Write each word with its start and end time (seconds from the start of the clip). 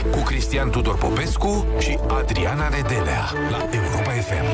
alegeri 0.00 0.16
cu 0.16 0.22
Cristian 0.22 0.70
Tudor 0.70 0.98
Popescu 0.98 1.66
și 1.78 1.98
Adriana 2.08 2.68
Nedelea 2.68 3.32
la 3.50 3.68
Europa 3.72 4.10
FM. 4.10 4.44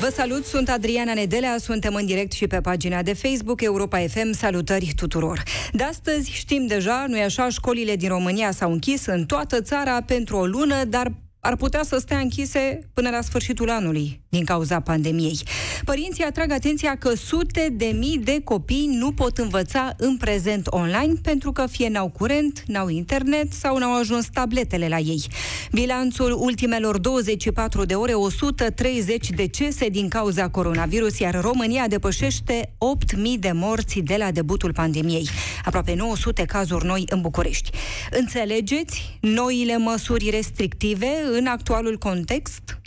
Vă 0.00 0.12
salut, 0.14 0.44
sunt 0.44 0.68
Adriana 0.68 1.14
Nedelea, 1.14 1.56
suntem 1.58 1.94
în 1.94 2.06
direct 2.06 2.32
și 2.32 2.46
pe 2.46 2.60
pagina 2.60 3.02
de 3.02 3.12
Facebook 3.12 3.62
Europa 3.62 3.98
FM. 3.98 4.32
Salutări 4.32 4.92
tuturor! 4.96 5.42
De 5.72 5.82
astăzi 5.82 6.30
știm 6.30 6.66
deja, 6.66 7.04
nu-i 7.08 7.22
așa, 7.22 7.48
școlile 7.48 7.96
din 7.96 8.08
România 8.08 8.50
s-au 8.50 8.72
închis 8.72 9.06
în 9.06 9.24
toată 9.26 9.60
țara 9.60 10.02
pentru 10.02 10.36
o 10.36 10.46
lună, 10.46 10.84
dar 10.84 11.12
ar 11.40 11.56
putea 11.56 11.82
să 11.82 11.98
stea 11.98 12.18
închise 12.18 12.78
până 12.94 13.10
la 13.10 13.20
sfârșitul 13.20 13.70
anului 13.70 14.20
din 14.36 14.44
cauza 14.44 14.80
pandemiei. 14.80 15.40
Părinții 15.84 16.24
atrag 16.24 16.50
atenția 16.50 16.96
că 16.96 17.14
sute 17.14 17.68
de 17.72 17.96
mii 17.98 18.18
de 18.18 18.40
copii 18.44 18.86
nu 18.92 19.12
pot 19.12 19.38
învăța 19.38 19.94
în 19.96 20.16
prezent 20.16 20.66
online 20.70 21.12
pentru 21.22 21.52
că 21.52 21.66
fie 21.66 21.88
n-au 21.88 22.08
curent, 22.08 22.62
n-au 22.66 22.88
internet 22.88 23.52
sau 23.52 23.78
n-au 23.78 23.98
ajuns 23.98 24.26
tabletele 24.32 24.88
la 24.88 24.98
ei. 24.98 25.24
Bilanțul 25.72 26.36
ultimelor 26.40 26.98
24 26.98 27.84
de 27.84 27.94
ore, 27.94 28.12
130 28.12 29.30
decese 29.30 29.88
din 29.88 30.08
cauza 30.08 30.48
coronavirus, 30.48 31.18
iar 31.18 31.40
România 31.40 31.88
depășește 31.88 32.74
8.000 33.14 33.18
de 33.38 33.52
morți 33.54 33.98
de 33.98 34.16
la 34.18 34.30
debutul 34.30 34.72
pandemiei. 34.72 35.28
Aproape 35.64 35.94
900 35.94 36.44
cazuri 36.44 36.84
noi 36.84 37.04
în 37.08 37.20
București. 37.20 37.70
Înțelegeți 38.10 39.18
noile 39.20 39.76
măsuri 39.76 40.30
restrictive 40.30 41.08
în 41.32 41.46
actualul 41.46 41.98
context? 41.98 42.80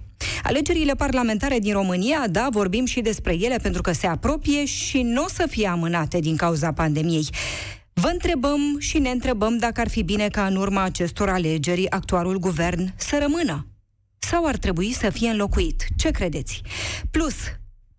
Alegerile 0.43 0.93
parlamentare 0.93 1.59
din 1.59 1.73
România, 1.73 2.27
da, 2.27 2.47
vorbim 2.51 2.85
și 2.85 3.01
despre 3.01 3.33
ele 3.33 3.57
pentru 3.61 3.81
că 3.81 3.91
se 3.91 4.07
apropie 4.07 4.65
și 4.65 5.01
nu 5.01 5.23
o 5.23 5.27
să 5.27 5.45
fie 5.49 5.67
amânate 5.67 6.19
din 6.19 6.35
cauza 6.35 6.73
pandemiei. 6.73 7.27
Vă 7.93 8.07
întrebăm 8.07 8.75
și 8.79 8.99
ne 8.99 9.09
întrebăm 9.09 9.57
dacă 9.57 9.81
ar 9.81 9.89
fi 9.89 10.03
bine 10.03 10.27
ca 10.27 10.45
în 10.45 10.55
urma 10.55 10.83
acestor 10.83 11.29
alegeri 11.29 11.89
actualul 11.89 12.37
guvern 12.37 12.93
să 12.97 13.17
rămână 13.21 13.67
sau 14.17 14.45
ar 14.45 14.57
trebui 14.57 14.93
să 14.93 15.09
fie 15.09 15.29
înlocuit. 15.29 15.85
Ce 15.95 16.11
credeți? 16.11 16.61
Plus, 17.11 17.35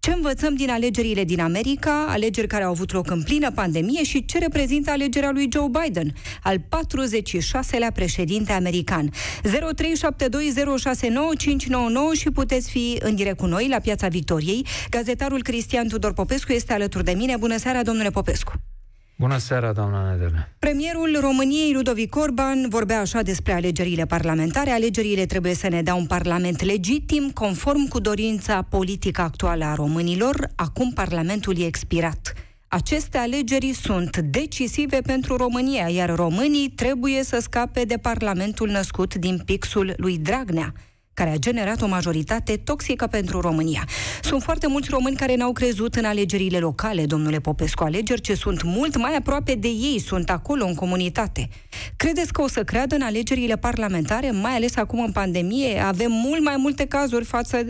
ce 0.00 0.10
învățăm 0.10 0.54
din 0.54 0.70
alegerile 0.70 1.24
din 1.24 1.40
America, 1.40 2.06
alegeri 2.08 2.46
care 2.46 2.64
au 2.64 2.70
avut 2.70 2.92
loc 2.92 3.10
în 3.10 3.22
plină 3.22 3.50
pandemie 3.50 4.04
și 4.04 4.24
ce 4.24 4.38
reprezintă 4.38 4.90
alegerea 4.90 5.30
lui 5.30 5.48
Joe 5.52 5.68
Biden, 5.82 6.14
al 6.42 6.58
46-lea 6.58 7.92
președinte 7.94 8.52
american? 8.52 9.10
0372069599 9.10 9.12
și 12.18 12.30
puteți 12.30 12.70
fi 12.70 12.98
în 13.00 13.14
direct 13.14 13.36
cu 13.36 13.46
noi 13.46 13.68
la 13.68 13.78
Piața 13.78 14.08
Victoriei. 14.08 14.66
Gazetarul 14.90 15.42
Cristian 15.42 15.88
Tudor 15.88 16.12
Popescu 16.12 16.52
este 16.52 16.72
alături 16.72 17.04
de 17.04 17.12
mine. 17.12 17.36
Bună 17.36 17.56
seara, 17.56 17.82
domnule 17.82 18.10
Popescu! 18.10 18.69
Bună 19.20 19.38
seara, 19.38 19.72
doamna 19.72 20.10
Nedele. 20.10 20.53
Premierul 20.58 21.19
României, 21.20 21.72
Ludovic 21.72 22.16
Orban, 22.16 22.66
vorbea 22.69 23.00
așa 23.00 23.22
despre 23.22 23.53
alegerile 23.53 24.06
parlamentare. 24.06 24.70
Alegerile 24.70 25.26
trebuie 25.26 25.54
să 25.54 25.69
ne 25.69 25.82
dea 25.82 25.94
un 25.94 26.06
parlament 26.06 26.62
legitim, 26.62 27.31
conform 27.31 27.88
cu 27.88 27.98
dorința 28.00 28.62
politică 28.62 29.20
actuală 29.20 29.64
a 29.64 29.75
românilor. 29.75 30.50
Acum 30.56 30.92
parlamentul 30.92 31.58
e 31.58 31.66
expirat. 31.66 32.32
Aceste 32.69 33.19
alegeri 33.19 33.72
sunt 33.72 34.16
decisive 34.16 35.00
pentru 35.00 35.37
România, 35.37 35.88
iar 35.88 36.14
românii 36.14 36.69
trebuie 36.69 37.22
să 37.22 37.38
scape 37.41 37.84
de 37.84 37.97
parlamentul 37.97 38.69
născut 38.69 39.14
din 39.14 39.42
pixul 39.44 39.94
lui 39.97 40.19
Dragnea 40.19 40.72
care 41.20 41.32
a 41.32 41.38
generat 41.38 41.81
o 41.81 41.86
majoritate 41.86 42.56
toxică 42.56 43.06
pentru 43.06 43.41
România. 43.41 43.84
Sunt 44.22 44.42
foarte 44.42 44.66
mulți 44.69 44.91
români 44.91 45.16
care 45.16 45.36
n-au 45.36 45.53
crezut 45.53 45.94
în 45.94 46.04
alegerile 46.04 46.58
locale, 46.58 47.06
domnule 47.06 47.41
Popescu, 47.41 47.82
alegeri 47.84 48.20
ce 48.20 48.34
sunt 48.34 48.62
mult 48.62 48.97
mai 48.97 49.16
aproape 49.16 49.54
de 49.54 49.69
ei, 49.69 49.98
sunt 49.98 50.31
acolo 50.31 50.64
în 50.64 50.75
comunitate. 50.75 51.48
Credeți 51.97 52.32
că 52.32 52.42
o 52.42 52.48
să 52.48 52.64
creadă 52.64 52.94
în 52.94 53.03
alegerile 53.03 53.56
parlamentare, 53.56 54.31
mai 54.31 54.53
ales 54.53 54.76
acum 54.76 55.03
în 55.03 55.12
pandemie? 55.12 55.78
Avem 55.78 56.10
mult 56.10 56.42
mai 56.42 56.56
multe 56.56 56.86
cazuri 56.86 57.25
față 57.25 57.66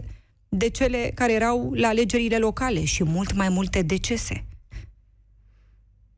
de 0.49 0.69
cele 0.69 1.13
care 1.15 1.33
erau 1.33 1.73
la 1.75 1.89
alegerile 1.89 2.37
locale 2.37 2.85
și 2.85 3.05
mult 3.05 3.35
mai 3.35 3.49
multe 3.49 3.83
decese. 3.83 4.45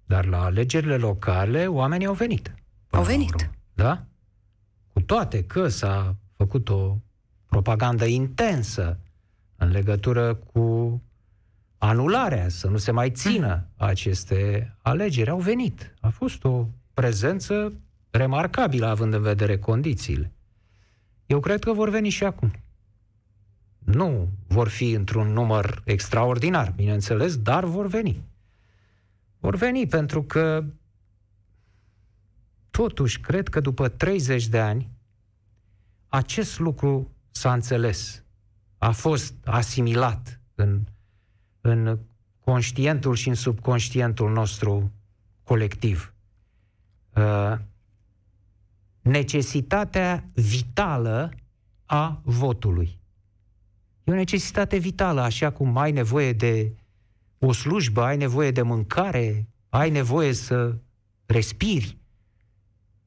Dar 0.05 0.27
la 0.27 0.43
alegerile 0.43 0.97
locale 0.97 1.67
oamenii 1.67 2.07
au 2.07 2.15
venit. 2.15 2.55
Au 2.91 3.03
venit. 3.03 3.51
Da? 3.75 4.05
Cu 4.93 5.01
toate 5.01 5.45
că 5.45 5.69
s-a 5.69 6.17
făcut 6.37 6.69
o 6.69 6.97
propagandă 7.53 8.05
intensă 8.05 8.99
în 9.57 9.71
legătură 9.71 10.35
cu 10.35 11.03
anularea, 11.79 12.49
să 12.49 12.69
nu 12.69 12.77
se 12.77 12.91
mai 12.91 13.11
țină 13.11 13.67
aceste 13.77 14.73
alegeri. 14.83 15.31
Au 15.31 15.41
venit. 15.41 15.95
A 16.01 16.09
fost 16.09 16.45
o 16.45 16.67
prezență 16.95 17.73
remarcabilă, 18.11 18.87
având 18.87 19.15
în 19.15 19.23
vedere 19.23 19.59
condițiile. 19.59 20.33
Eu 21.27 21.41
cred 21.41 21.65
că 21.65 21.73
vor 21.73 21.89
veni 21.89 22.09
și 22.09 22.25
acum. 22.25 22.51
Nu 23.79 24.29
vor 24.47 24.69
fi 24.69 24.91
într-un 24.91 25.33
număr 25.33 25.83
extraordinar, 25.85 26.73
bineînțeles, 26.77 27.37
dar 27.37 27.65
vor 27.65 27.87
veni. 27.87 28.23
Vor 29.39 29.57
veni 29.57 29.87
pentru 29.87 30.23
că 30.23 30.65
totuși 32.71 33.21
cred 33.21 33.49
că 33.49 33.61
după 33.61 33.89
30 33.89 34.47
de 34.49 34.59
ani 34.59 34.91
acest 36.09 36.59
lucru 36.59 37.12
s-a 37.33 37.53
înțeles, 37.53 38.23
a 38.79 38.91
fost 38.91 39.35
asimilat 39.45 40.41
în, 40.55 40.81
în 41.61 41.99
conștientul 42.45 43.15
și 43.15 43.29
în 43.29 43.35
subconștientul 43.35 44.33
nostru 44.33 44.93
colectiv. 45.43 46.15
Uh, 47.15 47.59
necesitatea 49.01 50.25
vitală 50.35 51.33
a 51.85 52.21
votului. 52.25 52.99
E 54.05 54.13
o 54.13 54.15
necesitate 54.15 54.77
vitală, 54.77 55.21
așa 55.21 55.51
cum 55.51 55.77
ai 55.77 55.93
nevoie 55.93 56.33
de 56.33 56.73
o 57.39 57.53
slujbă, 57.53 58.03
ai 58.03 58.17
nevoie 58.17 58.51
de 58.51 58.63
mâncare, 58.63 59.49
ai 59.69 59.91
nevoie 59.91 60.33
să 60.33 60.77
respiri. 61.27 61.97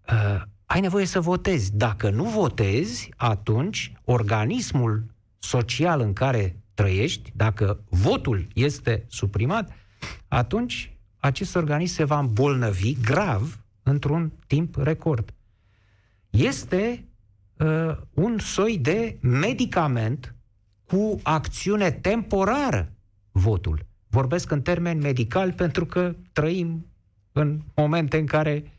Uh, 0.10 0.42
ai 0.76 0.82
nevoie 0.82 1.06
să 1.06 1.20
votezi. 1.20 1.76
Dacă 1.76 2.10
nu 2.10 2.24
votezi, 2.24 3.10
atunci 3.16 3.94
organismul 4.04 5.04
social 5.40 6.00
în 6.00 6.14
care 6.14 6.60
trăiești, 6.74 7.32
dacă 7.36 7.84
votul 7.90 8.48
este 8.54 9.06
suprimat, 9.08 9.72
atunci 10.28 10.98
acest 11.18 11.56
organism 11.56 11.94
se 11.94 12.04
va 12.04 12.20
îmbolnăvi 12.20 12.96
grav 13.02 13.64
într-un 13.84 14.32
timp 14.48 14.76
record. 14.76 15.34
Este 16.30 17.06
uh, 17.58 17.98
un 18.14 18.38
soi 18.40 18.78
de 18.78 19.18
medicament 19.22 20.36
cu 20.86 21.20
acțiune 21.24 21.92
temporară 21.92 22.92
votul. 23.32 23.86
Vorbesc 24.08 24.52
în 24.52 24.62
termeni 24.62 25.02
medicali 25.02 25.52
pentru 25.52 25.86
că 25.86 26.16
trăim 26.32 26.86
în 27.32 27.62
momente 27.76 28.18
în 28.18 28.26
care 28.26 28.75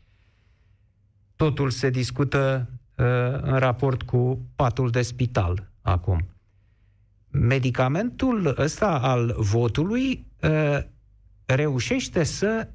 totul 1.37 1.69
se 1.69 1.89
discută 1.89 2.69
uh, 2.95 3.05
în 3.41 3.57
raport 3.57 4.03
cu 4.03 4.39
patul 4.55 4.89
de 4.89 5.01
spital 5.01 5.69
acum. 5.81 6.27
Medicamentul 7.29 8.55
ăsta 8.57 8.99
al 8.99 9.35
votului 9.37 10.25
uh, 10.41 10.77
reușește 11.45 12.23
să 12.23 12.67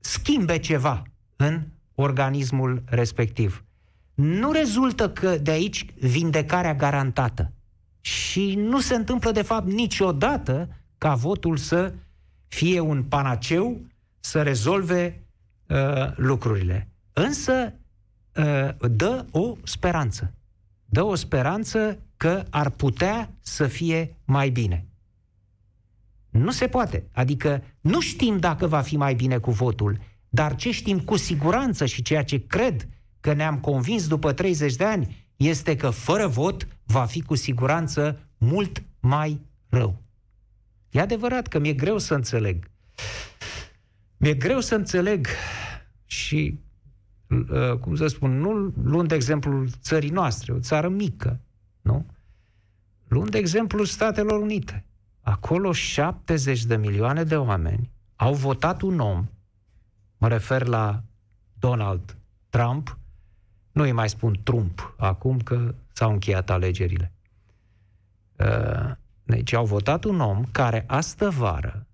schimbe 0.00 0.58
ceva 0.58 1.02
în 1.36 1.62
organismul 1.94 2.82
respectiv. 2.84 3.64
Nu 4.14 4.52
rezultă 4.52 5.10
că 5.10 5.36
de 5.38 5.50
aici 5.50 5.86
vindecarea 5.98 6.74
garantată. 6.74 7.52
Și 8.00 8.54
nu 8.54 8.80
se 8.80 8.94
întâmplă, 8.94 9.30
de 9.30 9.42
fapt, 9.42 9.66
niciodată 9.66 10.68
ca 10.98 11.14
votul 11.14 11.56
să 11.56 11.94
fie 12.48 12.80
un 12.80 13.02
panaceu 13.02 13.80
să 14.20 14.42
rezolve 14.42 15.22
uh, 15.66 16.16
lucrurile. 16.16 16.88
Însă 17.12 17.52
Uh, 17.52 17.81
dă 18.90 19.26
o 19.30 19.56
speranță. 19.62 20.34
Dă 20.84 21.02
o 21.02 21.14
speranță 21.14 21.98
că 22.16 22.44
ar 22.50 22.70
putea 22.70 23.32
să 23.40 23.66
fie 23.66 24.16
mai 24.24 24.50
bine. 24.50 24.86
Nu 26.30 26.50
se 26.50 26.68
poate. 26.68 27.08
Adică 27.12 27.62
nu 27.80 28.00
știm 28.00 28.38
dacă 28.38 28.66
va 28.66 28.80
fi 28.80 28.96
mai 28.96 29.14
bine 29.14 29.38
cu 29.38 29.50
votul, 29.50 30.00
dar 30.28 30.56
ce 30.56 30.70
știm 30.70 31.00
cu 31.00 31.16
siguranță 31.16 31.86
și 31.86 32.02
ceea 32.02 32.24
ce 32.24 32.46
cred 32.46 32.88
că 33.20 33.32
ne-am 33.32 33.58
convins 33.58 34.06
după 34.06 34.32
30 34.32 34.74
de 34.74 34.84
ani 34.84 35.30
este 35.36 35.76
că 35.76 35.90
fără 35.90 36.26
vot 36.26 36.66
va 36.84 37.04
fi 37.04 37.22
cu 37.22 37.34
siguranță 37.34 38.18
mult 38.38 38.82
mai 39.00 39.40
rău. 39.68 40.02
E 40.90 41.00
adevărat 41.00 41.46
că 41.46 41.58
mi-e 41.58 41.72
greu 41.72 41.98
să 41.98 42.14
înțeleg. 42.14 42.70
Mi-e 44.16 44.34
greu 44.34 44.60
să 44.60 44.74
înțeleg 44.74 45.26
și 46.06 46.60
Uh, 46.71 46.71
cum 47.80 47.94
să 47.94 48.06
spun, 48.06 48.38
nu 48.38 48.72
luând 48.84 49.08
de 49.08 49.14
exemplu 49.14 49.64
țării 49.80 50.10
noastre, 50.10 50.52
o 50.52 50.58
țară 50.58 50.88
mică, 50.88 51.40
nu? 51.80 52.06
Luând 53.08 53.30
de 53.30 53.38
exemplu 53.38 53.84
Statelor 53.84 54.40
Unite. 54.40 54.84
Acolo 55.20 55.72
70 55.72 56.64
de 56.64 56.76
milioane 56.76 57.24
de 57.24 57.36
oameni 57.36 57.90
au 58.16 58.34
votat 58.34 58.80
un 58.82 58.98
om, 58.98 59.28
mă 60.16 60.28
refer 60.28 60.66
la 60.66 61.02
Donald 61.58 62.16
Trump, 62.48 62.98
Nu 63.72 63.82
îi 63.82 63.92
mai 63.92 64.08
spun 64.08 64.40
Trump 64.42 64.94
acum 64.98 65.38
că 65.38 65.74
s-au 65.92 66.12
încheiat 66.12 66.50
alegerile. 66.50 67.12
Uh, 68.38 68.92
deci 69.22 69.52
au 69.52 69.66
votat 69.66 70.04
un 70.04 70.20
om 70.20 70.44
care 70.44 70.84
astă 70.86 71.30
vară 71.30 71.86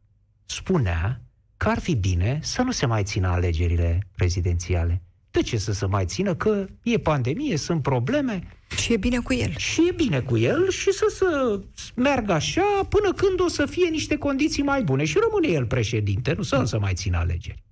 spunea 0.44 1.20
că 1.56 1.68
ar 1.68 1.78
fi 1.78 1.94
bine 1.94 2.38
să 2.42 2.62
nu 2.62 2.70
se 2.70 2.86
mai 2.86 3.04
țină 3.04 3.28
alegerile 3.28 4.06
prezidențiale. 4.12 5.02
De 5.30 5.42
ce 5.42 5.56
să 5.58 5.72
se 5.72 5.86
mai 5.86 6.04
țină? 6.04 6.34
Că 6.34 6.66
e 6.82 6.98
pandemie, 6.98 7.56
sunt 7.56 7.82
probleme. 7.82 8.42
Și 8.76 8.92
e 8.92 8.96
bine 8.96 9.18
cu 9.18 9.32
el. 9.34 9.56
Și 9.56 9.86
e 9.88 9.92
bine 9.92 10.20
cu 10.20 10.36
el 10.36 10.70
și 10.70 10.92
să 10.92 11.06
să 11.08 11.60
meargă 11.94 12.32
așa 12.32 12.86
până 12.88 13.12
când 13.12 13.40
o 13.40 13.48
să 13.48 13.66
fie 13.66 13.88
niște 13.88 14.16
condiții 14.16 14.62
mai 14.62 14.82
bune. 14.82 15.04
Și 15.04 15.18
rămâne 15.28 15.48
el 15.48 15.66
președinte, 15.66 16.32
nu 16.36 16.42
să 16.42 16.56
nu 16.56 16.64
se 16.64 16.76
mai 16.76 16.94
țină 16.94 17.18
alegeri. 17.18 17.62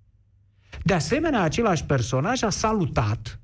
De 0.82 0.94
asemenea, 0.94 1.42
același 1.42 1.84
personaj 1.84 2.42
a 2.42 2.50
salutat 2.50 3.40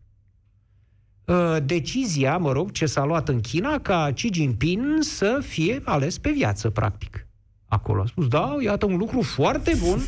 uh, 1.24 1.56
decizia, 1.64 2.36
mă 2.36 2.52
rog, 2.52 2.70
ce 2.70 2.86
s-a 2.86 3.04
luat 3.04 3.28
în 3.28 3.40
China 3.40 3.80
ca 3.80 4.10
Xi 4.14 4.28
Jinping 4.32 5.02
să 5.02 5.40
fie 5.42 5.80
ales 5.84 6.18
pe 6.18 6.30
viață, 6.30 6.70
practic. 6.70 7.26
Acolo 7.66 8.02
a 8.02 8.06
spus, 8.06 8.28
da, 8.28 8.56
iată 8.60 8.86
un 8.86 8.96
lucru 8.96 9.22
foarte 9.22 9.74
bun, 9.80 10.00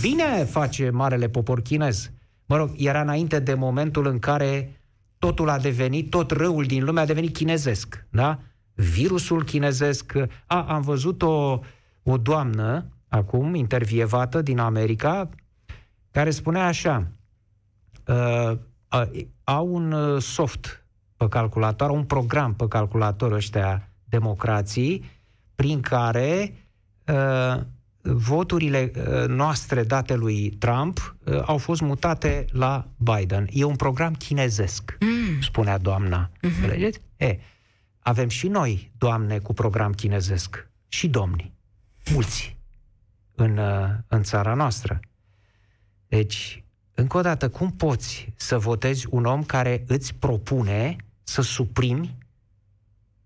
bine 0.00 0.44
face 0.44 0.90
marele 0.90 1.28
popor 1.28 1.62
chinez. 1.62 2.10
Mă 2.46 2.56
rog, 2.56 2.70
era 2.76 3.00
înainte 3.00 3.38
de 3.38 3.54
momentul 3.54 4.06
în 4.06 4.18
care 4.18 4.80
totul 5.18 5.48
a 5.48 5.58
devenit, 5.58 6.10
tot 6.10 6.30
răul 6.30 6.64
din 6.64 6.84
lume 6.84 7.00
a 7.00 7.06
devenit 7.06 7.34
chinezesc, 7.34 8.06
da? 8.10 8.38
Virusul 8.74 9.44
chinezesc. 9.44 10.12
A, 10.46 10.62
am 10.62 10.80
văzut 10.80 11.22
o, 11.22 11.60
o 12.02 12.16
doamnă, 12.16 12.86
acum, 13.08 13.54
intervievată 13.54 14.42
din 14.42 14.58
America, 14.58 15.28
care 16.10 16.30
spunea 16.30 16.66
așa, 16.66 17.06
uh, 18.06 18.52
uh, 18.90 19.24
au 19.44 19.74
un 19.74 19.92
uh, 19.92 20.22
soft 20.22 20.84
pe 21.16 21.28
calculator, 21.28 21.90
un 21.90 22.04
program 22.04 22.54
pe 22.54 22.68
calculator 22.68 23.32
ăștia 23.32 23.88
democrații, 24.04 25.04
prin 25.54 25.80
care 25.80 26.54
uh, 27.06 27.60
voturile 28.04 28.90
uh, 28.96 29.28
noastre 29.28 29.82
date 29.82 30.14
lui 30.14 30.50
Trump 30.50 31.16
uh, 31.24 31.42
au 31.44 31.58
fost 31.58 31.80
mutate 31.80 32.44
la 32.50 32.88
Biden. 32.96 33.48
E 33.52 33.64
un 33.64 33.76
program 33.76 34.14
chinezesc, 34.14 34.96
mm. 35.00 35.40
spunea 35.40 35.78
doamna. 35.78 36.30
Mm-hmm. 36.30 36.90
E, 37.16 37.38
avem 37.98 38.28
și 38.28 38.48
noi, 38.48 38.92
doamne, 38.98 39.38
cu 39.38 39.52
program 39.52 39.92
chinezesc. 39.92 40.68
Și 40.88 41.08
domni. 41.08 41.52
Mulți. 42.12 42.56
În, 43.34 43.56
uh, 43.56 43.88
în 44.06 44.22
țara 44.22 44.54
noastră. 44.54 45.00
Deci, 46.08 46.64
încă 46.94 47.16
o 47.16 47.20
dată, 47.20 47.48
cum 47.48 47.70
poți 47.70 48.32
să 48.36 48.58
votezi 48.58 49.06
un 49.10 49.24
om 49.24 49.44
care 49.44 49.84
îți 49.86 50.14
propune 50.14 50.96
să 51.22 51.42
suprimi 51.42 52.18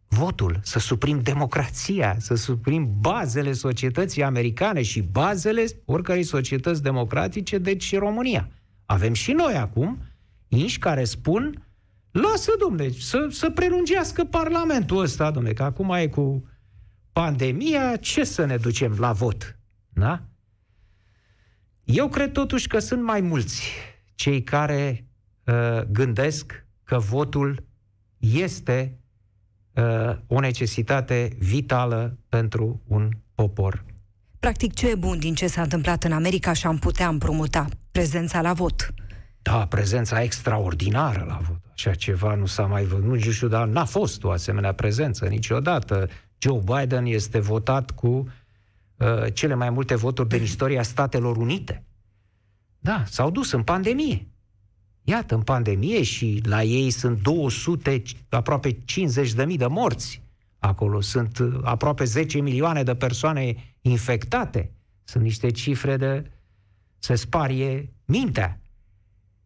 votul, 0.08 0.60
să 0.62 0.78
suprim 0.78 1.20
democrația, 1.20 2.16
să 2.18 2.34
suprim 2.34 2.96
bazele 3.00 3.52
societății 3.52 4.22
americane 4.22 4.82
și 4.82 5.02
bazele 5.02 5.64
oricărei 5.84 6.22
societăți 6.22 6.82
democratice, 6.82 7.58
deci 7.58 7.96
România. 7.96 8.48
Avem 8.86 9.12
și 9.12 9.32
noi 9.32 9.54
acum 9.54 9.98
inși 10.48 10.78
care 10.78 11.04
spun 11.04 11.66
lasă, 12.10 12.52
domne, 12.58 12.90
să, 12.90 13.26
să 13.30 13.50
prelungească 13.50 14.24
Parlamentul 14.24 14.98
ăsta, 14.98 15.30
domne, 15.30 15.52
că 15.52 15.62
acum 15.62 15.90
e 15.90 16.06
cu 16.06 16.48
pandemia, 17.12 17.96
ce 17.96 18.24
să 18.24 18.44
ne 18.44 18.56
ducem 18.56 18.96
la 18.98 19.12
vot? 19.12 19.58
Da? 19.88 20.22
Eu 21.84 22.08
cred 22.08 22.32
totuși 22.32 22.68
că 22.68 22.78
sunt 22.78 23.02
mai 23.02 23.20
mulți 23.20 23.72
cei 24.14 24.42
care 24.42 25.06
uh, 25.44 25.82
gândesc 25.82 26.66
că 26.84 26.98
votul 26.98 27.66
este 28.18 28.98
uh, 29.78 30.16
o 30.26 30.40
necesitate 30.40 31.36
vitală 31.38 32.18
pentru 32.28 32.82
un 32.86 33.10
popor. 33.34 33.84
Practic, 34.40 34.74
ce 34.74 34.90
e 34.90 34.94
bun 34.94 35.18
din 35.18 35.34
ce 35.34 35.46
s-a 35.46 35.62
întâmplat 35.62 36.04
în 36.04 36.12
America 36.12 36.52
și 36.52 36.66
am 36.66 36.78
putea 36.78 37.08
împrumuta? 37.08 37.66
Prezența 37.90 38.40
la 38.40 38.52
vot. 38.52 38.94
Da, 39.42 39.66
prezența 39.66 40.22
extraordinară 40.22 41.24
la 41.28 41.38
vot. 41.42 41.60
Așa 41.72 41.94
ceva 41.94 42.34
nu 42.34 42.46
s-a 42.46 42.66
mai 42.66 42.84
văzut. 42.84 43.04
Nu 43.04 43.18
știu, 43.18 43.48
dar 43.48 43.66
n-a 43.66 43.84
fost 43.84 44.24
o 44.24 44.30
asemenea 44.30 44.72
prezență 44.72 45.26
niciodată. 45.26 46.08
Joe 46.38 46.60
Biden 46.64 47.04
este 47.06 47.38
votat 47.38 47.90
cu 47.90 48.08
uh, 48.96 49.32
cele 49.32 49.54
mai 49.54 49.70
multe 49.70 49.94
voturi 49.94 50.28
din 50.28 50.42
istoria 50.42 50.82
Statelor 50.82 51.36
Unite. 51.36 51.84
Da, 52.78 53.02
s-au 53.06 53.30
dus 53.30 53.52
în 53.52 53.62
pandemie. 53.62 54.28
Iată, 55.08 55.34
în 55.34 55.42
pandemie 55.42 56.02
și 56.02 56.40
la 56.44 56.62
ei 56.62 56.90
sunt 56.90 57.22
200, 57.22 58.02
aproape 58.28 58.70
50 58.84 59.32
de 59.32 59.44
mii 59.44 59.56
de 59.56 59.66
morți. 59.66 60.22
Acolo 60.58 61.00
sunt 61.00 61.38
uh, 61.38 61.60
aproape 61.62 62.04
10 62.04 62.40
milioane 62.40 62.82
de 62.82 62.94
persoane 62.94 63.74
infectate. 63.80 64.72
Sunt 65.04 65.22
niște 65.22 65.50
cifre 65.50 65.96
de 65.96 66.30
se 66.98 67.14
sparie 67.14 67.92
mintea. 68.04 68.60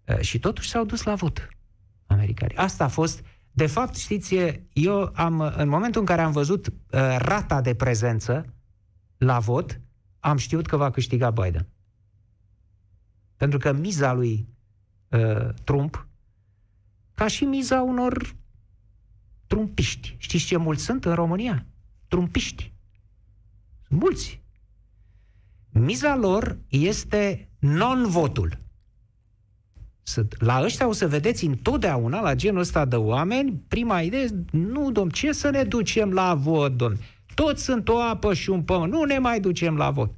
Uh, 0.04 0.20
și 0.20 0.38
totuși 0.38 0.68
s-au 0.68 0.84
dus 0.84 1.02
la 1.02 1.14
vot 1.14 1.48
americani. 2.06 2.54
Asta 2.54 2.84
a 2.84 2.88
fost, 2.88 3.24
de 3.50 3.66
fapt, 3.66 3.94
știți, 3.94 4.34
eu 4.72 5.10
am, 5.14 5.40
în 5.56 5.68
momentul 5.68 6.00
în 6.00 6.06
care 6.06 6.20
am 6.20 6.32
văzut 6.32 6.66
uh, 6.66 6.72
rata 7.19 7.60
de 7.60 7.74
prezență 7.74 8.54
la 9.16 9.38
vot, 9.38 9.81
am 10.20 10.36
știut 10.36 10.66
că 10.66 10.76
va 10.76 10.90
câștiga 10.90 11.31
Biden. 11.31 11.69
Pentru 13.36 13.58
că 13.58 13.72
miza 13.72 14.12
lui 14.12 14.51
uh, 15.12 15.48
Trump, 15.64 16.06
ca 17.14 17.26
și 17.26 17.44
miza 17.44 17.82
unor 17.82 18.34
trumpiști. 19.46 20.14
Știți 20.19 20.44
ce 20.44 20.56
mulți 20.56 20.84
sunt 20.84 21.04
în 21.04 21.14
România? 21.14 21.66
Trumpiști. 22.08 22.72
Sunt 23.88 24.00
mulți. 24.00 24.40
Miza 25.70 26.16
lor 26.16 26.58
este 26.69 27.48
non-votul. 27.58 28.58
La 30.38 30.62
ăștia 30.62 30.88
o 30.88 30.92
să 30.92 31.08
vedeți 31.08 31.44
întotdeauna, 31.44 32.20
la 32.20 32.34
genul 32.34 32.60
ăsta 32.60 32.84
de 32.84 32.96
oameni, 32.96 33.62
prima 33.69 34.00
idee, 34.00 34.26
nu, 34.50 34.90
domn, 34.90 35.10
ce 35.10 35.32
să 35.32 35.50
ne 35.50 35.64
ducem 35.64 36.12
la 36.12 36.34
vot, 36.34 36.76
domn? 36.76 36.96
Toți 37.34 37.64
sunt 37.64 37.88
o 37.88 38.00
apă 38.00 38.34
și 38.34 38.50
un 38.50 38.62
pământ, 38.62 38.92
nu 38.92 39.02
ne 39.02 39.19
mai 39.19 39.40
ducem 39.40 39.76
la 39.76 39.90
vot. 39.90 40.10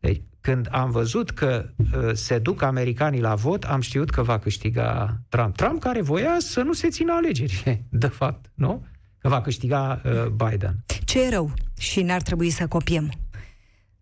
Deci, 0.00 0.22
când 0.42 0.68
am 0.70 0.90
văzut 0.90 1.30
că 1.30 1.68
uh, 1.76 2.10
se 2.12 2.38
duc 2.38 2.62
americanii 2.62 3.20
la 3.20 3.34
vot, 3.34 3.64
am 3.64 3.80
știut 3.80 4.10
că 4.10 4.22
va 4.22 4.38
câștiga 4.38 5.18
Trump. 5.28 5.56
Trump 5.56 5.80
care 5.80 6.02
voia 6.02 6.36
să 6.38 6.62
nu 6.62 6.72
se 6.72 6.88
țină 6.88 7.12
alegerile, 7.12 7.84
de 8.04 8.06
fapt, 8.06 8.50
nu? 8.54 8.86
Că 9.18 9.28
va 9.28 9.40
câștiga 9.40 10.00
uh, 10.04 10.26
Biden. 10.26 10.84
Ce 11.04 11.22
e 11.22 11.28
rău 11.28 11.52
și 11.78 12.02
n-ar 12.02 12.22
trebui 12.22 12.50
să 12.50 12.66
copiem? 12.66 13.12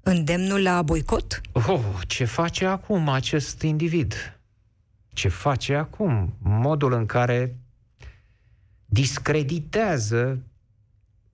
Îndemnul 0.02 0.62
la 0.62 0.82
boicot? 0.82 1.40
Oh, 1.52 1.80
ce 2.06 2.24
face 2.24 2.66
acum 2.66 3.08
acest 3.08 3.62
individ? 3.62 4.40
Ce 5.12 5.28
face 5.28 5.74
acum? 5.74 6.34
Modul 6.38 6.92
în 6.92 7.06
care 7.06 7.56
discreditează 8.84 10.42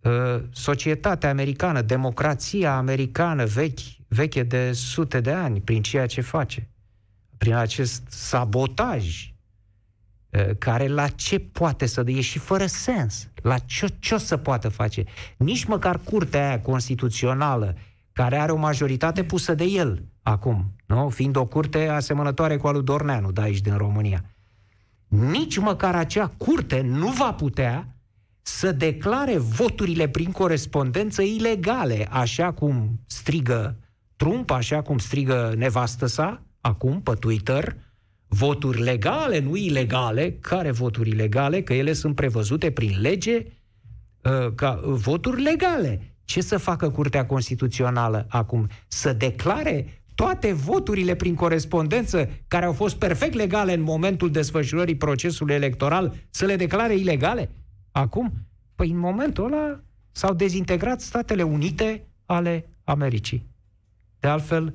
uh, 0.00 0.42
societatea 0.50 1.30
americană, 1.30 1.82
democrația 1.82 2.76
americană 2.76 3.44
vechi, 3.44 3.95
veche 4.08 4.42
de 4.42 4.72
sute 4.72 5.20
de 5.20 5.32
ani, 5.32 5.60
prin 5.60 5.82
ceea 5.82 6.06
ce 6.06 6.20
face, 6.20 6.68
prin 7.38 7.54
acest 7.54 8.02
sabotaj 8.08 9.34
care 10.58 10.86
la 10.88 11.08
ce 11.08 11.38
poate 11.38 11.86
să 11.86 12.02
dea 12.02 12.20
și 12.20 12.38
fără 12.38 12.66
sens. 12.66 13.28
La 13.42 13.58
ce, 13.58 13.86
ce 13.98 14.14
o 14.14 14.18
să 14.18 14.36
poată 14.36 14.68
face? 14.68 15.04
Nici 15.36 15.64
măcar 15.64 15.98
curtea 15.98 16.46
aia 16.46 16.60
constituțională, 16.60 17.76
care 18.12 18.36
are 18.36 18.52
o 18.52 18.56
majoritate 18.56 19.25
pusă 19.25 19.54
de 19.54 19.64
el 19.64 20.04
acum, 20.22 20.75
nu? 20.86 21.08
fiind 21.08 21.36
o 21.36 21.46
curte 21.46 21.88
asemănătoare 21.88 22.56
cu 22.56 22.66
a 22.66 22.70
lui 22.70 22.82
Dorneanu, 22.82 23.32
de 23.32 23.40
aici 23.40 23.60
din 23.60 23.76
România. 23.76 24.25
Nici 25.08 25.58
măcar 25.58 25.94
acea 25.94 26.26
curte 26.36 26.80
nu 26.80 27.08
va 27.08 27.32
putea 27.32 27.96
să 28.42 28.72
declare 28.72 29.38
voturile 29.38 30.08
prin 30.08 30.30
corespondență 30.30 31.22
ilegale, 31.22 32.08
așa 32.10 32.52
cum 32.52 33.00
strigă 33.06 33.76
Trump, 34.16 34.50
așa 34.50 34.82
cum 34.82 34.99
strigă 34.99 35.54
nevastă 35.56 36.06
sa, 36.06 36.42
acum, 36.61 37.02
pe 37.02 37.12
Twitter, 37.12 37.76
voturi 38.28 38.82
legale, 38.82 39.38
nu 39.38 39.56
ilegale. 39.56 40.32
Care 40.40 40.70
voturi 40.70 41.08
ilegale? 41.08 41.62
Că 41.62 41.75
ele 41.75 41.92
sunt 41.92 42.14
prevăzute 42.14 42.70
prin 42.70 43.00
lege 43.00 43.37
uh, 43.37 44.54
ca 44.54 44.80
voturi 44.85 45.42
legale. 45.42 46.16
Ce 46.25 46.40
să 46.40 46.58
facă 46.58 46.90
Curtea 46.90 47.26
Constituțională 47.26 48.26
acum? 48.28 48.68
Să 48.88 49.12
declare 49.12 50.02
toate 50.14 50.52
voturile 50.52 51.14
prin 51.14 51.35
corespondență 51.35 52.28
care 52.49 52.64
au 52.64 52.73
fost 52.73 52.96
perfect 52.96 53.35
legale 53.35 53.73
în 53.73 53.82
momentul 53.82 54.30
desfășurării 54.30 54.96
procesului 54.96 55.54
electoral, 55.54 56.14
să 56.30 56.44
le 56.44 56.56
declare 56.56 56.96
ilegale? 56.96 57.50
Acum? 57.90 58.32
Păi 58.75 58.90
în 58.90 58.99
momentul 58.99 59.44
ăla 59.44 59.80
s-au 60.11 60.35
dezintegrat 60.35 61.00
Statele 61.00 61.42
Unite 61.42 62.06
ale 62.26 62.68
Americii. 62.85 63.46
De 64.26 64.33
altfel, 64.33 64.75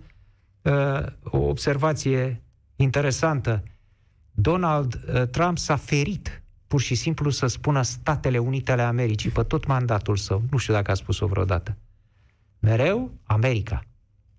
uh, 0.62 1.06
o 1.24 1.38
observație 1.38 2.42
interesantă. 2.76 3.64
Donald 4.32 4.94
uh, 4.94 5.28
Trump 5.28 5.58
s-a 5.58 5.76
ferit 5.76 6.44
pur 6.68 6.82
și 6.82 6.96
simplu 6.96 7.30
să 7.30 7.48
spună 7.48 7.82
Statele 7.82 8.38
Unite 8.38 8.72
ale 8.72 8.82
Americii 8.82 9.30
pe 9.30 9.44
tot 9.44 9.66
mandatul 9.66 10.16
său. 10.16 10.42
Nu 10.52 10.58
știu 10.58 10.74
dacă 10.74 10.92
a 10.92 10.94
spus-o 10.94 11.28
vreodată. 11.28 11.78
Mereu 12.60 13.12
America. 13.24 13.84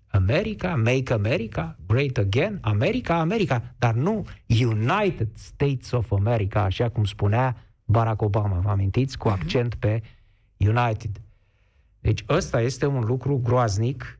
America, 0.07 0.75
make 0.75 1.13
America, 1.13 1.77
great 1.87 2.17
again, 2.17 2.57
America, 2.61 3.19
America, 3.19 3.61
dar 3.77 3.93
nu 3.93 4.25
United 4.47 5.29
States 5.33 5.91
of 5.91 6.11
America, 6.11 6.63
așa 6.63 6.89
cum 6.89 7.05
spunea 7.05 7.55
Barack 7.85 8.21
Obama, 8.21 8.59
vă 8.59 8.69
amintiți, 8.69 9.17
cu 9.17 9.29
mhm. 9.29 9.39
accent 9.41 9.75
pe 9.75 10.01
United. 10.57 11.21
Deci 11.99 12.23
ăsta 12.29 12.61
este 12.61 12.85
un 12.85 13.03
lucru 13.03 13.39
groaznic. 13.43 14.17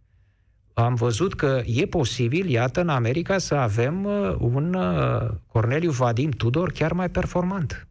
Am 0.73 0.95
văzut 0.95 1.33
că 1.33 1.61
e 1.65 1.85
posibil, 1.85 2.49
iată, 2.49 2.81
în 2.81 2.89
America 2.89 3.37
să 3.37 3.55
avem 3.55 4.05
uh, 4.05 4.35
un 4.39 4.73
uh, 4.73 5.29
Corneliu 5.47 5.91
Vadim 5.91 6.29
Tudor 6.29 6.71
chiar 6.71 6.93
mai 6.93 7.09
performant. 7.09 7.87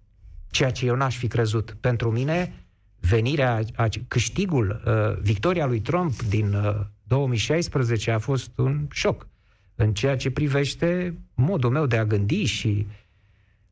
Ceea 0.50 0.70
ce 0.70 0.86
eu 0.86 0.96
n-aș 0.96 1.16
fi 1.16 1.28
crezut. 1.28 1.76
Pentru 1.80 2.10
mine, 2.10 2.52
venirea, 3.00 3.60
câștigul, 4.08 4.82
uh, 4.86 5.20
victoria 5.20 5.66
lui 5.66 5.80
Trump 5.80 6.22
din 6.22 6.56
2016 7.02 8.10
a 8.10 8.18
fost 8.18 8.50
un 8.58 8.86
șoc 8.90 9.26
în 9.74 9.94
ceea 9.94 10.16
ce 10.16 10.30
privește 10.30 11.18
modul 11.34 11.70
meu 11.70 11.86
de 11.86 11.96
a 11.96 12.04
gândi 12.04 12.44
și, 12.44 12.86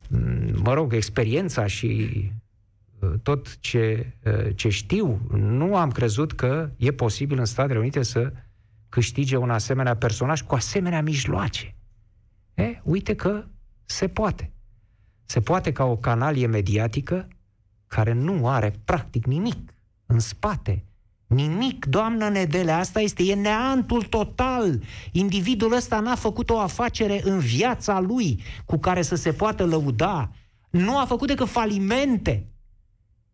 mm, 0.09 0.61
mă 0.63 0.73
rog, 0.73 0.93
experiența 0.93 1.67
și 1.67 2.09
uh, 2.99 3.09
tot 3.23 3.59
ce, 3.59 4.13
uh, 4.23 4.55
ce 4.55 4.69
știu. 4.69 5.21
Nu 5.37 5.75
am 5.75 5.91
crezut 5.91 6.31
că 6.33 6.69
e 6.77 6.91
posibil 6.91 7.39
în 7.39 7.45
Statele 7.45 7.79
Unite 7.79 8.03
să 8.03 8.33
câștige 8.91 9.35
un 9.35 9.49
asemenea 9.49 9.95
personaj 9.95 10.41
cu 10.41 10.55
asemenea 10.55 11.01
mijloace. 11.01 11.75
E, 12.53 12.81
uite 12.83 13.15
că 13.15 13.45
se 13.85 14.07
poate. 14.07 14.51
Se 15.25 15.41
poate 15.41 15.71
ca 15.71 15.83
o 15.83 15.97
canalie 15.97 16.47
mediatică 16.47 17.27
care 17.87 18.13
nu 18.13 18.47
are 18.47 18.73
practic 18.85 19.25
nimic 19.25 19.73
în 20.05 20.19
spate, 20.19 20.85
Nimic, 21.31 21.85
doamnă 21.85 22.29
Nedele, 22.29 22.71
asta 22.71 22.99
este, 22.99 23.23
e 23.23 23.35
neantul 23.35 24.01
total. 24.01 24.81
Individul 25.11 25.73
ăsta 25.73 25.99
n-a 25.99 26.15
făcut 26.15 26.49
o 26.49 26.59
afacere 26.59 27.21
în 27.23 27.39
viața 27.39 27.99
lui 27.99 28.41
cu 28.65 28.77
care 28.77 29.01
să 29.01 29.15
se 29.15 29.31
poată 29.31 29.65
lăuda. 29.65 30.31
Nu 30.69 30.97
a 30.97 31.05
făcut 31.05 31.27
decât 31.27 31.47
falimente. 31.47 32.45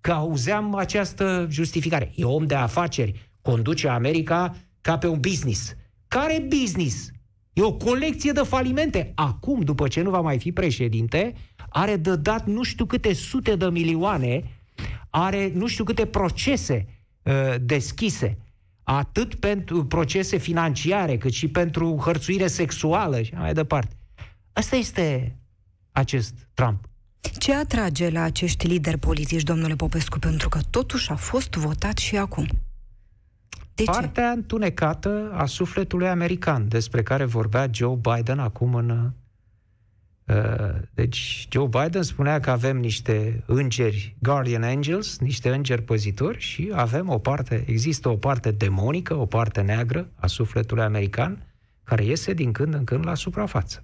Că 0.01 0.11
auzeam 0.11 0.75
această 0.75 1.47
justificare. 1.49 2.11
E 2.15 2.23
om 2.23 2.45
de 2.45 2.55
afaceri, 2.55 3.29
conduce 3.41 3.87
America 3.87 4.55
ca 4.87 4.97
pe 4.97 5.07
un 5.07 5.19
business. 5.19 5.75
Care 6.07 6.45
business? 6.47 7.09
E 7.53 7.61
o 7.61 7.73
colecție 7.73 8.31
de 8.31 8.41
falimente. 8.41 9.11
Acum, 9.15 9.61
după 9.61 9.87
ce 9.87 10.01
nu 10.01 10.09
va 10.09 10.21
mai 10.21 10.39
fi 10.39 10.51
președinte, 10.51 11.33
are 11.69 11.95
de 11.95 12.15
dat 12.15 12.45
nu 12.45 12.63
știu 12.63 12.85
câte 12.85 13.13
sute 13.13 13.55
de 13.55 13.65
milioane, 13.65 14.43
are 15.09 15.51
nu 15.53 15.67
știu 15.67 15.83
câte 15.83 16.05
procese 16.05 16.97
Uh, 17.27 17.55
deschise, 17.61 18.37
atât 18.83 19.35
pentru 19.35 19.85
procese 19.85 20.37
financiare, 20.37 21.17
cât 21.17 21.31
și 21.31 21.47
pentru 21.47 21.97
hărțuire 22.03 22.47
sexuală 22.47 23.21
și 23.21 23.33
mai 23.33 23.53
departe. 23.53 23.95
Asta 24.53 24.75
este 24.75 25.35
acest 25.91 26.33
Trump. 26.53 26.89
Ce 27.37 27.53
atrage 27.53 28.09
la 28.09 28.21
acești 28.21 28.67
lideri 28.67 28.97
politici, 28.97 29.43
domnule 29.43 29.75
Popescu, 29.75 30.19
pentru 30.19 30.49
că 30.49 30.59
totuși 30.69 31.11
a 31.11 31.15
fost 31.15 31.53
votat 31.53 31.97
și 31.97 32.17
acum? 32.17 32.47
De 33.77 33.83
Partea 33.83 34.31
ce? 34.31 34.37
întunecată 34.37 35.31
a 35.33 35.45
sufletului 35.45 36.07
american, 36.07 36.67
despre 36.67 37.03
care 37.03 37.25
vorbea 37.25 37.69
Joe 37.71 37.99
Biden 38.01 38.39
acum 38.39 38.75
în 38.75 39.11
Uh, 40.27 40.75
deci 40.93 41.47
Joe 41.51 41.67
Biden 41.67 42.03
spunea 42.03 42.39
că 42.39 42.49
avem 42.49 42.77
niște 42.77 43.43
îngeri, 43.45 44.15
guardian 44.19 44.63
angels, 44.63 45.19
niște 45.19 45.49
îngeri 45.49 45.81
păzitori 45.81 46.39
și 46.39 46.71
avem 46.73 47.09
o 47.09 47.17
parte, 47.17 47.63
există 47.67 48.09
o 48.09 48.15
parte 48.15 48.51
demonică, 48.51 49.15
o 49.15 49.25
parte 49.25 49.61
neagră 49.61 50.09
a 50.15 50.27
sufletului 50.27 50.83
american 50.83 51.53
care 51.83 52.03
iese 52.03 52.33
din 52.33 52.51
când 52.51 52.73
în 52.73 52.83
când 52.83 53.05
la 53.05 53.15
suprafață. 53.15 53.83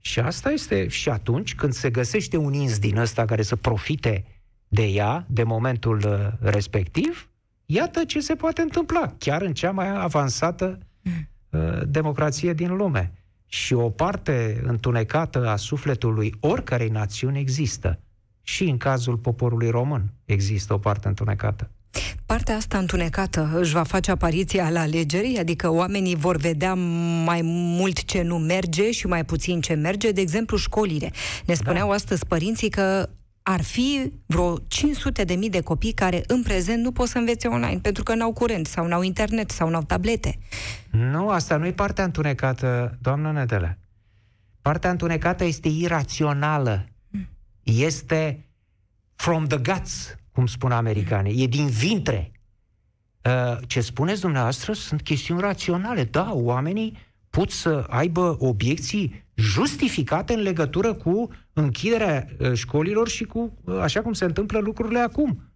Și 0.00 0.20
asta 0.20 0.50
este 0.50 0.88
și 0.88 1.08
atunci 1.08 1.54
când 1.54 1.72
se 1.72 1.90
găsește 1.90 2.36
un 2.36 2.52
ins 2.52 2.78
din 2.78 2.98
ăsta 2.98 3.24
care 3.24 3.42
să 3.42 3.56
profite 3.56 4.24
de 4.68 4.82
ea, 4.82 5.26
de 5.28 5.42
momentul 5.42 6.02
uh, 6.06 6.50
respectiv, 6.50 7.28
iată 7.74 8.04
ce 8.04 8.20
se 8.20 8.34
poate 8.34 8.62
întâmpla, 8.62 9.14
chiar 9.18 9.42
în 9.42 9.54
cea 9.54 9.70
mai 9.70 10.02
avansată 10.02 10.78
mm. 11.02 11.28
uh, 11.50 11.82
democrație 11.86 12.52
din 12.52 12.76
lume 12.76 13.12
și 13.46 13.72
o 13.74 13.90
parte 13.90 14.62
întunecată 14.66 15.48
a 15.48 15.56
sufletului 15.56 16.34
oricărei 16.40 16.88
națiuni 16.88 17.38
există. 17.38 17.98
Și 18.42 18.64
în 18.64 18.76
cazul 18.76 19.16
poporului 19.16 19.70
român 19.70 20.12
există 20.24 20.72
o 20.72 20.78
parte 20.78 21.08
întunecată. 21.08 21.70
Partea 22.26 22.56
asta 22.56 22.78
întunecată 22.78 23.50
își 23.54 23.72
va 23.72 23.82
face 23.82 24.10
apariția 24.10 24.70
la 24.70 24.80
alegeri, 24.80 25.38
adică 25.38 25.72
oamenii 25.72 26.16
vor 26.16 26.36
vedea 26.36 26.74
mai 27.24 27.40
mult 27.42 28.04
ce 28.04 28.22
nu 28.22 28.38
merge 28.38 28.90
și 28.90 29.06
mai 29.06 29.24
puțin 29.24 29.60
ce 29.60 29.74
merge, 29.74 30.10
de 30.10 30.20
exemplu 30.20 30.56
școlile. 30.56 31.10
Ne 31.46 31.54
spuneau 31.54 31.88
da. 31.88 31.94
astăzi 31.94 32.26
părinții 32.26 32.68
că 32.68 33.08
ar 33.42 33.62
fi 33.62 34.12
vreo 34.26 34.58
500 34.68 35.24
de 35.24 35.34
mii 35.34 35.50
de 35.50 35.60
copii 35.60 35.92
care 35.92 36.22
în 36.26 36.42
prezent 36.42 36.82
nu 36.82 36.92
pot 36.92 37.08
să 37.08 37.18
învețe 37.18 37.48
online 37.48 37.78
pentru 37.78 38.02
că 38.02 38.14
n-au 38.14 38.32
curent 38.32 38.66
sau 38.66 38.86
n-au 38.86 39.02
internet 39.02 39.50
sau 39.50 39.68
n-au 39.68 39.82
tablete. 39.82 40.38
Nu, 40.90 41.28
asta 41.28 41.56
nu 41.56 41.66
e 41.66 41.72
partea 41.72 42.04
întunecată, 42.04 42.98
doamnă 43.00 43.32
Nedele. 43.32 43.78
Partea 44.62 44.90
întunecată 44.90 45.44
este 45.44 45.68
irațională. 45.68 46.86
Este 47.62 48.46
from 49.14 49.46
the 49.46 49.58
guts, 49.58 50.16
cum 50.32 50.46
spun 50.46 50.72
americanii. 50.72 51.42
E 51.42 51.46
din 51.46 51.66
vintre. 51.66 52.32
Uh, 53.24 53.58
ce 53.66 53.80
spuneți 53.80 54.20
dumneavoastră 54.20 54.72
sunt 54.72 55.02
chestiuni 55.02 55.40
raționale. 55.40 56.04
Da, 56.04 56.30
oamenii 56.32 56.98
pot 57.32 57.50
să 57.50 57.86
aibă 57.88 58.36
obiecții 58.38 59.24
justificate 59.34 60.32
în 60.32 60.40
legătură 60.40 60.94
cu 60.94 61.28
închiderea 61.52 62.26
uh, 62.38 62.52
școlilor 62.52 63.08
și 63.08 63.24
cu 63.24 63.58
uh, 63.64 63.78
așa 63.78 64.02
cum 64.02 64.12
se 64.12 64.24
întâmplă 64.24 64.58
lucrurile 64.58 64.98
acum. 64.98 65.52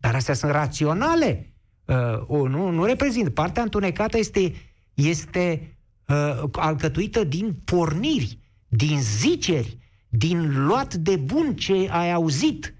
Dar 0.00 0.14
astea 0.14 0.34
sunt 0.34 0.52
raționale. 0.52 1.54
Uh, 1.84 1.96
o, 2.26 2.48
nu, 2.48 2.70
nu 2.70 2.84
reprezintă. 2.84 3.30
Partea 3.30 3.62
întunecată 3.62 4.18
este, 4.18 4.52
este 4.94 5.76
uh, 6.08 6.42
alcătuită 6.52 7.24
din 7.24 7.54
porniri, 7.64 8.38
din 8.68 9.00
ziceri, 9.00 9.78
din 10.08 10.64
luat 10.66 10.94
de 10.94 11.16
bun 11.16 11.54
ce 11.54 11.88
ai 11.90 12.12
auzit, 12.12 12.74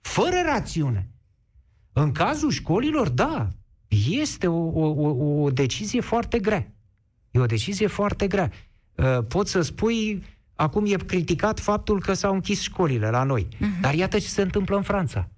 fără 0.00 0.36
rațiune. 0.44 1.10
În 1.92 2.12
cazul 2.12 2.50
școlilor, 2.50 3.08
da, 3.08 3.48
este 4.10 4.46
o, 4.46 4.80
o, 4.80 5.42
o 5.42 5.50
decizie 5.50 6.00
foarte 6.00 6.38
grea. 6.38 6.71
E 7.32 7.38
o 7.38 7.46
decizie 7.46 7.86
foarte 7.86 8.26
grea. 8.26 8.50
Uh, 8.94 9.18
poți 9.28 9.50
să 9.50 9.60
spui, 9.60 10.22
acum 10.54 10.84
e 10.86 10.96
criticat 11.06 11.60
faptul 11.60 12.00
că 12.00 12.12
s-au 12.12 12.32
închis 12.32 12.60
școlile 12.60 13.10
la 13.10 13.22
noi. 13.22 13.48
Uh-huh. 13.54 13.80
Dar 13.80 13.94
iată 13.94 14.18
ce 14.18 14.26
se 14.26 14.42
întâmplă 14.42 14.76
în 14.76 14.82
Franța. 14.82 15.28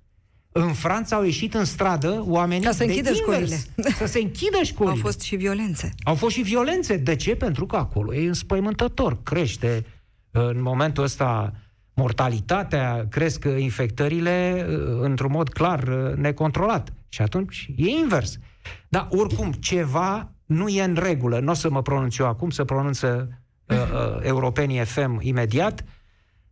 În 0.52 0.72
Franța 0.72 1.16
au 1.16 1.24
ieșit 1.24 1.54
în 1.54 1.64
stradă 1.64 2.24
oamenii 2.26 2.64
Ca 2.64 2.72
să 2.72 2.82
închidă 2.82 3.08
invers, 3.08 3.18
școlile. 3.18 3.56
Să 3.98 4.06
se 4.06 4.18
închidă 4.18 4.62
școlile. 4.62 4.94
Au 4.94 5.00
fost 5.02 5.20
și 5.20 5.36
violențe. 5.36 5.94
Au 6.02 6.14
fost 6.14 6.34
și 6.34 6.42
violențe. 6.42 6.96
De 6.96 7.16
ce? 7.16 7.36
Pentru 7.36 7.66
că 7.66 7.76
acolo 7.76 8.14
e 8.14 8.26
înspăimântător. 8.26 9.22
Crește 9.22 9.84
în 10.30 10.62
momentul 10.62 11.04
ăsta 11.04 11.52
mortalitatea, 11.94 13.06
cresc 13.10 13.44
infectările 13.58 14.66
uh, 14.68 14.76
într-un 15.00 15.30
mod 15.30 15.48
clar 15.48 15.82
uh, 15.82 16.16
necontrolat. 16.16 16.92
Și 17.08 17.22
atunci 17.22 17.70
e 17.76 17.88
invers. 17.88 18.38
Dar 18.88 19.08
oricum, 19.10 19.52
ceva 19.52 20.32
nu 20.46 20.68
e 20.68 20.82
în 20.82 20.94
regulă. 20.94 21.38
Nu 21.38 21.50
o 21.50 21.54
să 21.54 21.70
mă 21.70 21.82
pronunț 21.82 22.16
eu 22.16 22.26
acum, 22.26 22.50
să 22.50 22.64
pronunță 22.64 23.28
uh, 23.66 23.76
uh, 23.76 24.18
europenii 24.20 24.84
FM 24.84 25.18
imediat, 25.20 25.84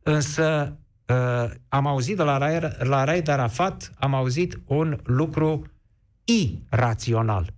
însă 0.03 0.79
uh, 1.07 1.51
am 1.69 1.87
auzit 1.87 2.17
de 2.17 2.23
la, 2.23 2.39
la 2.79 3.05
Raed 3.05 3.29
Arafat, 3.29 3.93
am 3.99 4.15
auzit 4.15 4.61
un 4.65 4.99
lucru 5.05 5.67
irațional 6.25 7.55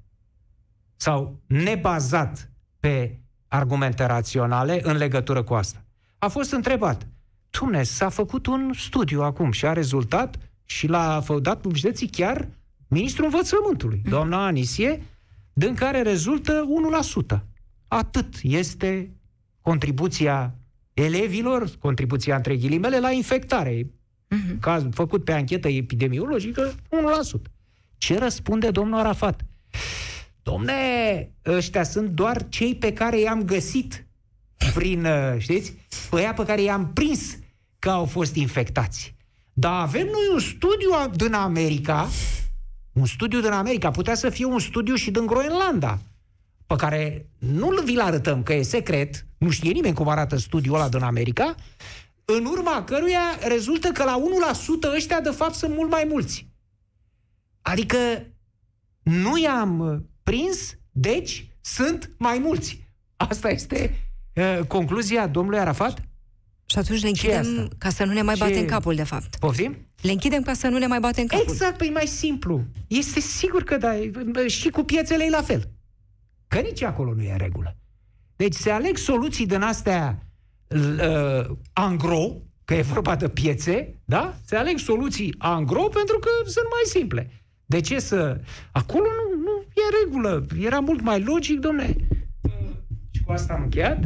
sau 0.97 1.41
nebazat 1.47 2.51
pe 2.81 3.19
argumente 3.49 4.05
raționale 4.05 4.81
în 4.83 4.97
legătură 4.97 5.43
cu 5.43 5.55
asta. 5.55 5.85
A 6.19 6.29
fost 6.29 6.53
întrebat. 6.53 7.07
Dumne, 7.51 7.83
s-a 7.83 8.09
făcut 8.09 8.47
un 8.47 8.73
studiu 8.77 9.23
acum 9.23 9.51
și 9.51 9.67
a 9.67 9.73
rezultat 9.73 10.37
și 10.65 10.87
l-a 10.87 11.25
dat 11.43 11.61
publicității 11.61 12.09
chiar 12.09 12.49
ministrul 12.89 13.25
învățământului, 13.25 14.03
doamna 14.09 14.47
Anisie, 14.47 15.03
din 15.55 15.75
care 15.75 16.03
rezultă 16.03 16.67
1%. 17.37 17.41
Atât 17.89 18.35
este 18.43 19.11
contribuția 19.61 20.55
elevilor, 20.95 21.71
contribuția 21.79 22.37
între 22.37 22.57
ghilimele, 22.57 22.99
la 22.99 23.11
infectare. 23.11 23.83
Uh-huh. 23.83 24.59
Caz 24.61 24.85
făcut 24.91 25.25
pe 25.25 25.33
anchetă 25.33 25.69
epidemiologică, 25.69 26.75
1%. 27.39 27.51
Ce 27.99 28.19
răspunde 28.19 28.71
domnul 28.71 28.99
Arafat? 28.99 29.45
Domne, 30.43 31.31
ăștia 31.47 31.83
sunt 31.83 32.09
doar 32.09 32.49
cei 32.49 32.75
pe 32.75 32.93
care 32.93 33.21
i-am 33.21 33.43
găsit. 33.43 34.07
prin, 34.75 35.05
uh, 35.05 35.35
știți, 35.39 35.75
pe 36.11 36.17
aia 36.17 36.33
pe 36.33 36.45
care 36.45 36.63
i-am 36.63 36.93
prins 36.93 37.39
că 37.79 37.91
au 37.91 38.05
fost 38.05 38.35
infectați. 38.35 39.15
Dar 39.53 39.81
avem 39.81 40.05
noi 40.05 40.29
un 40.33 40.39
studiu 40.39 40.91
din 41.17 41.33
America, 41.33 42.09
un 42.95 43.07
studiu 43.07 43.41
din 43.41 43.51
America, 43.51 43.91
putea 43.91 44.15
să 44.15 44.31
fie 44.31 44.45
un 44.45 44.59
studiu 44.59 44.95
și 44.95 45.11
din 45.11 45.27
Groenlanda, 45.27 45.99
pe 46.67 46.75
care 46.77 47.27
nu-l 47.39 47.83
vi-l 47.85 48.01
arătăm, 48.01 48.43
că 48.43 48.53
e 48.53 48.63
secret, 48.63 49.27
nu 49.39 49.51
știe 49.51 49.73
nimeni 49.73 49.95
cum 49.95 50.09
arată 50.09 50.37
studiul 50.37 50.75
ăla 50.75 50.89
din 50.89 51.03
America, 51.03 51.55
în 52.25 52.45
urma 52.45 52.85
căruia 52.85 53.39
rezultă 53.49 53.89
că 53.89 54.05
la 54.05 54.23
1% 54.91 54.95
ăștia, 54.95 55.21
de 55.21 55.31
fapt, 55.31 55.55
sunt 55.55 55.75
mult 55.75 55.91
mai 55.91 56.07
mulți. 56.09 56.49
Adică 57.63 57.97
nu 59.03 59.39
i-am 59.39 60.05
prins, 60.23 60.77
deci 60.91 61.49
sunt 61.61 62.11
mai 62.19 62.39
mulți. 62.39 62.89
Asta 63.17 63.49
este 63.49 64.01
uh, 64.35 64.67
concluzia 64.67 65.27
domnului 65.27 65.59
Arafat? 65.59 66.03
Și 66.75 66.81
atunci 66.81 67.03
le 67.03 67.09
închidem 67.09 67.71
ca 67.79 67.89
să 67.89 68.05
nu 68.05 68.13
ne 68.13 68.23
mai 68.23 68.35
batem 68.39 68.65
capul, 68.65 68.95
de 68.95 69.03
fapt. 69.03 69.37
Poftim? 69.37 69.77
Le 70.01 70.11
închidem 70.11 70.43
ca 70.43 70.53
să 70.53 70.69
nu 70.69 70.79
ne 70.79 70.87
mai 70.87 71.01
batem 71.01 71.27
capul. 71.27 71.45
Exact, 71.49 71.77
păi 71.77 71.91
mai 71.91 72.07
simplu. 72.07 72.63
Este 72.87 73.21
sigur 73.21 73.63
că 73.63 73.77
da, 73.77 73.93
și 74.47 74.69
cu 74.69 74.83
piețele 74.83 75.25
e 75.25 75.31
la 75.31 75.43
fel. 75.43 75.71
Că 76.49 76.59
nici 76.59 76.83
acolo 76.83 77.15
nu 77.15 77.23
e 77.23 77.31
în 77.31 77.39
regulă. 77.39 77.77
Deci 78.37 78.55
se 78.55 78.71
aleg 78.71 78.97
soluții 78.97 79.47
din 79.47 79.61
astea 79.61 80.27
uh, 80.69 81.57
angro, 81.73 82.37
că 82.65 82.75
e 82.75 82.83
vorba 82.83 83.17
de 83.17 83.29
piețe, 83.29 84.01
da? 84.05 84.35
Se 84.45 84.57
aleg 84.57 84.79
soluții 84.79 85.35
angro 85.39 85.83
pentru 85.83 86.19
că 86.19 86.29
sunt 86.45 86.67
mai 86.71 87.01
simple. 87.01 87.31
De 87.67 87.81
ce 87.81 87.99
să... 87.99 88.41
Acolo 88.73 89.05
nu, 89.05 89.43
nu 89.43 89.61
e 89.61 90.05
regulă. 90.05 90.47
Era 90.61 90.81
mult 90.81 91.01
mai 91.01 91.23
logic, 91.23 91.59
domne. 91.61 91.97
Și 93.25 93.31
cu 93.31 93.33
asta 93.33 93.53
am 93.55 93.63
încheiat. 93.63 93.99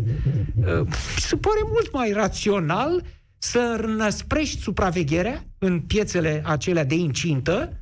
Se 1.16 1.36
pare 1.36 1.60
mult 1.72 1.92
mai 1.92 2.12
rațional 2.12 3.04
să 3.38 3.84
năsprești 3.86 4.60
supravegherea 4.60 5.44
în 5.58 5.80
piețele 5.80 6.42
acelea 6.44 6.84
de 6.84 6.94
incintă 6.94 7.72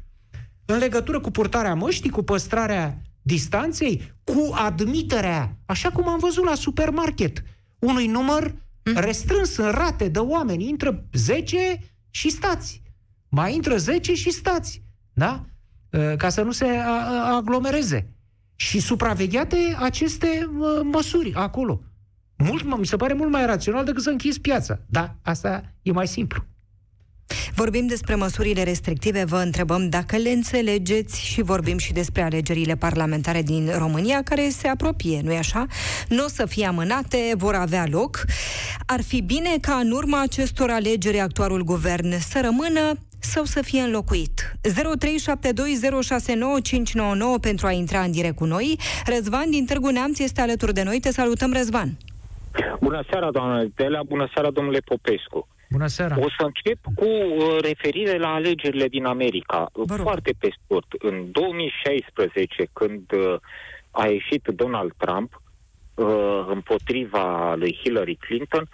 în 0.65 0.79
legătură 0.79 1.21
cu 1.21 1.31
purtarea 1.31 1.75
măștii, 1.75 2.11
cu 2.11 2.23
păstrarea 2.23 3.03
distanței, 3.23 4.15
cu 4.25 4.51
admiterea, 4.55 5.57
așa 5.67 5.91
cum 5.91 6.09
am 6.09 6.19
văzut 6.19 6.45
la 6.45 6.55
supermarket, 6.55 7.43
unui 7.79 8.07
număr 8.07 8.55
mm. 8.85 8.93
restrâns 8.95 9.57
în 9.57 9.71
rate 9.71 10.09
de 10.09 10.19
oameni. 10.19 10.69
Intră 10.69 11.05
10 11.13 11.79
și 12.11 12.31
stați. 12.31 12.83
Mai 13.29 13.55
intră 13.55 13.77
10 13.77 14.15
și 14.15 14.31
stați. 14.31 14.83
Da? 15.13 15.45
Uh, 15.91 16.17
ca 16.17 16.29
să 16.29 16.43
nu 16.43 16.51
se 16.51 16.67
aglomereze. 17.37 18.16
Și 18.57 18.81
supravegheate 18.81 19.77
aceste 19.79 20.49
uh, 20.59 20.67
măsuri 20.83 21.35
acolo. 21.35 21.81
Mult, 22.37 22.79
mi 22.79 22.87
se 22.87 22.97
pare 22.97 23.13
mult 23.13 23.31
mai 23.31 23.47
rațional 23.47 23.85
decât 23.85 24.03
să 24.03 24.11
închizi 24.11 24.41
piața. 24.41 24.79
Da, 24.87 25.17
asta 25.23 25.75
e 25.83 25.93
mai 25.93 26.07
simplu. 26.07 26.45
Vorbim 27.55 27.87
despre 27.87 28.15
măsurile 28.15 28.63
restrictive, 28.63 29.25
vă 29.25 29.37
întrebăm 29.37 29.89
dacă 29.89 30.17
le 30.17 30.31
înțelegeți 30.31 31.21
și 31.21 31.43
vorbim 31.43 31.79
și 31.79 31.93
despre 31.93 32.23
alegerile 32.23 32.77
parlamentare 32.77 33.43
din 33.43 33.71
România 33.79 34.23
care 34.23 34.49
se 34.49 34.69
apropie, 34.69 35.21
nu-i 35.25 35.37
așa? 35.37 35.67
Nu 36.09 36.25
o 36.25 36.29
să 36.29 36.47
fie 36.47 36.67
amânate, 36.67 37.33
vor 37.37 37.55
avea 37.55 37.87
loc. 37.91 38.25
Ar 38.87 39.03
fi 39.03 39.21
bine 39.21 39.57
ca 39.61 39.75
în 39.75 39.91
urma 39.91 40.21
acestor 40.21 40.71
alegeri 40.71 41.21
actualul 41.21 41.63
guvern 41.63 42.19
să 42.19 42.41
rămână 42.43 42.99
sau 43.27 43.45
să 43.45 43.63
fie 43.63 43.81
înlocuit. 43.81 44.53
0372069599 44.69 44.73
pentru 47.41 47.67
a 47.67 47.71
intra 47.71 48.01
în 48.01 48.11
direct 48.11 48.37
cu 48.37 48.45
noi. 48.45 48.79
Răzvan 49.07 49.51
din 49.51 49.67
Târgu 49.67 49.91
Neamț 49.91 50.19
este 50.19 50.41
alături 50.41 50.73
de 50.73 50.83
noi. 50.83 51.01
Te 51.01 51.11
salutăm, 51.11 51.53
Răzvan. 51.53 51.89
Bună 52.81 53.05
seara, 53.11 53.31
doamna 53.31 53.65
Telea, 53.75 54.03
bună 54.03 54.31
seara, 54.35 54.51
domnule 54.51 54.79
Popescu. 54.79 55.49
Bună 55.71 55.87
seara. 55.87 56.19
O 56.19 56.29
să 56.39 56.45
încep 56.45 56.79
cu 56.95 57.05
uh, 57.05 57.57
referire 57.61 58.19
la 58.19 58.35
alegerile 58.35 58.89
din 58.89 59.05
America. 59.05 59.71
Foarte 59.87 60.35
pe 60.39 60.49
scurt. 60.63 60.87
În 60.99 61.31
2016, 61.31 62.69
când 62.73 63.13
uh, 63.13 63.35
a 63.91 64.07
ieșit 64.07 64.47
Donald 64.47 64.93
Trump 64.97 65.43
uh, 65.95 66.47
împotriva 66.49 67.55
lui 67.55 67.79
Hillary 67.83 68.15
Clinton, 68.15 68.69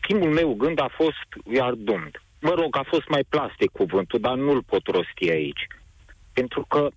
primul 0.00 0.30
meu 0.30 0.54
gând 0.54 0.80
a 0.80 0.88
fost 0.96 1.26
we 1.44 1.62
are 1.62 1.74
doomed. 1.76 2.22
Mă 2.40 2.50
rog, 2.50 2.76
a 2.76 2.82
fost 2.86 3.08
mai 3.08 3.24
plastic 3.28 3.70
cuvântul, 3.70 4.20
dar 4.20 4.36
nu-l 4.36 4.62
pot 4.62 4.86
rosti 4.86 5.30
aici. 5.30 5.66
Pentru 6.32 6.64
că 6.68 6.88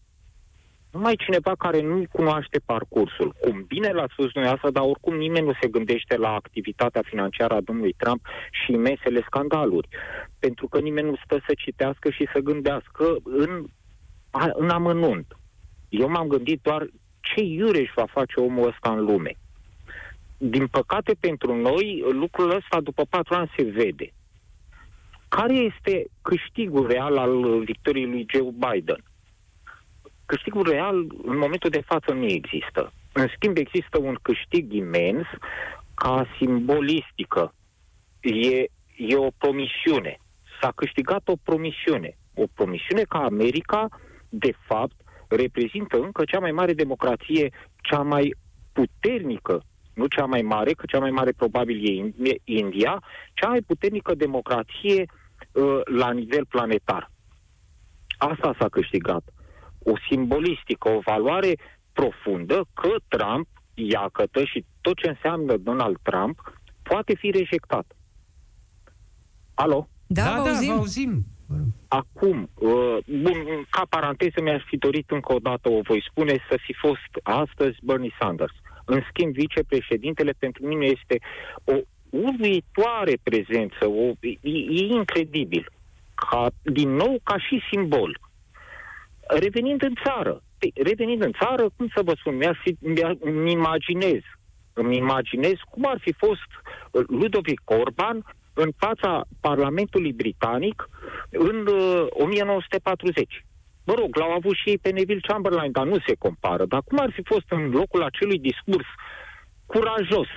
numai 0.92 1.16
cineva 1.16 1.56
care 1.56 1.82
nu 1.82 2.04
cunoaște 2.12 2.60
parcursul. 2.66 3.36
Cum 3.42 3.64
bine 3.68 3.92
l-a 3.92 4.08
spus 4.12 4.36
asta, 4.36 4.70
dar 4.72 4.84
oricum 4.84 5.16
nimeni 5.16 5.46
nu 5.46 5.54
se 5.62 5.68
gândește 5.68 6.18
la 6.18 6.34
activitatea 6.34 7.02
financiară 7.06 7.54
a 7.54 7.62
domnului 7.62 7.96
Trump 7.98 8.26
și 8.52 8.72
imensele 8.72 9.22
scandaluri. 9.26 9.88
Pentru 10.40 10.68
că 10.68 10.80
nimeni 10.80 11.10
nu 11.10 11.16
stă 11.24 11.42
să 11.48 11.54
citească 11.58 12.10
și 12.10 12.28
să 12.34 12.40
gândească 12.40 13.16
în, 13.24 13.66
în 14.54 14.70
amănunt. 14.70 15.28
Eu 15.90 16.10
m-am 16.10 16.28
gândit 16.28 16.60
doar 16.62 16.88
ce 17.22 17.42
iureș 17.42 17.90
va 17.96 18.06
face 18.06 18.40
omul 18.40 18.68
ăsta 18.68 18.92
în 18.92 19.06
lume. 19.06 19.34
Din 20.38 20.68
păcate 20.68 21.16
pentru 21.20 21.56
noi, 21.56 22.04
lucrul 22.12 22.56
ăsta 22.56 22.82
după 22.82 23.04
patru 23.10 23.34
ani 23.34 23.52
se 23.56 23.64
vede. 23.64 24.14
Care 25.38 25.54
este 25.54 26.06
câștigul 26.22 26.88
real 26.88 27.18
al 27.18 27.64
victoriei 27.64 28.06
lui 28.06 28.26
Joe 28.30 28.52
Biden? 28.52 29.04
Câștigul 30.26 30.70
real 30.70 30.96
în 31.24 31.38
momentul 31.38 31.70
de 31.70 31.82
față 31.86 32.14
nu 32.14 32.26
există. 32.26 32.94
În 33.14 33.28
schimb, 33.36 33.58
există 33.58 33.98
un 34.00 34.18
câștig 34.22 34.74
imens 34.74 35.26
ca 35.94 36.26
simbolistică. 36.38 37.54
E, 38.22 38.58
e 38.96 39.16
o 39.16 39.28
promisiune. 39.38 40.18
S-a 40.62 40.72
câștigat 40.76 41.22
o 41.28 41.34
promisiune. 41.44 42.18
O 42.36 42.44
promisiune 42.54 43.02
ca 43.02 43.20
America, 43.20 43.88
de 44.30 44.54
fapt, 44.68 44.96
reprezintă 45.30 45.98
încă 45.98 46.24
cea 46.24 46.40
mai 46.40 46.52
mare 46.52 46.74
democrație, 46.74 47.52
cea 47.82 48.02
mai 48.02 48.36
puternică, 48.74 49.64
nu 49.94 50.08
cea 50.08 50.26
mai 50.26 50.42
mare, 50.42 50.72
că 50.72 50.86
cea 50.88 51.00
mai 51.00 51.12
mare 51.12 51.32
probabil 51.32 51.78
e 52.24 52.36
India, 52.44 53.04
cea 53.34 53.48
mai 53.48 53.62
puternică 53.62 54.16
democrație 54.16 55.02
uh, 55.02 55.20
la 55.86 56.12
nivel 56.12 56.46
planetar. 56.46 57.12
Asta 58.18 58.56
s-a 58.60 58.70
câștigat 58.70 59.24
o 59.84 59.94
simbolistică, 60.10 60.90
o 60.90 61.00
valoare 61.00 61.54
profundă 61.94 62.66
că 62.74 62.90
Trump, 63.08 63.48
iacătă 63.74 64.44
și 64.44 64.66
tot 64.82 64.96
ce 64.96 65.08
înseamnă 65.08 65.58
Donald 65.58 65.98
Trump, 66.02 66.54
poate 66.82 67.16
fi 67.16 67.32
rejectat. 67.32 67.86
Alo? 69.54 69.88
Da, 70.08 70.24
da, 70.24 70.36
auzim. 70.36 70.68
da 70.68 70.74
auzim. 70.74 71.26
Acum, 71.88 72.50
uh, 72.54 72.98
bun, 73.22 73.66
ca 73.70 73.86
paranteză 73.90 74.42
mi-aș 74.42 74.64
fi 74.66 74.78
dorit 74.78 75.10
încă 75.12 75.34
o 75.34 75.40
dată, 75.40 75.70
o 75.70 75.82
voi 75.82 76.06
spune, 76.10 76.38
să 76.50 76.58
fi 76.66 76.74
fost 76.74 77.12
astăzi 77.24 77.78
Bernie 77.84 78.16
Sanders. 78.20 78.54
În 78.86 79.02
schimb, 79.10 79.34
vicepreședintele 79.34 80.32
pentru 80.32 80.68
mine 80.68 80.86
este 80.86 81.20
o 81.64 81.74
uluitoare 82.12 83.14
prezență, 83.24 83.88
o, 83.88 84.12
e, 84.20 84.50
e 84.70 84.86
incredibil. 84.86 85.72
Ca, 86.16 86.50
din 86.64 86.90
nou, 86.90 87.20
ca 87.24 87.38
și 87.38 87.62
simbol. 87.72 88.20
Revenind 89.28 89.82
în 89.84 89.94
țară, 90.06 90.42
revenind 90.84 91.22
în 91.24 91.32
țară, 91.42 91.70
cum 91.76 91.88
să 91.96 92.02
vă 92.04 92.14
spun, 92.20 92.36
mi-aș 92.36 92.58
fi, 92.64 92.78
mi 93.22 93.52
imaginez, 93.52 94.22
îmi 94.74 94.98
imaginez 94.98 95.56
cum 95.70 95.86
ar 95.86 95.98
fi 96.00 96.14
fost 96.14 96.50
uh, 96.92 97.04
Ludovic 97.08 97.62
Orban 97.66 98.26
în 98.54 98.72
fața 98.78 99.26
Parlamentului 99.40 100.14
Britanic 100.14 100.90
în 101.30 101.68
uh, 101.68 102.06
1940. 102.10 103.46
Mă 103.86 103.94
rog, 103.94 104.16
l-au 104.16 104.32
avut 104.32 104.56
și 104.56 104.70
ei 104.70 104.78
pe 104.78 104.90
Neville 104.90 105.28
Chamberlain, 105.28 105.72
dar 105.72 105.86
nu 105.86 105.98
se 106.08 106.16
compară. 106.20 106.66
Dar 106.66 106.82
cum 106.86 107.00
ar 107.00 107.12
fi 107.12 107.22
fost 107.26 107.46
în 107.50 107.70
locul 107.70 108.04
acelui 108.04 108.40
discurs 108.40 108.86
curajos 109.66 110.28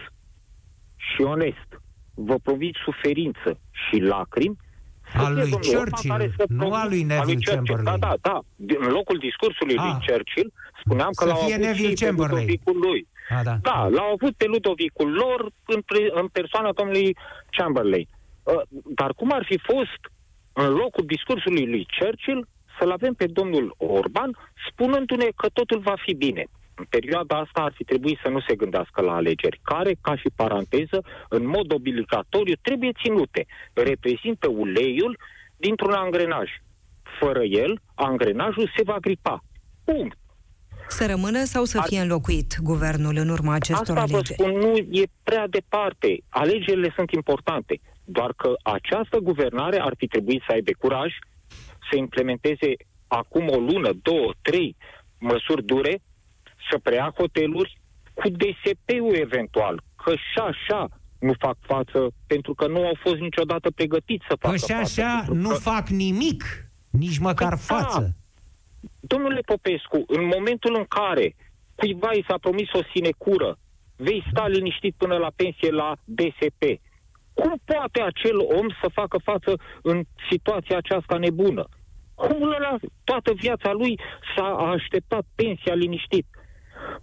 și 1.13 1.23
onest, 1.23 1.69
vă 2.15 2.39
promit 2.43 2.75
suferință 2.85 3.59
și 3.71 3.97
lacrimi, 4.01 4.57
al 5.13 5.35
lui 5.35 5.51
Churchill, 5.51 6.35
nu 6.49 6.73
al 6.73 6.89
lui 6.89 7.03
Neville 7.03 7.45
Chamberlain. 7.45 7.85
Da, 7.85 7.97
da, 7.97 8.15
da. 8.21 8.41
În 8.79 8.91
locul 8.93 9.19
discursului 9.19 9.75
lui 9.75 9.95
ah. 9.99 10.05
Churchill, 10.07 10.53
spuneam 10.81 11.11
că 11.15 11.25
l-au 11.25 11.41
avut 11.41 11.55
Neville 11.55 11.89
și 11.89 12.05
Chamberlain. 12.05 12.47
pe 12.47 12.53
Ludovicul 12.53 12.79
lui. 12.89 13.07
A, 13.29 13.43
da. 13.43 13.57
da, 13.63 13.87
l-au 13.87 14.13
avut 14.13 14.35
pe 14.37 14.45
Ludovicul 14.45 15.11
lor 15.13 15.51
în, 15.67 15.81
pre, 15.81 16.11
în 16.11 16.27
persoana 16.27 16.73
domnului 16.73 17.17
Chamberlain. 17.51 18.09
Uh, 18.43 18.61
dar 18.95 19.15
cum 19.15 19.33
ar 19.33 19.45
fi 19.45 19.59
fost 19.59 20.01
în 20.53 20.69
locul 20.69 21.05
discursului 21.07 21.67
lui 21.67 21.87
Churchill 21.99 22.49
să-l 22.79 22.91
avem 22.91 23.15
pe 23.15 23.27
domnul 23.27 23.75
Orban 23.77 24.37
spunându-ne 24.69 25.29
că 25.37 25.49
totul 25.53 25.81
va 25.81 25.95
fi 26.05 26.15
bine. 26.15 26.45
În 26.75 26.85
perioada 26.89 27.37
asta 27.39 27.61
ar 27.61 27.73
fi 27.75 27.85
trebuit 27.85 28.19
să 28.23 28.29
nu 28.29 28.41
se 28.41 28.55
gândească 28.55 29.01
la 29.03 29.15
alegeri, 29.15 29.61
care, 29.63 29.97
ca 30.01 30.17
și 30.17 30.31
paranteză, 30.35 31.05
în 31.29 31.47
mod 31.47 31.73
obligatoriu 31.73 32.55
trebuie 32.63 32.93
ținute. 33.03 33.47
Reprezintă 33.73 34.49
uleiul 34.49 35.19
dintr-un 35.57 35.93
angrenaj. 35.93 36.51
Fără 37.21 37.43
el, 37.43 37.81
angrenajul 37.95 38.73
se 38.77 38.83
va 38.83 38.97
gripa. 39.01 39.45
Punct. 39.85 40.19
Să 40.89 41.07
rămână 41.07 41.45
sau 41.45 41.65
să 41.65 41.83
fie 41.87 42.01
înlocuit 42.01 42.59
guvernul 42.63 43.17
în 43.17 43.29
urma 43.29 43.55
acestor 43.55 43.97
Asta 43.97 44.01
alegeri? 44.01 44.35
vă 44.39 44.45
spun, 44.45 44.59
nu 44.59 44.77
e 44.77 45.05
prea 45.23 45.47
departe. 45.49 46.23
Alegerile 46.29 46.93
sunt 46.97 47.11
importante. 47.11 47.81
Doar 48.05 48.33
că 48.37 48.53
această 48.63 49.19
guvernare 49.19 49.81
ar 49.81 49.95
fi 49.97 50.07
trebuit 50.07 50.43
să 50.47 50.53
aibă 50.53 50.71
curaj 50.79 51.13
să 51.91 51.97
implementeze 51.97 52.75
acum 53.07 53.49
o 53.49 53.59
lună, 53.59 53.91
două, 54.03 54.33
trei 54.43 54.77
măsuri 55.19 55.65
dure, 55.65 56.03
să 56.71 56.79
preia 56.83 57.13
hoteluri 57.17 57.81
cu 58.15 58.29
DSP-ul 58.29 59.15
eventual, 59.15 59.83
că 60.05 60.11
și 60.15 60.39
așa 60.39 60.89
nu 61.19 61.33
fac 61.39 61.57
față, 61.61 62.11
pentru 62.27 62.55
că 62.55 62.67
nu 62.67 62.87
au 62.87 62.97
fost 63.03 63.19
niciodată 63.19 63.71
pregătiți 63.71 64.25
să 64.29 64.37
facă 64.39 64.55
Că 64.55 64.61
și 64.61 64.73
față. 64.73 65.01
așa 65.01 65.17
pentru 65.17 65.35
nu 65.35 65.49
că... 65.49 65.55
fac 65.55 65.89
nimic, 65.89 66.45
nici 66.91 67.19
măcar 67.19 67.49
Păi 67.49 67.59
da. 67.69 67.75
față. 67.77 68.15
Domnule 69.01 69.41
Popescu, 69.41 70.05
în 70.07 70.25
momentul 70.25 70.75
în 70.77 70.85
care 70.89 71.35
cuiva 71.75 72.13
i 72.13 72.25
s-a 72.29 72.39
promis 72.41 72.73
o 72.73 72.81
sinecură, 72.95 73.59
vei 73.97 74.25
sta 74.31 74.47
liniștit 74.49 74.95
până 74.97 75.17
la 75.17 75.31
pensie 75.37 75.71
la 75.71 75.95
DSP. 76.05 76.63
Cum 77.35 77.61
poate 77.65 78.01
acel 78.01 78.39
om 78.39 78.67
să 78.83 78.89
facă 78.93 79.19
față 79.19 79.61
în 79.83 80.05
situația 80.31 80.77
aceasta 80.77 81.17
nebună? 81.17 81.69
Cum 82.15 82.43
ăla, 82.43 82.77
toată 83.05 83.33
viața 83.33 83.73
lui 83.73 84.01
s-a 84.37 84.47
așteptat 84.47 85.25
pensia 85.35 85.75
liniștit? 85.75 86.27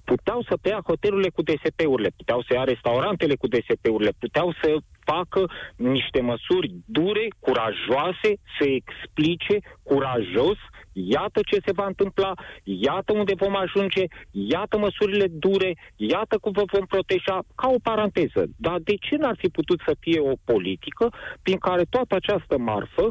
Puteau 0.04 0.44
să 0.50 0.58
preia 0.62 0.82
hotelurile 0.86 1.30
cu 1.30 1.42
DSP-urile, 1.42 2.10
puteau 2.18 2.42
să 2.42 2.54
ia 2.54 2.64
restaurantele 2.64 3.36
cu 3.36 3.48
DSP-urile, 3.48 4.12
puteau 4.20 4.54
să 4.62 4.78
facă 5.06 5.50
niște 5.76 6.22
măsuri 6.22 6.74
dure, 6.86 7.28
curajoase, 7.40 8.32
să 8.60 8.66
explice 8.66 9.60
curajos, 9.84 10.58
iată 10.94 11.40
ce 11.46 11.58
se 11.66 11.72
va 11.72 11.86
întâmpla, 11.86 12.34
iată 12.64 13.14
unde 13.14 13.34
vom 13.36 13.56
ajunge, 13.56 14.04
iată 14.32 14.78
măsurile 14.78 15.28
dure, 15.28 15.78
iată 15.96 16.38
cum 16.38 16.52
vă 16.52 16.64
vom 16.72 16.86
proteja, 16.86 17.40
ca 17.56 17.68
o 17.70 17.80
paranteză. 17.84 18.46
Dar 18.58 18.80
de 18.80 18.96
ce 18.96 19.16
n-ar 19.16 19.36
fi 19.38 19.48
putut 19.48 19.82
să 19.86 19.96
fie 20.00 20.20
o 20.20 20.34
politică 20.44 21.14
prin 21.42 21.58
care 21.58 21.84
toată 21.90 22.16
această 22.16 22.58
marfă, 22.58 23.10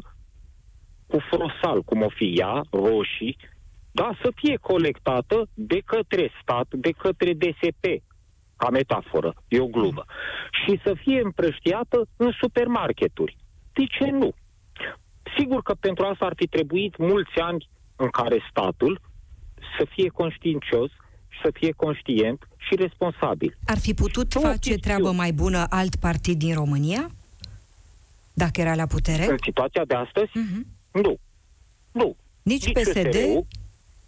cu 1.06 1.18
frosal, 1.30 1.82
cum 1.82 2.02
o 2.02 2.08
fi 2.08 2.34
ea, 2.38 2.60
roșii, 2.70 3.36
da, 3.92 4.10
să 4.22 4.30
fie 4.34 4.56
colectată 4.56 5.48
de 5.54 5.80
către 5.84 6.30
stat, 6.42 6.66
de 6.70 6.90
către 6.90 7.32
DSP, 7.32 7.84
ca 8.56 8.70
metaforă, 8.70 9.34
e 9.48 9.60
o 9.60 9.66
glumă, 9.66 10.04
și 10.64 10.80
să 10.84 10.94
fie 11.02 11.20
împrăștiată 11.24 12.06
în 12.16 12.30
supermarketuri. 12.40 13.36
De 13.72 13.84
ce 13.98 14.10
nu? 14.10 14.32
Sigur 15.38 15.62
că 15.62 15.74
pentru 15.74 16.04
asta 16.04 16.24
ar 16.24 16.32
fi 16.36 16.46
trebuit 16.46 16.96
mulți 16.96 17.38
ani 17.38 17.68
în 17.96 18.08
care 18.08 18.38
statul 18.50 19.00
să 19.78 19.86
fie 19.94 20.08
conștiincios, 20.08 20.90
să 21.42 21.50
fie 21.52 21.72
conștient 21.72 22.48
și 22.56 22.74
responsabil. 22.76 23.56
Ar 23.66 23.78
fi 23.78 23.94
putut 23.94 24.34
Nu 24.34 24.40
face 24.40 24.56
știu. 24.70 24.76
treabă 24.76 25.10
mai 25.10 25.32
bună 25.32 25.66
alt 25.68 25.94
partid 25.96 26.38
din 26.38 26.54
România? 26.54 27.10
Dacă 28.32 28.60
era 28.60 28.74
la 28.74 28.86
putere? 28.86 29.26
În 29.30 29.36
situația 29.42 29.84
de 29.84 29.94
astăzi, 29.94 30.30
Mhm. 30.34 30.66
nu. 30.92 31.16
Nu. 31.92 32.16
Nici 32.42 32.72
PSD? 32.72 33.16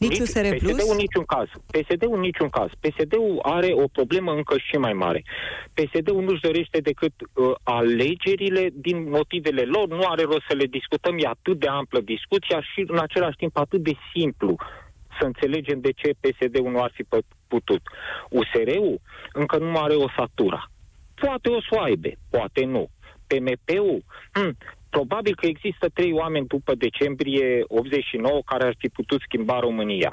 USR-ul, 0.02 0.08
Nici 0.08 0.20
USR 0.20 0.64
Plus? 0.64 0.72
PSD-ul 0.72 0.90
în 0.90 0.96
niciun 0.96 1.24
caz. 1.24 1.48
PSD-ul 1.74 2.14
în 2.14 2.20
niciun 2.20 2.48
caz. 2.48 2.70
PSD-ul 2.80 3.38
are 3.42 3.70
o 3.72 3.86
problemă 3.88 4.32
încă 4.32 4.54
și 4.58 4.76
mai 4.76 4.92
mare. 4.92 5.22
PSD-ul 5.74 6.22
nu-și 6.22 6.40
dorește 6.40 6.78
decât 6.80 7.12
uh, 7.20 7.54
alegerile 7.62 8.68
din 8.74 9.10
motivele 9.10 9.62
lor. 9.62 9.88
Nu 9.88 10.04
are 10.06 10.22
rost 10.22 10.44
să 10.48 10.54
le 10.56 10.66
discutăm. 10.66 11.18
E 11.18 11.26
atât 11.26 11.58
de 11.58 11.66
amplă 11.66 12.00
discuția 12.00 12.60
și 12.60 12.84
în 12.86 12.98
același 12.98 13.36
timp 13.36 13.56
atât 13.56 13.82
de 13.82 13.94
simplu 14.14 14.56
să 15.18 15.24
înțelegem 15.24 15.80
de 15.80 15.90
ce 15.90 16.10
PSD-ul 16.20 16.70
nu 16.70 16.82
ar 16.82 16.92
fi 16.94 17.02
pă- 17.04 17.36
putut. 17.48 17.82
USR-ul 18.30 19.00
încă 19.32 19.58
nu 19.58 19.76
are 19.76 19.94
o 19.94 20.08
satura. 20.16 20.70
Poate 21.14 21.48
o 21.48 21.60
să 21.60 21.68
o 21.70 21.80
aibă, 21.80 22.08
poate 22.30 22.64
nu. 22.64 22.88
PMP-ul, 23.26 24.04
hm, 24.32 24.56
probabil 24.96 25.34
că 25.34 25.46
există 25.46 25.88
trei 25.88 26.12
oameni 26.12 26.46
după 26.46 26.74
decembrie 26.74 27.64
89 27.66 28.40
care 28.44 28.64
ar 28.64 28.74
fi 28.78 28.88
putut 28.88 29.20
schimba 29.20 29.58
România. 29.60 30.12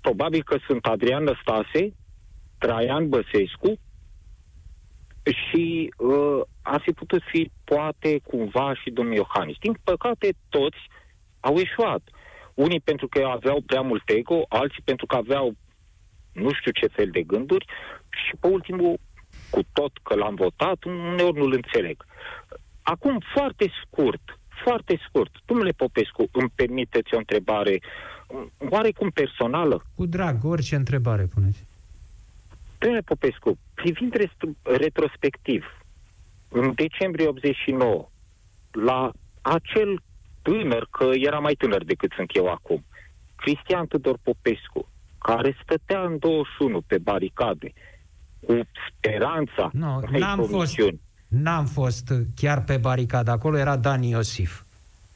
Probabil 0.00 0.42
că 0.42 0.56
sunt 0.66 0.84
Adrian 0.84 1.24
Năstase, 1.24 1.82
Traian 2.58 3.08
Băsescu 3.08 3.70
și 5.22 5.92
uh, 5.96 6.40
ar 6.62 6.80
fi 6.80 6.92
putut 6.92 7.22
fi 7.32 7.50
poate 7.64 8.20
cumva 8.30 8.74
și 8.74 8.90
domnul 8.90 9.14
Iohannis. 9.14 9.56
Din 9.58 9.74
păcate 9.84 10.28
toți 10.48 10.80
au 11.40 11.54
eșuat. 11.56 12.02
Unii 12.54 12.80
pentru 12.80 13.08
că 13.08 13.20
aveau 13.24 13.60
prea 13.66 13.80
mult 13.80 14.08
ego, 14.08 14.42
alții 14.48 14.82
pentru 14.84 15.06
că 15.06 15.16
aveau 15.16 15.54
nu 16.32 16.52
știu 16.52 16.70
ce 16.70 16.86
fel 16.86 17.10
de 17.10 17.22
gânduri 17.22 17.66
și 18.10 18.36
pe 18.40 18.46
ultimul, 18.46 18.98
cu 19.50 19.60
tot 19.72 19.92
că 20.02 20.14
l-am 20.14 20.34
votat, 20.34 20.84
uneori 20.84 21.38
nu-l 21.38 21.52
înțeleg. 21.52 22.04
Acum, 22.82 23.18
foarte 23.34 23.70
scurt, 23.84 24.38
foarte 24.64 25.00
scurt, 25.08 25.30
domnule 25.46 25.70
Popescu, 25.70 26.28
îmi 26.32 26.52
permiteți 26.54 27.14
o 27.14 27.18
întrebare 27.18 27.80
oarecum 28.70 29.10
personală? 29.10 29.84
Cu 29.94 30.06
drag, 30.06 30.44
orice 30.44 30.76
întrebare 30.76 31.22
puneți. 31.22 31.64
Domnule 32.78 33.02
Popescu, 33.02 33.58
privind 33.74 34.16
rest- 34.16 34.76
retrospectiv, 34.78 35.64
în 36.48 36.72
decembrie 36.74 37.26
89, 37.26 38.08
la 38.72 39.10
acel 39.40 40.02
tânăr, 40.42 40.86
că 40.90 41.10
era 41.12 41.38
mai 41.38 41.54
tânăr 41.54 41.84
decât 41.84 42.12
sunt 42.16 42.30
eu 42.36 42.46
acum, 42.46 42.84
Cristian 43.36 43.86
Tudor 43.86 44.18
Popescu, 44.22 44.88
care 45.18 45.56
stătea 45.62 46.02
în 46.02 46.18
21 46.18 46.80
pe 46.80 46.98
baricade, 46.98 47.72
cu 48.46 48.60
speranța 48.88 49.70
Nu, 49.72 50.00
unei 50.06 50.20
n-am 50.20 50.36
fost, 50.36 50.50
promisiuni. 50.50 51.00
N-am 51.32 51.66
fost 51.66 52.12
chiar 52.36 52.64
pe 52.64 52.76
baricadă. 52.76 53.30
Acolo 53.30 53.58
era 53.58 53.76
Dan 53.76 54.02
Iosif. 54.02 54.62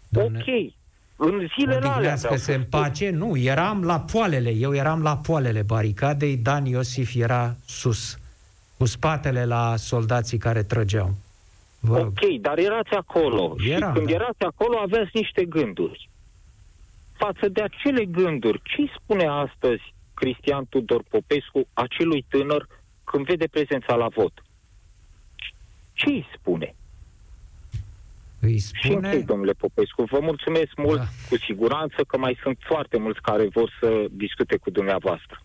Doamne, 0.09 0.39
Ok, 0.39 0.73
în 1.17 1.49
zilele 1.59 1.77
alea 1.77 1.91
Odihnească-se 1.91 2.55
în 2.55 2.65
pace. 2.65 3.11
Nu, 3.11 3.37
eram 3.37 3.85
la 3.85 4.01
poalele. 4.01 4.51
Eu 4.51 4.75
eram 4.75 5.03
la 5.03 5.17
poalele 5.17 5.63
baricadei. 5.63 6.37
Dan 6.37 6.65
Iosif 6.65 7.15
era 7.15 7.57
sus, 7.67 8.19
cu 8.79 8.85
spatele 8.85 9.45
la 9.45 9.77
soldații 9.77 10.39
care 10.39 10.63
trăgeau. 10.63 11.15
Vă 11.81 11.97
rog. 11.99 12.07
Ok, 12.07 12.41
dar 12.41 12.59
erați 12.59 12.95
acolo. 12.95 13.55
Eram, 13.69 13.93
și 13.93 13.99
când 13.99 14.09
da. 14.09 14.15
erați 14.15 14.43
acolo 14.43 14.79
aveați 14.79 15.11
niște 15.13 15.45
gânduri. 15.45 16.09
Față 17.17 17.49
de 17.49 17.63
acele 17.63 18.05
gânduri, 18.05 18.61
ce 18.65 18.81
îi 18.81 18.93
spune 19.03 19.27
astăzi 19.27 19.95
Cristian 20.15 20.67
Tudor 20.69 21.03
Popescu 21.09 21.69
acelui 21.73 22.25
tânăr 22.29 22.69
când 23.05 23.25
vede 23.25 23.47
prezența 23.47 23.95
la 23.95 24.09
vot? 24.09 24.33
Ce 25.97 26.09
îi 26.09 26.27
spune? 26.39 26.75
Îi 28.41 28.59
Și 28.59 28.67
spune... 28.85 28.95
închei, 29.09 29.23
domnule 29.23 29.53
Popescu, 29.53 30.05
vă 30.11 30.19
mulțumesc 30.23 30.71
mult, 30.77 30.99
Da. 30.99 31.07
cu 31.29 31.37
siguranță, 31.39 32.03
că 32.09 32.19
mai 32.19 32.39
sunt 32.43 32.59
foarte 32.69 32.99
mulți 32.99 33.21
care 33.21 33.49
vor 33.53 33.73
să 33.81 34.05
discute 34.11 34.57
cu 34.57 34.71
dumneavoastră. 34.71 35.43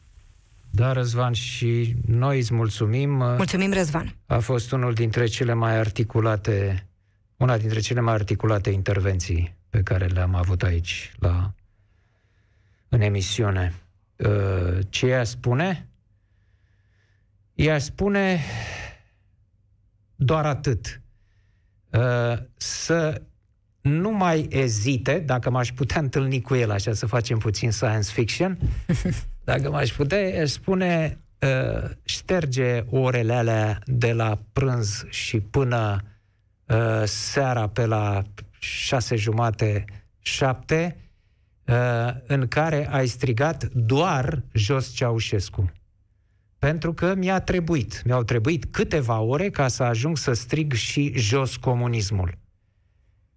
Da, 0.69 0.91
Răzvan, 0.91 1.33
și 1.33 1.95
noi 2.07 2.37
îți 2.37 2.53
mulțumim. 2.53 3.09
Mulțumim, 3.09 3.73
Răzvan. 3.73 4.15
A 4.25 4.39
fost 4.39 4.71
unul 4.71 4.93
dintre 4.93 5.25
cele 5.25 5.53
mai 5.53 5.77
articulate, 5.77 6.87
una 7.37 7.57
dintre 7.57 7.79
cele 7.79 7.99
mai 7.99 8.13
articulate 8.13 8.69
intervenții 8.69 9.55
pe 9.69 9.81
care 9.83 10.05
le-am 10.05 10.35
avut 10.35 10.63
aici 10.63 11.11
la, 11.19 11.51
în 12.89 13.01
emisiune. 13.01 13.73
Uh, 14.15 14.77
Ce 14.89 15.05
ea 15.07 15.23
spune? 15.23 15.87
Ea 17.55 17.77
spune 17.79 18.39
doar 20.23 20.45
atât. 20.45 21.01
Uh, 21.89 22.37
Să 22.57 23.21
nu 23.81 24.11
mai 24.11 24.47
ezite, 24.49 25.19
dacă 25.19 25.49
m-aș 25.49 25.71
putea 25.71 26.01
întâlni 26.01 26.41
cu 26.41 26.55
el 26.55 26.71
așa, 26.71 26.93
să 26.93 27.05
facem 27.05 27.37
puțin 27.37 27.71
science 27.71 28.11
fiction, 28.11 28.57
dacă 29.43 29.69
m-aș 29.69 29.91
putea, 29.91 30.41
aș 30.41 30.49
spune 30.49 31.19
uh, 31.39 31.89
șterge 32.03 32.83
orele 32.89 33.33
alea 33.33 33.79
de 33.85 34.13
la 34.13 34.39
prânz 34.53 35.05
și 35.09 35.39
până 35.39 36.01
uh, 36.65 37.03
seara 37.05 37.67
pe 37.67 37.85
la 37.85 38.21
șase 38.59 39.15
jumate, 39.15 39.85
șapte, 40.19 40.97
uh, 41.65 42.13
în 42.27 42.47
care 42.47 42.87
ai 42.91 43.07
strigat 43.07 43.63
doar 43.73 44.43
jos 44.53 44.93
Ceaușescu. 44.93 45.71
Pentru 46.61 46.93
că 46.93 47.15
mi-a 47.15 47.39
trebuit, 47.39 48.01
mi-au 48.05 48.23
trebuit 48.23 48.65
câteva 48.65 49.19
ore 49.19 49.49
ca 49.49 49.67
să 49.67 49.83
ajung 49.83 50.17
să 50.17 50.33
strig 50.33 50.73
și 50.73 51.13
jos 51.15 51.55
comunismul 51.55 52.37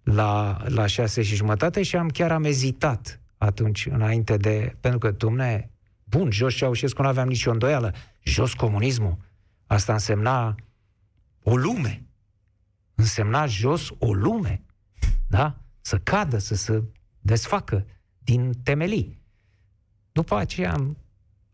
la, 0.03 0.61
la 0.67 0.85
șase 0.85 1.21
și 1.21 1.35
jumătate 1.35 1.83
și 1.83 1.95
am 1.95 2.09
chiar 2.09 2.31
am 2.31 2.43
ezitat 2.43 3.21
atunci, 3.37 3.85
înainte 3.85 4.37
de... 4.37 4.75
Pentru 4.79 4.99
că, 4.99 5.11
dumne, 5.11 5.71
bun, 6.03 6.31
jos 6.31 6.53
Ceaușescu 6.53 7.01
nu 7.01 7.07
aveam 7.07 7.27
nicio 7.27 7.51
îndoială, 7.51 7.93
jos 8.23 8.53
comunismul. 8.53 9.17
Asta 9.65 9.93
însemna 9.93 10.55
o 11.43 11.55
lume. 11.55 12.05
Însemna 12.95 13.45
jos 13.45 13.89
o 13.99 14.13
lume. 14.13 14.63
Da? 15.27 15.57
Să 15.81 15.97
cadă, 15.97 16.37
să 16.37 16.55
se 16.55 16.83
desfacă 17.19 17.85
din 18.17 18.53
temelii. 18.63 19.21
După 20.11 20.35
aceea 20.35 20.73
am, 20.73 20.97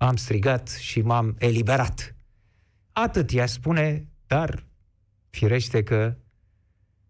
am 0.05 0.15
strigat 0.15 0.67
și 0.67 1.01
m-am 1.01 1.35
eliberat. 1.39 2.15
Atât 2.91 3.33
ea 3.33 3.45
spune, 3.45 4.07
dar 4.27 4.63
firește 5.29 5.83
că 5.83 6.15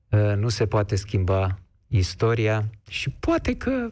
uh, 0.10 0.34
nu 0.36 0.50
se 0.50 0.68
poate 0.68 0.96
schimba 0.96 1.60
istoria 1.88 2.70
și 2.90 3.10
poate 3.10 3.56
că 3.56 3.92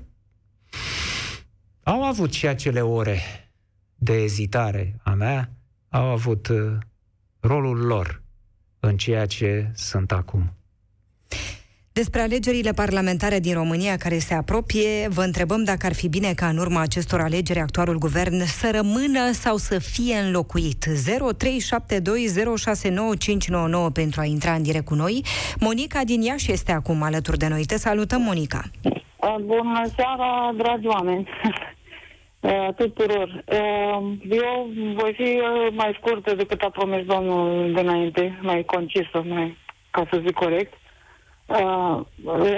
au 1.84 2.04
avut 2.04 2.34
și 2.34 2.48
acele 2.48 2.82
ore 2.82 3.20
de 3.96 4.14
ezitare 4.14 5.00
a 5.04 5.14
mea, 5.14 5.54
au 5.90 6.06
avut 6.06 6.48
uh, 6.48 6.78
rolul 7.40 7.78
lor 7.78 8.22
în 8.80 8.98
ceea 8.98 9.26
ce 9.26 9.72
sunt 9.74 10.12
acum. 10.12 10.54
Despre 12.02 12.22
alegerile 12.22 12.72
parlamentare 12.72 13.40
din 13.40 13.54
România 13.54 13.98
care 13.98 14.18
se 14.18 14.34
apropie, 14.34 15.08
vă 15.18 15.22
întrebăm 15.22 15.64
dacă 15.64 15.86
ar 15.86 15.94
fi 15.94 16.10
bine 16.10 16.34
ca 16.34 16.48
în 16.48 16.58
urma 16.58 16.82
acestor 16.82 17.20
alegeri 17.20 17.60
actualul 17.60 17.98
guvern 17.98 18.40
să 18.60 18.72
rămână 18.74 19.32
sau 19.32 19.56
să 19.56 19.80
fie 19.80 20.16
înlocuit. 20.26 20.86
0372069599 20.86 20.92
pentru 23.94 24.22
a 24.22 24.26
intra 24.26 24.52
în 24.52 24.64
direct 24.64 24.86
cu 24.86 24.94
noi. 24.94 25.24
Monica 25.60 26.04
din 26.04 26.22
Iași 26.22 26.52
este 26.52 26.72
acum 26.72 27.04
alături 27.04 27.38
de 27.38 27.48
noi. 27.48 27.66
Te 27.66 27.78
salutăm, 27.78 28.22
Monica! 28.22 28.62
Bună 29.42 29.84
seara, 29.96 30.54
dragi 30.58 30.88
oameni! 30.88 31.30
tuturor. 32.76 33.44
Eu 34.30 34.70
voi 35.00 35.14
fi 35.14 35.42
mai 35.72 35.98
scurtă 35.98 36.36
decât 36.36 36.62
a 36.62 36.70
promis 36.70 37.06
domnul 37.06 37.74
dinainte, 37.74 38.40
mai 38.42 38.64
concisă, 38.64 39.24
mai, 39.26 39.58
ca 39.92 40.08
să 40.12 40.22
zic 40.26 40.34
corect. 40.34 40.74
Uh, 41.50 42.02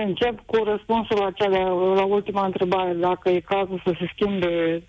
încep 0.06 0.40
cu 0.46 0.64
răspunsul 0.64 1.18
la, 1.18 1.32
cea 1.32 1.50
de, 1.50 1.58
la 1.96 2.04
ultima 2.04 2.46
întrebare, 2.46 2.94
dacă 2.94 3.30
e 3.30 3.40
cazul 3.40 3.82
să 3.86 3.94
se 4.00 4.10
schimbe 4.14 4.84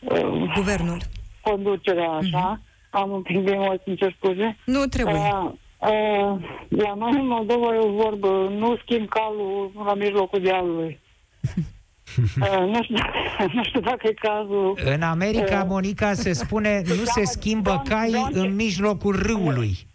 uh, 0.00 0.52
guvernul. 0.54 0.98
Conducerea 1.40 2.10
așa. 2.10 2.58
Uh-huh. 2.58 2.90
Am 2.90 3.10
un 3.10 3.22
pic 3.22 3.44
de 3.44 3.50
emoții, 3.50 3.96
ce 3.96 4.14
scuze. 4.16 4.56
Nu 4.64 4.84
trebuie. 4.84 5.14
Uh, 5.16 5.50
uh, 5.78 6.40
la 6.68 6.94
noi 6.94 7.12
în 7.12 7.26
Moldova 7.26 7.74
e 7.74 7.78
o 7.78 7.90
vorbă, 7.90 8.48
nu 8.58 8.76
schimb 8.82 9.08
calul 9.08 9.72
la 9.84 9.94
mijlocul 9.94 10.40
dealului. 10.40 11.00
Uh, 12.16 12.58
nu, 12.72 12.82
știu, 12.82 12.96
nu 13.56 13.64
știu 13.64 13.80
dacă 13.80 14.06
e 14.06 14.12
cazul. 14.12 14.78
În 14.84 15.02
America, 15.02 15.60
uh, 15.60 15.66
Monica, 15.68 16.12
se 16.12 16.32
spune 16.32 16.82
nu 16.86 17.04
se 17.04 17.24
schimbă 17.24 17.82
cai 17.88 18.26
în 18.32 18.54
mijlocul 18.54 19.22
râului. 19.22 19.86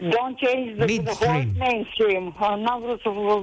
Don't 0.00 0.38
change 0.38 0.78
the, 0.78 0.86
the 0.86 1.14
whole 1.20 1.44
mainstream. 1.58 2.34
Uh, 2.40 2.56
n-am 2.56 2.80
vrut 2.82 3.00
să 3.00 3.08
vă... 3.08 3.40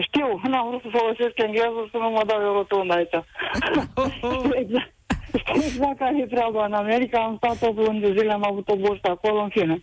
Știu, 0.00 0.40
n-am 0.48 0.68
vrut 0.68 0.82
să 0.82 0.98
folosesc 0.98 1.38
engleză 1.38 1.88
să 1.90 1.96
nu 1.96 2.10
mă 2.10 2.22
dau 2.26 2.40
eu 2.40 2.52
rotund 2.52 2.90
aici. 2.92 3.14
exact. 4.62 4.94
Știu 5.38 5.62
exact 5.64 5.98
care 5.98 6.16
e 6.18 6.26
treaba. 6.26 6.64
În 6.64 6.72
America 6.72 7.18
am 7.18 7.36
stat 7.36 7.68
8 7.68 7.86
luni 7.86 8.00
de 8.00 8.12
zile, 8.16 8.32
am 8.32 8.44
avut 8.46 8.68
o 8.68 8.76
bursă 8.76 9.08
acolo, 9.08 9.40
în 9.40 9.48
fine. 9.48 9.82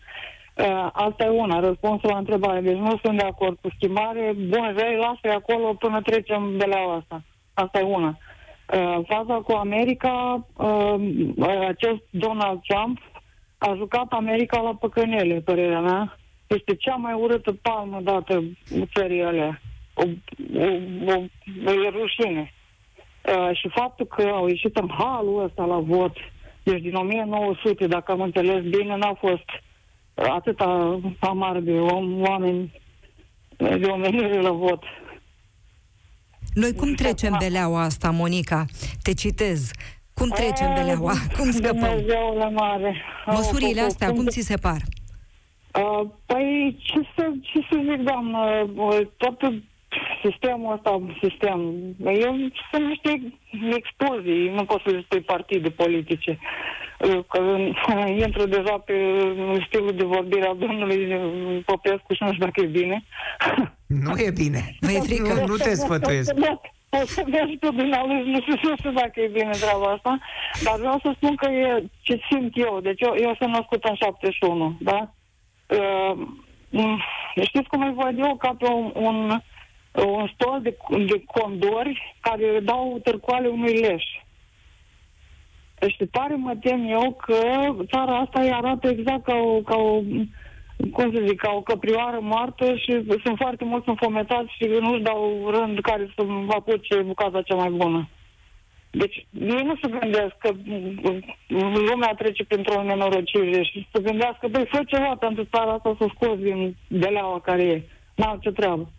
Uh, 0.56 0.90
asta 0.92 1.24
e 1.24 1.30
una, 1.30 1.60
răspunsul 1.60 2.10
la 2.10 2.18
întrebare. 2.18 2.62
Deci 2.62 2.78
nu 2.78 3.00
sunt 3.04 3.18
de 3.18 3.24
acord 3.24 3.58
cu 3.62 3.70
schimbare. 3.76 4.34
Bun, 4.36 4.74
vei, 4.76 4.96
lasă 4.96 5.36
acolo 5.36 5.74
până 5.74 6.02
trecem 6.02 6.58
de 6.58 6.66
la 6.66 6.78
asta. 6.78 7.22
Asta 7.54 7.80
e 7.80 7.84
una. 7.84 8.18
Uh, 8.74 9.00
faza 9.08 9.34
cu 9.34 9.52
America, 9.52 10.46
uh, 10.58 10.96
acest 11.68 12.02
Donald 12.10 12.60
Trump 12.68 13.00
a 13.58 13.74
jucat 13.76 14.06
America 14.10 14.60
la 14.62 14.76
păcănele, 14.76 15.40
părerea 15.40 15.80
mea. 15.80 16.18
Este 16.48 16.76
cea 16.76 16.96
mai 16.96 17.14
urâtă 17.14 17.54
palmă 17.62 18.02
dată 18.02 18.44
țării 18.94 19.24
alea. 19.24 19.62
O, 19.94 20.04
o, 20.56 20.66
o, 21.06 21.24
o 21.66 21.90
rușine. 21.90 22.54
Uh, 23.28 23.58
și 23.58 23.70
faptul 23.70 24.06
că 24.06 24.22
au 24.22 24.48
ieșit 24.48 24.78
în 24.78 24.90
halul 24.98 25.44
ăsta 25.44 25.66
la 25.66 25.78
vot, 25.80 26.16
deci 26.64 26.82
din 26.82 26.94
1900, 26.94 27.88
dacă 27.88 28.12
am 28.12 28.22
înțeles 28.22 28.64
bine, 28.64 28.96
n-au 28.96 29.18
fost 29.20 29.46
atâta 30.14 31.00
amar 31.20 31.60
de 31.60 31.72
om, 31.72 32.22
oameni 32.22 32.82
de 33.58 33.86
omenire 33.86 34.42
la 34.42 34.52
vot. 34.52 34.84
Noi 36.54 36.74
cum 36.74 36.94
trecem 36.94 37.36
beleaua 37.40 37.82
asta, 37.82 38.10
Monica? 38.10 38.66
Te 39.02 39.14
citez. 39.14 39.72
Cum 40.18 40.30
trecem 40.30 40.74
de 40.76 40.82
leaua? 40.82 41.14
Cum 41.38 41.52
scăpăm? 41.52 41.80
Dumnezeule 41.80 42.50
mare. 42.50 42.96
Măsurile 43.26 43.82
astea, 43.82 44.12
cum 44.12 44.26
ți 44.26 44.42
se 44.42 44.58
par? 44.58 44.82
Uh, 45.82 46.10
păi, 46.26 46.78
ce 46.80 47.00
să, 47.16 47.32
ce 47.42 47.60
să 47.70 47.76
zic, 47.90 48.02
doamnă, 48.04 48.70
tot 49.18 49.38
sistemul 50.24 50.74
ăsta, 50.74 51.02
sistem, 51.22 51.60
eu 52.24 52.36
sunt 52.72 52.86
niște 52.88 53.34
explozii, 53.76 54.50
nu 54.50 54.66
pot 54.66 54.82
să 54.86 55.00
spui 55.04 55.22
partide 55.22 55.70
politice. 55.70 56.40
Că 57.28 57.40
intru 58.26 58.46
deja 58.48 58.78
pe 58.86 58.94
stilul 59.68 59.94
de 59.96 60.04
vorbire 60.04 60.48
a 60.48 60.54
domnului 60.54 61.00
Popescu 61.66 62.14
și 62.14 62.24
nu 62.24 62.34
știu 62.34 62.46
dacă 62.46 62.62
e 62.62 62.66
bine. 62.66 63.04
Nu 63.88 64.18
e 64.18 64.32
bine. 64.32 64.76
Nu 64.80 64.90
e 64.90 65.00
frică. 65.00 65.34
Nu, 65.34 65.46
nu 65.46 65.56
te 65.56 65.76
sfătuiesc. 65.76 66.34
O 67.02 67.06
să 67.06 67.24
mergi 67.28 67.58
pe 67.58 67.70
dumneavoastră, 67.70 68.30
nu 68.30 68.42
știu, 68.42 68.70
nu 68.70 68.76
știu 68.78 68.92
dacă 68.92 69.20
e 69.20 69.28
bine 69.28 69.50
treaba 69.50 69.92
asta, 69.92 70.20
dar 70.64 70.78
vreau 70.78 71.00
să 71.04 71.12
spun 71.16 71.36
că 71.36 71.50
e 71.50 71.84
ce 72.02 72.20
simt 72.30 72.58
eu. 72.58 72.80
Deci 72.80 73.02
eu, 73.02 73.16
eu 73.20 73.36
sunt 73.40 73.54
născut 73.54 73.84
în 73.84 73.96
71, 73.96 74.78
da? 74.80 75.14
Uh, 75.68 76.18
știți 77.44 77.68
cum 77.68 77.82
îi 77.82 77.94
văd 77.94 78.20
eu? 78.20 78.36
Ca 78.36 78.56
pe 78.60 78.66
un, 78.66 78.92
un, 78.96 79.42
un 80.06 80.28
stol 80.34 80.60
de, 80.62 80.78
de 80.90 81.24
condori 81.26 82.16
care 82.20 82.60
dau 82.60 83.00
târcoale 83.04 83.48
unui 83.48 83.74
leș. 83.74 84.04
Deci 85.80 85.98
tare 86.12 86.36
mă 86.36 86.56
tem 86.56 86.90
eu 86.90 87.12
că 87.12 87.38
țara 87.86 88.18
asta 88.18 88.42
îi 88.42 88.52
arată 88.52 88.88
exact 88.88 89.24
ca 89.24 89.36
o, 89.36 89.62
ca 89.62 89.76
o 89.76 90.02
cum 90.92 91.12
să 91.14 91.24
zic, 91.28 91.40
ca 91.40 91.52
o 91.52 91.62
căprioară 91.62 92.20
moartă 92.22 92.76
și 92.76 93.04
sunt 93.24 93.38
foarte 93.38 93.64
mulți 93.64 93.90
înfometați 93.90 94.54
și 94.58 94.64
nu-și 94.64 95.02
dau 95.02 95.50
rând 95.50 95.80
care 95.82 96.14
să 96.16 96.26
apuce 96.48 97.02
bucata 97.02 97.42
cea 97.42 97.56
mai 97.56 97.70
bună. 97.70 98.10
Deci 98.92 99.28
ei 99.40 99.64
nu 99.64 99.76
se 99.82 99.90
gândesc 100.00 100.38
că 100.38 100.52
lumea 101.90 102.14
trece 102.18 102.44
printr-o 102.44 102.84
nenorocire 102.84 103.64
și 103.64 103.88
să 103.92 104.02
gândească, 104.02 104.48
băi, 104.48 104.68
fă 104.72 104.82
ceva 104.86 105.16
pentru 105.20 105.44
țara 105.44 105.72
asta 105.72 105.96
să 106.00 106.06
scoți 106.16 106.42
din 106.42 106.76
deleaua 106.88 107.40
care 107.40 107.64
e. 107.64 107.84
N-au 108.16 108.38
ce 108.42 108.52
treabă. 108.52 108.90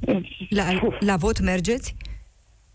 Deci, 0.00 0.46
la, 0.48 0.64
la 0.98 1.16
vot 1.16 1.40
mergeți? 1.40 1.96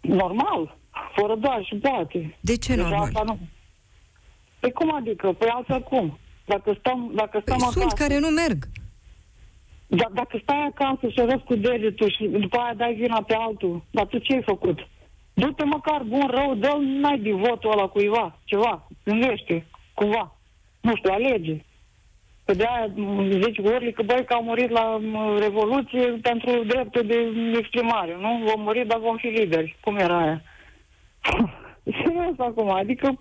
Normal, 0.01 0.77
fără 1.15 1.35
doar 1.35 1.63
și 1.65 1.75
poate. 1.75 2.37
De 2.39 2.57
ce 2.57 2.75
deci 2.75 2.83
normal? 2.83 3.01
Asta 3.01 3.23
nu. 3.25 3.39
Păi 4.59 4.71
cum 4.71 4.93
adică? 4.93 5.31
Păi 5.31 5.47
altfel 5.47 5.81
cum? 5.81 6.17
Dacă 6.45 6.75
stăm, 6.79 7.11
dacă 7.13 7.39
stăm 7.41 7.57
păi 7.57 7.67
acasă... 7.67 7.79
sunt 7.79 7.91
care 7.91 8.19
nu 8.19 8.27
merg. 8.27 8.57
Dar 9.87 10.11
dacă 10.13 10.39
stai 10.41 10.71
acasă 10.73 11.07
și 11.07 11.19
arăți 11.19 11.43
cu 11.43 11.55
degetul 11.55 12.09
și 12.09 12.25
după 12.25 12.57
aia 12.57 12.73
dai 12.73 12.93
vina 12.93 13.21
pe 13.21 13.35
altul, 13.35 13.83
dar 13.91 14.05
tu 14.05 14.17
ce 14.17 14.33
ai 14.33 14.41
făcut? 14.43 14.87
Du-te 15.33 15.63
măcar 15.63 16.01
bun, 16.03 16.27
rău, 16.27 16.55
dă 16.55 16.77
n-ai 16.79 17.19
de 17.19 17.31
votul 17.31 17.71
ăla 17.71 17.87
cuiva, 17.87 18.39
ceva, 18.43 18.87
gândește, 19.03 19.65
cumva. 19.93 20.35
Nu 20.81 20.95
știu, 20.95 21.11
alege. 21.13 21.63
Pe 22.45 22.53
de 22.53 22.63
aia 22.63 22.91
zici 23.41 23.57
Orli 23.57 23.93
că 23.93 24.03
băi 24.03 24.25
că 24.25 24.33
au 24.33 24.43
murit 24.43 24.69
la 24.69 24.99
Revoluție 25.39 26.01
pentru 26.21 26.63
dreptul 26.63 27.05
de 27.05 27.31
exprimare, 27.57 28.17
nu? 28.19 28.41
Vom 28.43 28.61
muri, 28.61 28.87
dar 28.87 28.99
vom 28.99 29.17
fi 29.17 29.27
lideri. 29.27 29.77
Cum 29.81 29.95
era 29.95 30.17
aia? 30.17 30.41
Serios 32.03 32.37
acum, 32.37 32.69
adică 32.69 33.17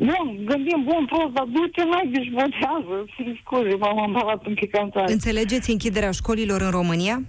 Bun, 0.00 0.44
gândim 0.44 0.82
bun, 0.84 1.04
prost, 1.06 1.32
dar 1.32 1.44
du-te 1.44 1.84
mai 1.84 2.08
deci 2.12 2.30
votează. 2.30 3.04
Scuze, 3.40 3.74
m-am 3.76 3.98
ambalat 3.98 4.46
un 4.46 4.54
pic 4.54 4.76
în 4.76 4.90
Înțelegeți 5.06 5.70
închiderea 5.70 6.10
școlilor 6.10 6.60
în 6.60 6.70
România? 6.70 7.22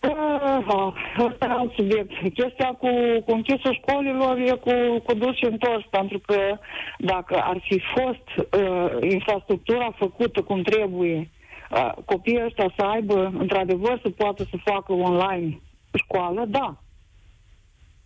Uh, 0.00 0.94
ăsta 1.18 1.46
e 1.46 1.50
alt 1.50 1.72
subiect. 1.74 2.10
Chestia 2.34 2.66
cu, 2.78 2.88
cu 3.24 3.32
închisul 3.32 3.80
școlilor 3.82 4.38
e 4.38 4.50
cu, 4.50 4.98
cu 4.98 5.14
dus 5.14 5.36
și 5.36 5.44
întors, 5.44 5.84
pentru 5.90 6.18
că 6.18 6.58
dacă 6.98 7.36
ar 7.36 7.58
fi 7.68 7.82
fost 7.94 8.26
uh, 8.36 9.10
infrastructura 9.10 9.94
făcută 9.96 10.42
cum 10.42 10.62
trebuie, 10.62 11.30
uh, 11.70 11.92
copiii 12.04 12.44
ăștia 12.44 12.72
să 12.76 12.84
aibă, 12.84 13.32
într-adevăr, 13.38 14.00
să 14.02 14.10
poată 14.10 14.46
să 14.50 14.56
facă 14.64 14.92
online 14.92 15.60
școală, 15.94 16.44
da. 16.48 16.76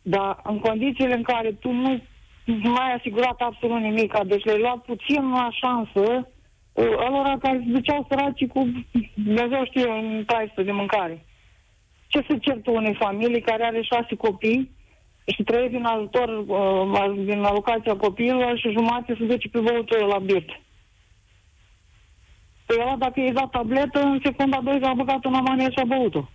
Dar 0.02 0.40
în 0.44 0.58
condițiile 0.58 1.14
în 1.14 1.22
care 1.22 1.52
tu 1.52 1.70
nu 1.70 2.00
nu 2.44 2.74
ai 2.74 2.92
asigurat 2.92 3.40
absolut 3.40 3.80
nimic. 3.80 4.18
Deci 4.26 4.44
le-ai 4.44 4.58
luat 4.58 4.78
puțin 4.78 5.30
la 5.30 5.48
șansă 5.50 6.26
alora 6.74 7.38
care 7.38 7.62
se 7.64 7.70
duceau 7.70 8.06
săracii 8.08 8.46
cu, 8.46 8.70
Dumnezeu 9.14 9.64
știe, 9.64 9.86
un 9.86 10.24
traistă 10.26 10.62
de 10.62 10.72
mâncare. 10.72 11.24
Ce 12.06 12.24
să 12.28 12.36
cer 12.40 12.60
tu 12.62 12.72
unei 12.74 12.94
familii 12.94 13.40
care 13.40 13.64
are 13.64 13.82
șase 13.82 14.14
copii 14.14 14.70
și 15.26 15.42
trăiește 15.42 15.76
din 15.76 15.84
ajutor, 15.84 16.44
uh, 16.46 17.24
din 17.24 17.42
alocația 17.42 17.96
copiilor 17.96 18.58
și 18.58 18.70
jumate 18.70 19.14
se 19.18 19.24
duce 19.24 19.48
pe 19.48 19.60
băutură 19.60 20.04
la 20.04 20.18
birt. 20.18 20.48
Păi 22.66 22.76
ăla, 22.80 22.96
dacă 22.96 23.20
i-ai 23.20 23.32
dat 23.32 23.50
tabletă, 23.50 24.00
în 24.00 24.20
secunda 24.24 24.60
2 24.60 24.80
a 24.82 24.94
băgat 24.94 25.24
în 25.24 25.34
amanie 25.34 25.70
și 25.70 25.78
a 25.78 25.84
băut-o. 25.84 26.28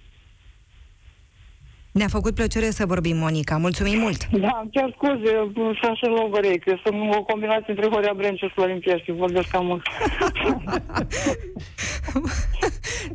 Ne-a 1.97 2.07
făcut 2.07 2.35
plăcere 2.35 2.69
să 2.69 2.85
vorbim, 2.85 3.17
Monica. 3.17 3.57
Mulțumim 3.57 3.99
mult! 3.99 4.29
Da, 4.29 4.67
chiar 4.71 4.93
scuze, 4.95 5.51
sunt 5.81 5.97
și 5.97 6.05
logărei, 6.05 6.59
că 6.59 6.75
sunt 6.83 7.15
o 7.15 7.23
combinație 7.23 7.73
între 7.73 7.87
Horea 7.87 8.13
Brenciu 8.13 8.47
și 8.47 8.53
Florin 8.53 8.79
Piești, 8.79 9.11
vorbesc 9.11 9.47
cam 9.47 9.65
mult. 9.65 9.81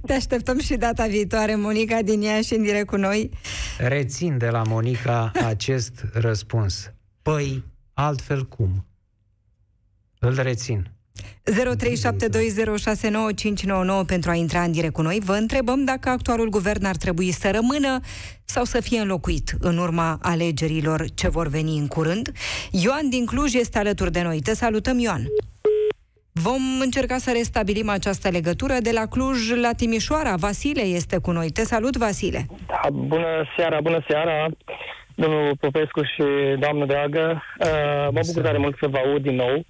Te 0.07 0.13
așteptăm 0.13 0.59
și 0.59 0.75
data 0.75 1.07
viitoare, 1.07 1.55
Monica 1.55 2.03
din 2.03 2.43
și 2.43 2.55
în 2.55 2.63
direct 2.63 2.87
cu 2.87 2.97
noi. 2.97 3.31
Rețin 3.79 4.39
de 4.39 4.49
la 4.49 4.63
Monica 4.69 5.31
acest 5.47 6.05
răspuns. 6.13 6.93
Păi, 7.23 7.65
altfel 7.95 8.45
cum? 8.45 8.87
Îl 10.19 10.39
rețin. 10.43 10.91
0372069599 11.23 14.07
pentru 14.07 14.31
a 14.31 14.35
intra 14.35 14.63
în 14.63 14.73
direct 14.73 14.93
cu 14.93 15.03
noi. 15.03 15.19
Vă 15.25 15.33
întrebăm 15.33 15.85
dacă 15.85 16.09
actualul 16.09 16.49
guvern 16.49 16.85
ar 16.85 16.97
trebui 16.97 17.31
să 17.31 17.51
rămână 17.51 18.01
sau 18.45 18.65
să 18.65 18.81
fie 18.81 19.01
înlocuit 19.01 19.51
în 19.61 19.79
urma 19.79 20.19
alegerilor 20.23 21.05
ce 21.15 21.29
vor 21.29 21.49
veni 21.49 21.79
în 21.79 21.87
curând. 21.87 22.33
Ioan 22.71 23.09
din 23.09 23.27
Cluj 23.27 23.55
este 23.55 23.79
alături 23.79 24.13
de 24.13 24.23
noi. 24.23 24.41
Te 24.41 24.55
salutăm, 24.55 24.99
Ioan! 24.99 25.23
Vom 26.33 26.63
încerca 26.81 27.17
să 27.17 27.33
restabilim 27.33 27.89
această 27.89 28.29
legătură 28.29 28.75
de 28.81 28.91
la 28.93 29.07
Cluj 29.07 29.51
la 29.61 29.73
Timișoara. 29.77 30.37
Vasile 30.37 30.83
este 30.83 31.19
cu 31.19 31.31
noi. 31.31 31.51
Te 31.51 31.65
salut, 31.65 31.97
Vasile! 31.97 32.47
Da, 32.67 32.81
bună 32.91 33.45
seara, 33.57 33.81
bună 33.81 34.05
seara! 34.09 34.49
Domnul 35.15 35.57
Popescu 35.61 36.03
și 36.03 36.23
doamnă 36.59 36.87
dragă, 36.87 37.43
uh, 37.61 38.09
mă 38.11 38.21
bucur 38.27 38.43
tare 38.43 38.59
mult 38.59 38.77
să 38.81 38.89
vă 38.89 38.99
aud 38.99 39.23
din 39.23 39.35
nou. 39.35 39.65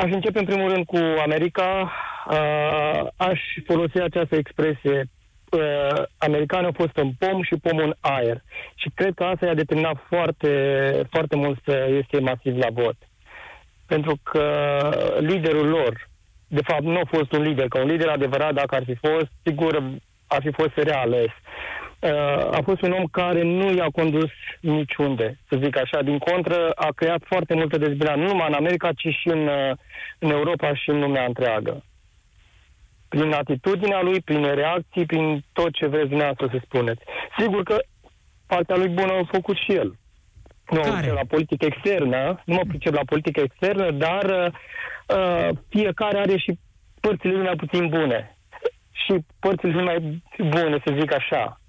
Aș 0.00 0.10
începe 0.10 0.38
în 0.38 0.44
primul 0.44 0.72
rând 0.72 0.84
cu 0.84 0.98
America. 1.22 1.92
Uh, 2.30 3.06
aș 3.16 3.40
folosi 3.66 3.98
această 3.98 4.36
expresie 4.36 5.04
uh, 5.50 6.02
americanii 6.18 6.66
au 6.66 6.74
fost 6.76 6.96
în 6.96 7.10
pom 7.18 7.42
și 7.42 7.54
pomul 7.62 7.82
în 7.82 7.94
aer. 8.00 8.42
Și 8.74 8.90
cred 8.94 9.14
că 9.14 9.24
asta 9.24 9.46
i-a 9.46 9.54
determinat 9.54 9.96
foarte, 10.08 10.52
foarte 11.10 11.36
mult 11.36 11.58
să 11.64 11.86
este 12.02 12.20
masiv 12.20 12.56
la 12.56 12.66
vot. 12.72 12.96
Pentru 13.86 14.18
că 14.22 14.44
liderul 15.18 15.68
lor, 15.68 16.08
de 16.46 16.60
fapt 16.64 16.82
nu 16.82 16.98
a 16.98 17.08
fost 17.16 17.32
un 17.32 17.42
lider, 17.42 17.68
că 17.68 17.78
un 17.78 17.86
lider 17.86 18.08
adevărat, 18.08 18.54
dacă 18.54 18.74
ar 18.74 18.82
fi 18.84 18.94
fost, 18.94 19.30
sigur 19.44 19.82
ar 20.26 20.40
fi 20.42 20.50
fost 20.52 20.76
reales. 20.76 21.30
Uh, 22.00 22.10
a 22.50 22.60
fost 22.64 22.82
un 22.82 22.92
om 22.92 23.04
care 23.04 23.42
nu 23.42 23.72
i-a 23.72 23.88
condus 23.92 24.30
niciunde, 24.60 25.38
să 25.48 25.58
zic 25.62 25.76
așa. 25.76 26.02
Din 26.02 26.18
contră, 26.18 26.70
a 26.74 26.88
creat 26.94 27.22
foarte 27.24 27.54
multă 27.54 27.78
dezbinare, 27.78 28.20
nu 28.20 28.26
numai 28.26 28.48
în 28.48 28.54
America, 28.54 28.92
ci 28.92 29.08
și 29.20 29.28
în, 29.28 29.46
uh, 29.46 29.72
în 30.18 30.30
Europa 30.30 30.74
și 30.74 30.90
în 30.90 31.00
lumea 31.00 31.24
întreagă. 31.24 31.84
Prin 33.08 33.32
atitudinea 33.32 34.02
lui, 34.02 34.20
prin 34.20 34.54
reacții, 34.54 35.06
prin 35.06 35.44
tot 35.52 35.72
ce 35.72 35.86
vreți 35.86 36.08
dumneavoastră 36.08 36.48
să 36.52 36.58
spuneți. 36.64 37.02
Sigur 37.38 37.62
că 37.62 37.76
partea 38.46 38.76
lui 38.76 38.88
bună 38.88 39.12
a 39.12 39.28
făcut 39.32 39.56
și 39.56 39.72
el. 39.72 39.94
Nu 40.70 40.80
mă 40.80 40.92
pricep 40.92 41.14
la 41.14 41.24
politică 41.28 41.64
externă, 41.64 42.42
nu 42.44 42.54
mă 42.54 42.62
pricep 42.68 42.94
la 42.94 43.04
politică 43.06 43.40
externă, 43.40 43.90
dar 43.90 44.52
uh, 45.06 45.48
fiecare 45.68 46.18
are 46.18 46.36
și 46.36 46.58
părțile 47.00 47.32
lui 47.32 47.42
mai 47.42 47.56
puțin 47.56 47.88
bune. 47.88 48.36
Și 48.90 49.14
părțile 49.40 49.82
mai 49.82 50.22
bune, 50.38 50.78
să 50.84 50.94
zic 50.98 51.14
așa. 51.14 51.59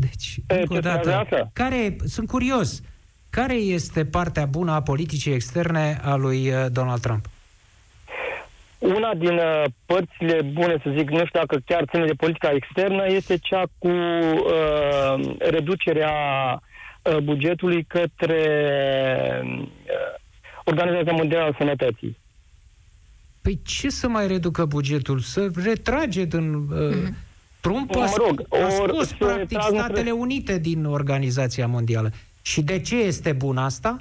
Deci, 0.00 0.36
e, 0.46 0.54
încă 0.54 0.74
o 0.74 0.78
dată, 0.78 1.50
care, 1.52 1.96
sunt 2.04 2.28
curios, 2.28 2.82
care 3.30 3.54
este 3.54 4.04
partea 4.04 4.46
bună 4.46 4.72
a 4.72 4.82
politicii 4.82 5.32
externe 5.32 6.00
a 6.02 6.14
lui 6.14 6.48
uh, 6.48 6.66
Donald 6.72 7.00
Trump? 7.00 7.26
Una 8.78 9.14
din 9.14 9.32
uh, 9.32 9.64
părțile 9.86 10.42
bune, 10.42 10.80
să 10.82 10.94
zic, 10.96 11.10
nu 11.10 11.26
știu 11.26 11.40
dacă 11.40 11.58
chiar 11.64 11.84
ține 11.90 12.04
de 12.04 12.12
politica 12.12 12.50
externă, 12.50 13.04
este 13.06 13.36
cea 13.36 13.62
cu 13.78 13.88
uh, 13.88 15.36
reducerea 15.38 16.12
uh, 17.02 17.16
bugetului 17.16 17.84
către 17.84 18.42
uh, 19.44 19.66
Organizația 20.64 21.12
Mondială 21.12 21.44
a 21.44 21.54
Sănătății. 21.58 22.16
Păi 23.42 23.60
ce 23.64 23.88
să 23.88 24.08
mai 24.08 24.26
reducă 24.26 24.64
bugetul? 24.64 25.18
Să 25.18 25.50
retrage 25.64 26.24
din... 26.24 26.54
Uh, 26.54 26.94
mm-hmm 26.94 27.27
Trump 27.68 27.96
a, 27.96 27.98
mă 27.98 28.14
rog, 28.16 28.42
a 28.48 28.68
scos, 28.68 29.12
practic, 29.12 29.60
Statele 29.60 30.10
Unite 30.10 30.58
din 30.58 30.84
Organizația 30.84 31.66
Mondială. 31.66 32.10
Și 32.42 32.62
de 32.62 32.80
ce 32.80 32.96
este 32.96 33.32
bun 33.32 33.56
asta? 33.56 33.96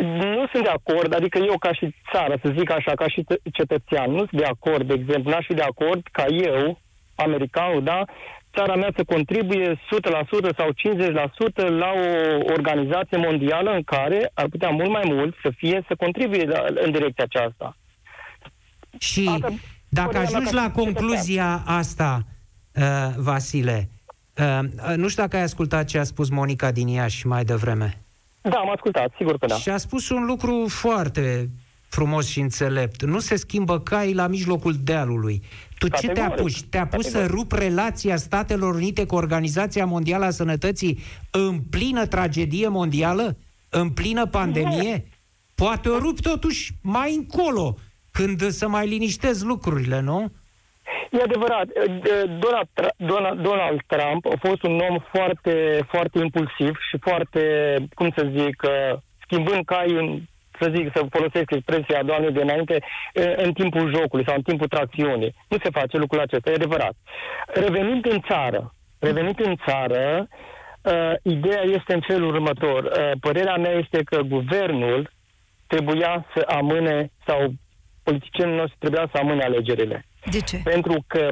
Nu 0.00 0.46
sunt 0.52 0.62
de 0.62 0.68
acord, 0.68 1.14
adică 1.14 1.38
eu 1.38 1.58
ca 1.58 1.72
și 1.72 1.94
țară, 2.12 2.38
să 2.42 2.54
zic 2.58 2.70
așa, 2.70 2.92
ca 2.94 3.08
și 3.08 3.24
cetățean, 3.52 4.10
nu 4.10 4.18
sunt 4.18 4.40
de 4.40 4.44
acord, 4.44 4.86
de 4.86 4.94
exemplu, 4.94 5.30
n-aș 5.30 5.46
fi 5.46 5.54
de 5.54 5.62
acord 5.62 6.06
ca 6.12 6.26
eu, 6.26 6.80
americanul, 7.14 7.82
da, 7.82 8.04
țara 8.54 8.74
mea 8.74 8.92
să 8.96 9.04
contribuie 9.04 9.74
100% 9.74 9.78
sau 10.56 10.68
50% 10.70 11.68
la 11.68 11.92
o 11.92 12.52
organizație 12.52 13.16
mondială 13.16 13.70
în 13.70 13.82
care 13.82 14.30
ar 14.34 14.46
putea 14.48 14.68
mult 14.68 14.90
mai 14.90 15.02
mult 15.04 15.36
să 15.42 15.50
fie 15.56 15.84
să 15.86 15.94
contribuie 15.98 16.44
la, 16.44 16.64
în 16.74 16.90
direcția 16.90 17.24
aceasta. 17.24 17.76
Și 18.98 19.30
Asta 19.32 19.54
dacă 19.92 20.18
ajungi 20.18 20.54
la 20.54 20.70
concluzia 20.70 21.62
asta, 21.66 22.24
uh, 22.74 22.82
Vasile, 23.16 23.88
uh, 24.38 24.96
nu 24.96 25.08
știu 25.08 25.22
dacă 25.22 25.36
ai 25.36 25.42
ascultat 25.42 25.84
ce 25.84 25.98
a 25.98 26.04
spus 26.04 26.28
Monica 26.28 26.70
din 26.70 26.88
Iași 26.88 27.26
mai 27.26 27.44
devreme. 27.44 28.02
Da, 28.40 28.56
am 28.56 28.70
ascultat, 28.70 29.12
sigur 29.16 29.38
că 29.38 29.46
da. 29.46 29.54
Și 29.54 29.68
a 29.68 29.76
spus 29.76 30.08
un 30.08 30.24
lucru 30.24 30.66
foarte 30.68 31.50
frumos 31.88 32.28
și 32.28 32.40
înțelept. 32.40 33.02
Nu 33.02 33.18
se 33.18 33.36
schimbă 33.36 33.80
cai 33.80 34.12
la 34.12 34.26
mijlocul 34.26 34.74
dealului. 34.82 35.42
Tu 35.78 35.88
ce 35.88 36.08
te 36.08 36.20
apuci? 36.20 36.62
Te 36.62 36.78
apuci 36.78 37.04
să 37.04 37.26
rup 37.26 37.52
relația 37.52 38.16
Statelor 38.16 38.74
Unite 38.74 39.06
cu 39.06 39.14
Organizația 39.14 39.86
Mondială 39.86 40.24
a 40.24 40.30
Sănătății 40.30 40.98
în 41.30 41.60
plină 41.60 42.06
tragedie 42.06 42.68
mondială? 42.68 43.36
În 43.68 43.90
plină 43.90 44.26
pandemie? 44.26 45.06
Poate 45.54 45.88
o 45.88 45.98
rup 45.98 46.20
totuși 46.20 46.72
mai 46.82 47.14
încolo 47.14 47.76
când 48.20 48.40
să 48.50 48.68
mai 48.68 48.86
liniștezi 48.86 49.44
lucrurile, 49.44 50.00
nu? 50.00 50.32
E 51.10 51.22
adevărat. 51.22 51.66
Donald, 52.38 52.68
Donald, 52.96 53.40
Donald 53.40 53.80
Trump 53.86 54.26
a 54.26 54.36
fost 54.48 54.62
un 54.62 54.78
om 54.88 54.98
foarte, 55.12 55.84
foarte 55.88 56.18
impulsiv 56.18 56.72
și 56.88 56.96
foarte, 57.00 57.42
cum 57.94 58.12
să 58.16 58.30
zic, 58.36 58.62
uh, 58.62 58.98
schimbând 59.24 59.64
cai 59.64 59.90
în 59.90 60.20
să 60.60 60.72
zic, 60.74 60.90
să 60.94 61.06
folosesc 61.10 61.50
expresia 61.50 62.02
doamnei 62.02 62.32
de 62.32 62.42
înainte, 62.42 62.76
uh, 62.82 63.32
în 63.36 63.52
timpul 63.52 63.94
jocului 63.94 64.24
sau 64.26 64.34
în 64.36 64.42
timpul 64.42 64.68
tracțiunii. 64.68 65.34
Nu 65.48 65.56
se 65.62 65.70
face 65.70 65.96
lucrul 65.96 66.20
acesta, 66.20 66.50
e 66.50 66.54
adevărat. 66.54 66.94
Revenind 67.46 68.06
în 68.06 68.20
țară, 68.28 68.74
revenind 68.98 69.40
în 69.44 69.54
țară, 69.66 70.28
uh, 70.82 71.12
ideea 71.22 71.62
este 71.62 71.94
în 71.94 72.02
felul 72.06 72.34
următor. 72.34 72.84
Uh, 72.84 73.10
părerea 73.20 73.56
mea 73.56 73.72
este 73.72 74.02
că 74.02 74.20
guvernul 74.20 75.10
trebuia 75.66 76.26
să 76.34 76.44
amâne 76.48 77.10
sau 77.26 77.52
politicienii 78.02 78.56
noștri 78.56 78.78
trebuia 78.78 79.08
să 79.12 79.18
amâne 79.18 79.44
alegerile. 79.44 80.04
De 80.30 80.40
ce? 80.40 80.60
Pentru 80.64 81.04
că 81.06 81.28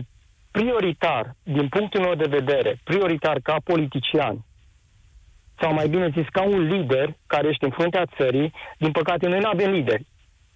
prioritar, 0.51 1.35
din 1.43 1.69
punctul 1.69 2.01
meu 2.01 2.15
de 2.15 2.27
vedere, 2.29 2.79
prioritar 2.85 3.39
ca 3.43 3.57
politician, 3.65 4.45
sau 5.61 5.73
mai 5.73 5.89
bine 5.89 6.09
zis, 6.15 6.27
ca 6.33 6.43
un 6.43 6.61
lider 6.61 7.17
care 7.27 7.49
ești 7.49 7.65
în 7.65 7.71
fruntea 7.71 8.05
țării, 8.17 8.53
din 8.79 8.91
păcate 8.91 9.29
noi 9.29 9.39
nu 9.39 9.49
avem 9.49 9.71
lideri. 9.71 10.07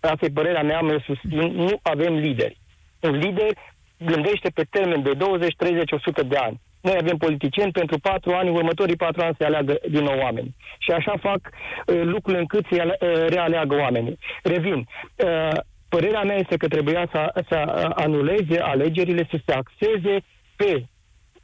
Asta 0.01 0.27
e 0.27 0.29
părerea 0.29 0.63
mea, 0.63 0.81
mă 0.81 1.03
susțin, 1.05 1.39
nu 1.39 1.79
avem 1.83 2.15
lideri. 2.15 2.61
Un 3.01 3.11
lider 3.11 3.53
gândește 3.99 4.49
pe 4.55 4.67
termen 4.71 5.03
de 5.03 5.13
20, 5.13 5.55
30, 5.57 5.93
100 5.93 6.23
de 6.23 6.37
ani. 6.37 6.61
Noi 6.81 6.97
avem 7.01 7.17
politicieni 7.17 7.73
pentru 7.73 7.99
patru 7.99 8.33
ani, 8.33 8.51
următorii 8.51 8.97
patru 8.97 9.23
ani 9.23 9.35
se 9.39 9.45
aleagă 9.45 9.79
din 9.89 10.03
nou 10.03 10.19
oameni. 10.19 10.55
Și 10.79 10.91
așa 10.91 11.15
fac 11.21 11.41
uh, 11.51 12.01
lucrurile 12.03 12.41
încât 12.41 12.65
se 12.71 12.83
uh, 12.83 13.27
realeagă 13.29 13.75
oamenii. 13.75 14.19
Revin. 14.43 14.89
Uh, 15.17 15.59
Părerea 15.95 16.23
mea 16.23 16.37
este 16.37 16.57
că 16.57 16.69
trebuia 16.69 17.09
să, 17.11 17.43
să 17.49 17.57
anuleze 17.95 18.59
alegerile, 18.61 19.29
să 19.31 19.39
se 19.47 19.53
axeze 19.53 20.25
pe, 20.57 20.85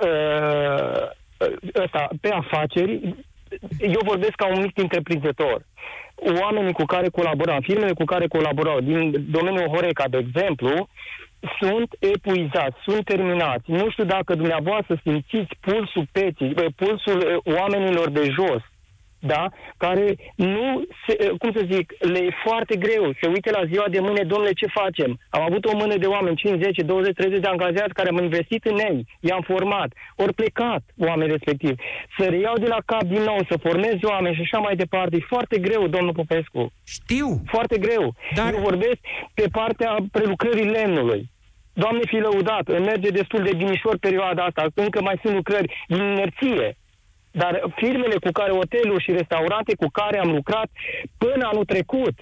uh, 0.06 1.08
ăsta, 1.84 2.08
pe 2.20 2.28
afaceri. 2.28 3.14
Eu 3.80 4.00
vorbesc 4.04 4.34
ca 4.34 4.46
un 4.46 4.60
mic 4.60 4.78
întreprinzător. 4.78 5.62
Oamenii 6.42 6.72
cu 6.72 6.84
care 6.84 7.08
colaborau, 7.08 7.58
firmele 7.60 7.92
cu 7.92 8.04
care 8.04 8.26
colaborau, 8.26 8.80
din 8.80 9.26
domeniul 9.30 9.72
Horeca, 9.74 10.04
de 10.08 10.18
exemplu, 10.18 10.88
sunt 11.60 11.88
epuizați, 11.98 12.76
sunt 12.86 13.04
terminați. 13.04 13.70
Nu 13.70 13.90
știu 13.90 14.04
dacă 14.04 14.34
dumneavoastră 14.34 15.00
simțiți 15.02 15.52
pulsul 15.60 16.06
peții, 16.12 16.54
pulsul 16.76 17.42
uh, 17.44 17.56
oamenilor 17.58 18.10
de 18.10 18.24
jos, 18.38 18.62
da? 19.18 19.48
care 19.76 20.16
nu, 20.34 20.82
se, 21.06 21.16
eh, 21.18 21.30
cum 21.38 21.52
să 21.52 21.66
zic, 21.72 21.94
le 21.98 22.18
e 22.18 22.30
foarte 22.44 22.76
greu. 22.76 23.12
Se 23.20 23.26
uite 23.28 23.50
la 23.50 23.64
ziua 23.64 23.86
de 23.90 24.00
mâine, 24.00 24.22
domnule, 24.22 24.52
ce 24.52 24.66
facem? 24.66 25.18
Am 25.30 25.42
avut 25.42 25.64
o 25.64 25.76
mână 25.76 25.96
de 25.96 26.06
oameni, 26.06 26.36
5, 26.36 26.62
10, 26.62 26.82
20, 26.82 27.14
30 27.14 27.40
de 27.40 27.46
angajați 27.46 27.92
care 27.92 28.08
am 28.08 28.22
investit 28.22 28.64
în 28.64 28.78
ei, 28.78 29.06
i-am 29.20 29.40
format, 29.40 29.90
ori 30.16 30.34
plecat 30.34 30.82
oameni 30.98 31.30
respectiv. 31.30 31.74
Să 32.18 32.24
reiau 32.24 32.56
de 32.58 32.66
la 32.66 32.78
cap 32.86 33.02
din 33.02 33.22
nou, 33.22 33.38
să 33.48 33.56
formez 33.62 33.96
oameni 34.02 34.34
și 34.34 34.40
așa 34.40 34.58
mai 34.58 34.76
departe. 34.76 35.16
E 35.16 35.34
foarte 35.34 35.58
greu, 35.58 35.86
domnul 35.86 36.12
Popescu. 36.12 36.72
Știu. 36.86 37.42
Foarte 37.46 37.78
greu. 37.78 38.14
Dar... 38.34 38.52
Eu 38.52 38.60
vorbesc 38.60 38.98
pe 39.34 39.46
partea 39.52 39.96
prelucrării 40.12 40.70
lemnului 40.70 41.30
Doamne 41.82 42.00
fi 42.06 42.16
lăudat, 42.16 42.66
merge 42.80 43.08
destul 43.08 43.42
de 43.42 43.54
binișor 43.56 43.98
perioada 43.98 44.42
asta, 44.44 44.66
încă 44.74 45.02
mai 45.02 45.18
sunt 45.22 45.34
lucrări 45.34 45.84
din 45.88 46.02
inerție. 46.02 46.76
Dar 47.30 47.72
firmele 47.76 48.16
cu 48.24 48.30
care, 48.30 48.50
hoteluri 48.52 49.02
și 49.02 49.12
restaurante 49.12 49.74
cu 49.74 49.86
care 49.92 50.18
am 50.18 50.30
lucrat 50.30 50.68
până 51.18 51.48
anul 51.52 51.64
trecut, 51.64 52.14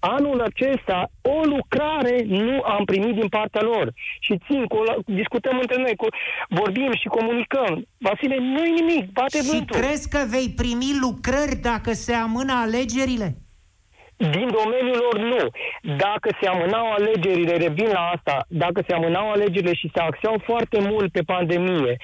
anul 0.00 0.40
acesta 0.40 1.10
o 1.22 1.40
lucrare 1.44 2.22
nu 2.26 2.60
am 2.60 2.84
primit 2.84 3.14
din 3.14 3.28
partea 3.28 3.62
lor. 3.62 3.92
Și 4.20 4.40
țin, 4.46 4.64
cu, 4.66 4.78
discutăm 5.06 5.58
între 5.58 5.76
noi, 5.82 5.96
cu, 5.96 6.06
vorbim 6.48 6.92
și 7.00 7.08
comunicăm. 7.08 7.86
Vasile, 7.98 8.36
nu-i 8.38 8.70
nimic, 8.70 9.10
bate 9.12 9.38
și 9.38 9.50
vântul. 9.50 9.76
Și 9.76 9.82
crezi 9.82 10.08
că 10.08 10.18
vei 10.28 10.52
primi 10.56 10.98
lucrări 11.00 11.56
dacă 11.62 11.92
se 11.92 12.12
amână 12.12 12.52
alegerile? 12.52 13.36
Din 14.20 14.48
domeniul 14.60 14.98
lor, 15.04 15.18
nu. 15.18 15.44
Dacă 15.96 16.28
se 16.40 16.48
amânau 16.48 16.92
alegerile, 16.92 17.56
revin 17.56 17.90
la 17.92 18.04
asta, 18.14 18.44
dacă 18.48 18.82
se 18.86 18.94
amânau 18.94 19.30
alegerile 19.30 19.74
și 19.74 19.90
se 19.94 20.00
axeau 20.00 20.36
foarte 20.44 20.78
mult 20.80 21.12
pe 21.12 21.22
pandemie, 21.22 21.96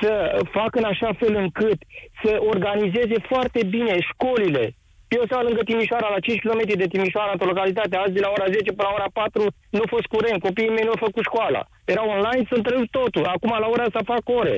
să 0.00 0.40
facă 0.50 0.78
în 0.78 0.84
așa 0.84 1.10
fel 1.18 1.34
încât 1.34 1.78
să 2.22 2.36
organizeze 2.40 3.14
foarte 3.28 3.60
bine 3.64 4.00
școlile, 4.00 4.74
eu 5.08 5.22
stau 5.24 5.42
lângă 5.42 5.62
Timișoara, 5.62 6.08
la 6.08 6.20
5 6.20 6.40
km 6.40 6.62
de 6.82 6.86
Timișoara, 6.86 7.30
într-o 7.32 7.52
localitate. 7.52 7.96
Azi, 7.96 8.12
de 8.12 8.20
la 8.20 8.30
ora 8.36 8.46
10 8.46 8.72
până 8.72 8.88
la 8.88 8.94
ora 8.98 9.08
4, 9.12 9.42
nu 9.70 9.80
a 9.84 9.88
fost 9.94 10.06
curent. 10.06 10.40
Copiii 10.40 10.74
mei 10.74 10.84
nu 10.84 10.94
au 10.94 11.04
făcut 11.06 11.24
școala. 11.30 11.62
Erau 11.84 12.08
online, 12.08 12.44
sunt 12.48 12.60
întrerupt 12.60 12.90
totul. 12.90 13.24
Acum, 13.24 13.52
la 13.58 13.68
ora 13.74 13.86
să 13.96 14.00
fac 14.12 14.22
ore. 14.40 14.56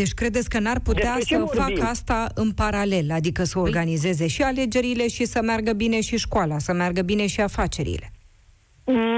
Deci 0.00 0.12
credeți 0.14 0.48
că 0.48 0.58
n-ar 0.58 0.80
putea 0.80 1.16
să 1.20 1.36
vorbim? 1.38 1.76
facă 1.76 1.82
asta 1.90 2.28
în 2.34 2.50
paralel, 2.52 3.10
adică 3.10 3.44
să 3.44 3.58
păi- 3.58 3.62
organizeze 3.62 4.26
și 4.26 4.42
alegerile 4.42 5.08
și 5.08 5.24
să 5.24 5.40
meargă 5.42 5.72
bine 5.72 6.00
și 6.00 6.16
școala, 6.16 6.58
să 6.58 6.72
meargă 6.72 7.02
bine 7.02 7.26
și 7.26 7.40
afacerile? 7.40 8.12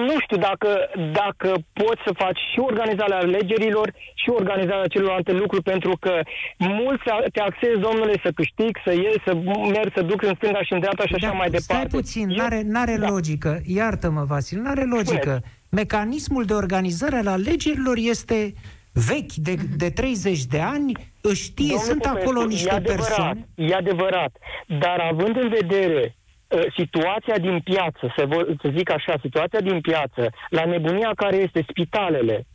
Nu 0.08 0.14
știu 0.24 0.36
dacă, 0.36 0.68
dacă 1.12 1.48
poți 1.72 2.00
să 2.06 2.12
faci 2.22 2.38
și 2.52 2.58
organizarea 2.58 3.16
alegerilor 3.16 3.92
și 4.14 4.28
organizarea 4.30 4.86
celorlalte 4.86 5.32
lucruri, 5.32 5.62
pentru 5.62 5.92
că 6.00 6.12
mulți 6.58 7.02
te 7.32 7.40
axezi, 7.40 7.78
domnule, 7.80 8.14
să 8.24 8.30
câștigi, 8.34 8.80
să 8.84 8.92
iei, 8.92 9.22
să 9.26 9.32
mergi, 9.76 9.94
să 9.94 10.02
duc 10.02 10.22
în 10.22 10.34
stânga 10.36 10.62
și 10.62 10.72
în 10.72 10.80
dreapta 10.80 11.04
și 11.06 11.14
așa 11.14 11.26
da, 11.26 11.32
mai 11.32 11.50
departe. 11.50 11.88
Stai 11.88 12.00
puțin, 12.00 12.28
Eu... 12.28 12.36
n-are, 12.36 12.62
n-are 12.64 12.96
da. 12.96 13.08
logică. 13.08 13.60
Iartă-mă, 13.66 14.24
Vasil, 14.24 14.60
n-are 14.60 14.84
logică. 14.84 15.34
Spune. 15.40 15.58
Mecanismul 15.68 16.44
de 16.44 16.52
organizare 16.52 17.16
al 17.16 17.26
alegerilor 17.26 17.96
este 17.96 18.52
vechi 18.92 19.32
de, 19.34 19.54
de 19.76 19.90
30 19.90 20.44
de 20.44 20.60
ani, 20.60 20.92
știe, 21.34 21.66
Domnul 21.66 21.84
sunt 21.84 22.02
Popescu, 22.02 22.28
acolo 22.28 22.46
niște 22.46 22.68
e 22.68 22.72
adevărat, 22.72 23.06
persoane. 23.06 23.48
E 23.54 23.74
adevărat, 23.74 24.32
dar 24.66 24.98
având 25.12 25.36
în 25.36 25.48
vedere 25.48 26.16
uh, 26.48 26.64
situația 26.76 27.38
din 27.38 27.60
piață, 27.60 28.12
să, 28.16 28.26
vă, 28.26 28.54
să 28.62 28.72
zic 28.76 28.90
așa, 28.90 29.14
situația 29.20 29.60
din 29.60 29.80
piață, 29.80 30.30
la 30.48 30.64
nebunia 30.64 31.12
care 31.16 31.36
este 31.36 31.64
spitalele, 31.68 32.46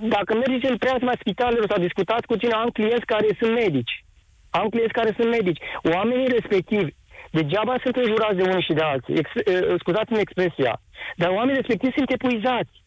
dacă 0.00 0.34
mergeți 0.34 0.70
în 0.70 0.76
preajma 0.76 1.12
spitalelor 1.20 1.66
sau 1.68 1.78
discutați 1.78 2.26
cu 2.26 2.36
cine, 2.36 2.52
am 2.52 2.68
clienți 2.68 3.04
care 3.04 3.28
sunt 3.40 3.52
medici. 3.52 4.04
Am 4.50 4.68
clienți 4.68 4.92
care 4.92 5.12
sunt 5.18 5.30
medici. 5.30 5.62
Oamenii 5.94 6.28
respectivi, 6.38 6.94
degeaba 7.30 7.74
sunt 7.82 7.96
înjurați 7.96 8.36
de 8.36 8.42
unii 8.42 8.68
și 8.68 8.72
de 8.72 8.84
alții, 8.92 9.14
ex, 9.14 9.28
uh, 9.34 9.74
scuzați-mi 9.78 10.24
expresia, 10.26 10.80
dar 11.16 11.30
oamenii 11.30 11.60
respectivi 11.60 11.96
sunt 11.96 12.10
epuizați. 12.10 12.84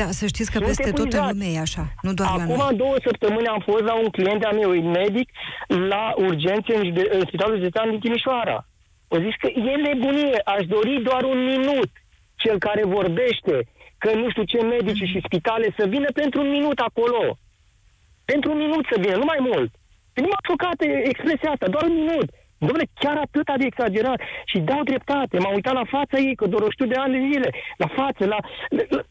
Da, 0.00 0.10
să 0.20 0.26
știți 0.26 0.50
că 0.50 0.58
sunt 0.58 0.68
peste 0.70 0.90
tot 0.90 1.12
în 1.12 1.26
lume 1.30 1.48
e 1.56 1.58
așa, 1.68 1.84
nu 2.06 2.12
doar 2.12 2.28
Acum 2.30 2.56
la 2.56 2.68
noi. 2.68 2.76
două 2.82 2.96
săptămâni 3.08 3.46
am 3.46 3.62
fost 3.70 3.84
la 3.90 3.94
un 4.02 4.08
client 4.16 4.40
de-a 4.40 4.50
meu, 4.60 4.70
medic, 5.00 5.28
la 5.92 6.04
urgențe 6.16 6.72
în, 6.76 6.84
în 7.16 7.22
Spitalul 7.28 7.56
Județean 7.56 7.90
din 7.90 8.00
Timișoara. 8.00 8.58
O 9.08 9.16
zis 9.24 9.34
că 9.42 9.48
e 9.70 9.74
nebunie, 9.88 10.40
aș 10.54 10.62
dori 10.66 11.02
doar 11.08 11.22
un 11.22 11.44
minut 11.52 11.90
cel 12.42 12.58
care 12.58 12.82
vorbește 12.84 13.54
că 13.98 14.10
nu 14.14 14.30
știu 14.30 14.44
ce 14.52 14.60
medici 14.74 15.08
și 15.10 15.22
spitale 15.24 15.74
să 15.78 15.84
vină 15.94 16.08
pentru 16.20 16.40
un 16.40 16.50
minut 16.50 16.78
acolo. 16.78 17.38
Pentru 18.24 18.50
un 18.50 18.58
minut 18.58 18.84
să 18.90 18.96
vină, 19.00 19.16
nu 19.16 19.24
mai 19.32 19.40
mult. 19.40 19.70
Nu 20.14 20.28
m-a 20.30 20.42
șocat 20.48 20.78
expresia 21.12 21.50
asta, 21.50 21.66
doar 21.74 21.84
un 21.90 21.94
minut. 22.02 22.28
Dom'le, 22.66 22.86
chiar 23.02 23.16
atât 23.16 23.46
de 23.58 23.64
exagerat. 23.70 24.20
Și 24.44 24.58
dau 24.58 24.82
dreptate. 24.82 25.38
M-am 25.38 25.54
uitat 25.54 25.72
la 25.72 25.86
fața 25.96 26.16
ei, 26.18 26.34
că 26.34 26.46
doar 26.46 26.62
o 26.62 26.70
știu 26.70 26.86
de 26.86 26.94
ani 26.94 27.12
de 27.12 27.20
zile. 27.32 27.50
La 27.76 27.88
față, 27.98 28.24
la... 28.24 28.38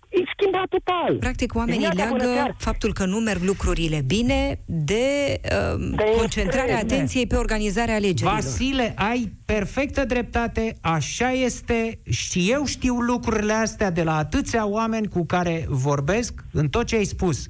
E 0.10 0.22
schimbat 0.34 0.68
total. 0.68 1.18
Practic, 1.20 1.56
oamenii 1.56 1.88
leagă 1.96 2.56
faptul 2.58 2.94
că 2.94 3.06
nu 3.06 3.18
merg 3.18 3.42
lucrurile 3.42 4.02
bine 4.06 4.60
de, 4.66 5.40
uh, 5.44 5.96
de 5.96 6.04
concentrarea 6.18 6.74
extrem. 6.74 6.98
atenției 6.98 7.28
pe 7.28 7.36
organizarea 7.36 7.96
alegerilor. 7.96 8.34
Vasile, 8.34 8.94
ai 8.96 9.32
perfectă 9.46 10.06
dreptate, 10.06 10.76
așa 10.82 11.32
este 11.32 12.00
și 12.10 12.52
eu 12.52 12.66
știu 12.66 12.96
lucrurile 12.96 13.54
astea 13.54 13.92
de 13.92 14.04
la 14.04 14.16
atâția 14.18 14.68
oameni 14.68 15.08
cu 15.08 15.26
care 15.26 15.66
vorbesc 15.68 16.34
în 16.54 16.70
tot 16.70 16.86
ce 16.86 16.96
ai 16.96 17.04
spus. 17.04 17.48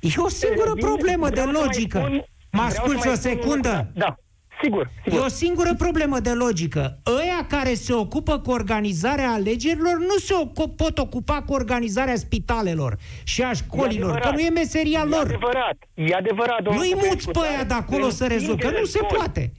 E 0.00 0.08
o 0.16 0.28
singură 0.28 0.72
bine, 0.74 0.86
problemă 0.86 1.28
de 1.28 1.42
logică. 1.42 2.24
Mă 2.52 2.62
asculți 2.62 3.08
o 3.08 3.14
secundă? 3.14 3.90
Da. 3.94 4.16
Sigur, 4.62 4.90
sigur. 5.02 5.18
E 5.18 5.24
o 5.24 5.28
singură 5.28 5.74
problemă 5.74 6.18
de 6.20 6.32
logică. 6.32 6.98
Ăia 7.06 7.46
care 7.48 7.74
se 7.74 7.92
ocupă 7.92 8.38
cu 8.38 8.50
organizarea 8.50 9.30
alegerilor 9.30 9.98
nu 9.98 10.16
se 10.18 10.34
ocup, 10.40 10.76
pot 10.76 10.98
ocupa 10.98 11.42
cu 11.42 11.52
organizarea 11.52 12.16
spitalelor 12.16 12.96
și 13.24 13.42
a 13.42 13.52
școlilor, 13.52 14.18
că 14.18 14.30
nu 14.30 14.38
e 14.38 14.50
meseria 14.50 15.04
lor. 15.04 15.26
E 15.30 15.34
adevărat, 15.34 15.76
e 15.94 16.14
adevărat, 16.14 16.62
domnul 16.62 16.82
Nu-i 16.82 16.94
muți 17.08 17.30
pe 17.30 17.38
aia 17.48 17.64
de 17.64 17.74
acolo 17.74 18.08
să 18.08 18.26
rezolvă, 18.26 18.68
că 18.68 18.78
nu 18.78 18.84
se 18.84 19.00
poate. 19.16 19.52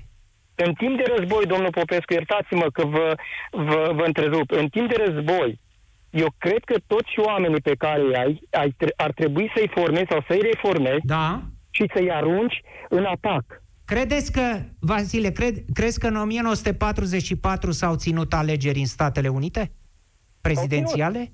În 0.56 0.74
timp 0.74 0.97
de 0.97 1.14
război, 1.16 1.45
domnul 1.45 1.70
Popescu, 1.70 2.14
iertați-mă 2.14 2.68
că 2.74 2.86
vă, 2.86 3.16
vă, 3.52 3.91
vă 3.95 4.04
întrerup, 4.06 4.52
în 4.52 4.68
timp 4.68 4.88
de 4.89 5.04
război, 5.06 5.60
eu 6.10 6.28
cred 6.38 6.64
că 6.66 6.76
toți 6.88 7.20
oamenii 7.20 7.62
pe 7.62 7.76
care 7.78 8.02
îi 8.02 8.16
ai, 8.16 8.41
ai 8.52 8.76
ar 8.95 9.12
trebui 9.12 9.52
să-i 9.56 9.72
formezi 9.74 10.08
sau 10.10 10.24
să-i 10.28 10.41
reformezi 10.41 11.06
da? 11.06 11.41
și 11.70 11.89
să-i 11.93 12.12
arunci 12.12 12.62
în 12.89 13.06
atac. 13.06 13.59
Credeți 13.90 14.32
că, 14.32 14.60
Vasile, 14.80 15.32
cred, 15.32 15.56
crezi 15.74 16.00
că 16.00 16.08
în 16.08 16.16
1944 16.16 17.72
s-au 17.72 17.96
ținut 17.96 18.34
alegeri 18.34 18.80
în 18.80 18.86
Statele 18.86 19.28
Unite? 19.28 19.72
Prezidențiale? 20.42 21.32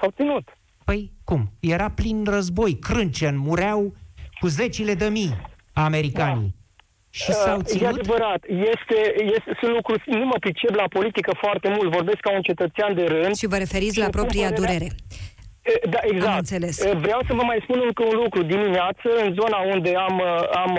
S-au 0.00 0.10
ținut. 0.10 0.48
Păi, 0.84 1.12
cum? 1.24 1.52
Era 1.60 1.90
plin 1.90 2.24
război, 2.24 2.78
crâncen, 2.78 3.38
mureau 3.38 3.94
cu 4.40 4.46
zecile 4.46 4.94
de 4.94 5.08
mii 5.08 5.40
americanii. 5.72 6.54
Da. 6.54 6.78
Și 7.10 7.32
s-au 7.32 7.60
ținut? 7.60 7.82
E 7.82 7.86
adevărat. 7.86 8.44
Este, 8.48 8.98
este, 9.24 9.56
sunt 9.60 9.72
lucruri, 9.74 10.02
nu 10.06 10.24
mă 10.24 10.36
pricep 10.40 10.74
la 10.74 10.88
politică 10.88 11.32
foarte 11.40 11.68
mult, 11.68 11.92
vorbesc 11.92 12.20
ca 12.20 12.32
un 12.32 12.42
cetățean 12.42 12.94
de 12.94 13.04
rând. 13.04 13.34
Și 13.34 13.46
vă 13.46 13.56
referiți 13.56 13.98
la 13.98 14.08
propria 14.08 14.50
durere. 14.50 14.88
Da, 15.94 15.98
exact. 16.02 16.48
Vreau 17.06 17.20
să 17.26 17.32
vă 17.38 17.42
mai 17.50 17.58
spun 17.62 17.80
încă 17.84 18.02
un 18.04 18.16
lucru. 18.22 18.42
Dimineață, 18.42 19.08
în 19.24 19.34
zona 19.40 19.58
unde 19.74 19.92
am, 20.08 20.22
am 20.64 20.72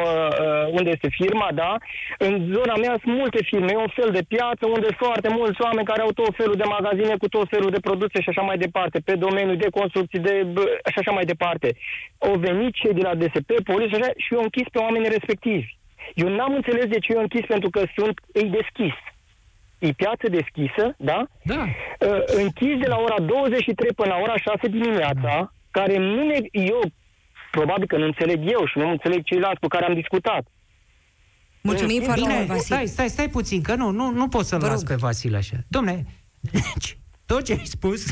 unde 0.72 0.90
este 0.90 1.10
firma, 1.20 1.50
da, 1.54 1.72
în 2.18 2.34
zona 2.56 2.76
mea 2.76 2.96
sunt 3.02 3.16
multe 3.16 3.44
firme, 3.44 3.72
e 3.72 3.86
un 3.88 3.94
fel 4.00 4.12
de 4.12 4.24
piață 4.28 4.64
unde 4.66 4.86
sunt 4.86 5.04
foarte 5.08 5.30
mulți 5.30 5.62
oameni 5.62 5.90
care 5.92 6.02
au 6.02 6.12
tot 6.12 6.34
felul 6.36 6.56
de 6.56 6.64
magazine 6.78 7.16
cu 7.18 7.28
tot 7.28 7.48
felul 7.50 7.70
de 7.70 7.80
produse 7.80 8.22
și 8.22 8.30
așa 8.30 8.42
mai 8.42 8.58
departe, 8.58 9.00
pe 9.00 9.16
domeniul 9.16 9.58
de 9.58 9.70
construcții 9.70 10.20
de 10.20 10.34
și 10.92 11.00
așa 11.00 11.12
mai 11.12 11.26
departe. 11.26 11.76
Au 12.18 12.34
venit 12.48 12.74
cei 12.74 12.94
de 12.94 13.02
la 13.02 13.16
DSP, 13.16 13.50
poliție 13.64 13.98
și 13.98 14.02
așa, 14.02 14.12
și 14.18 14.34
eu 14.34 14.42
închis 14.42 14.68
pe 14.72 14.78
oamenii 14.78 15.16
respectivi. 15.18 15.76
Eu 16.14 16.28
n-am 16.30 16.54
înțeles 16.54 16.86
de 16.86 17.00
ce 17.00 17.14
eu 17.14 17.22
închis 17.22 17.46
pentru 17.46 17.70
că 17.70 17.82
sunt 17.96 18.20
îi 18.34 18.50
deschis 18.60 18.94
e 19.80 19.92
piață 19.92 20.28
deschisă, 20.30 20.96
da? 20.98 21.28
Da. 21.44 21.64
Uh, 21.64 22.22
închis 22.26 22.78
de 22.80 22.88
la 22.88 22.98
ora 22.98 23.20
23 23.20 23.94
până 23.94 24.10
la 24.10 24.20
ora 24.20 24.38
6 24.38 24.68
dimineața, 24.68 25.54
care 25.72 25.98
nu 25.98 26.26
ne, 26.26 26.38
eu, 26.52 26.82
probabil 27.52 27.88
că 27.88 27.98
nu 27.98 28.06
înțeleg 28.06 28.40
eu 28.52 28.66
și 28.66 28.78
nu 28.78 28.90
înțeleg 28.90 29.24
ceilalți 29.24 29.60
cu 29.60 29.68
care 29.68 29.86
am 29.86 29.94
discutat. 29.94 30.48
Mulțumim 31.62 32.02
foarte 32.02 32.34
mult, 32.34 32.46
Vasile. 32.46 32.76
Stai, 32.76 32.88
stai, 32.88 33.10
stai 33.10 33.30
puțin, 33.30 33.62
că 33.62 33.76
nu, 33.76 33.90
nu, 33.90 34.12
nu 34.12 34.28
pot 34.28 34.46
să-l 34.46 34.60
las 34.62 34.84
pe 34.84 34.96
Vasile 34.96 35.38
așa. 35.38 35.56
Domne, 35.68 36.06
deci, 36.52 36.98
tot 37.26 37.44
ce 37.44 37.52
ai 37.52 37.66
spus 37.66 38.06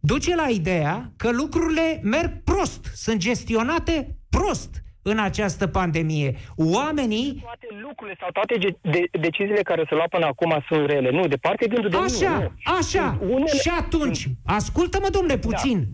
duce 0.00 0.34
la 0.34 0.48
ideea 0.48 1.12
că 1.16 1.30
lucrurile 1.32 2.00
merg 2.02 2.42
prost, 2.42 2.90
sunt 2.94 3.18
gestionate 3.18 4.18
prost 4.28 4.83
în 5.06 5.18
această 5.18 5.66
pandemie. 5.66 6.36
Oamenii... 6.56 7.38
Toate 7.42 7.66
lucrurile 7.86 8.16
sau 8.20 8.28
toate 8.32 8.54
de- 8.80 9.18
deciziile 9.20 9.62
care 9.62 9.84
se 9.88 9.94
luau 9.94 10.08
până 10.10 10.26
acum 10.26 10.64
sunt 10.68 10.86
rele. 10.86 11.10
Nu, 11.10 11.26
departe 11.26 11.66
gândul 11.66 11.90
de 11.90 11.96
Așa, 11.96 12.38
nu. 12.38 12.74
așa. 12.78 13.18
Unele... 13.22 13.58
Și 13.62 13.70
atunci, 13.80 14.26
ascultă-mă, 14.44 15.08
domnule, 15.10 15.36
da. 15.36 15.48
puțin. 15.48 15.78
Da. 15.78 15.86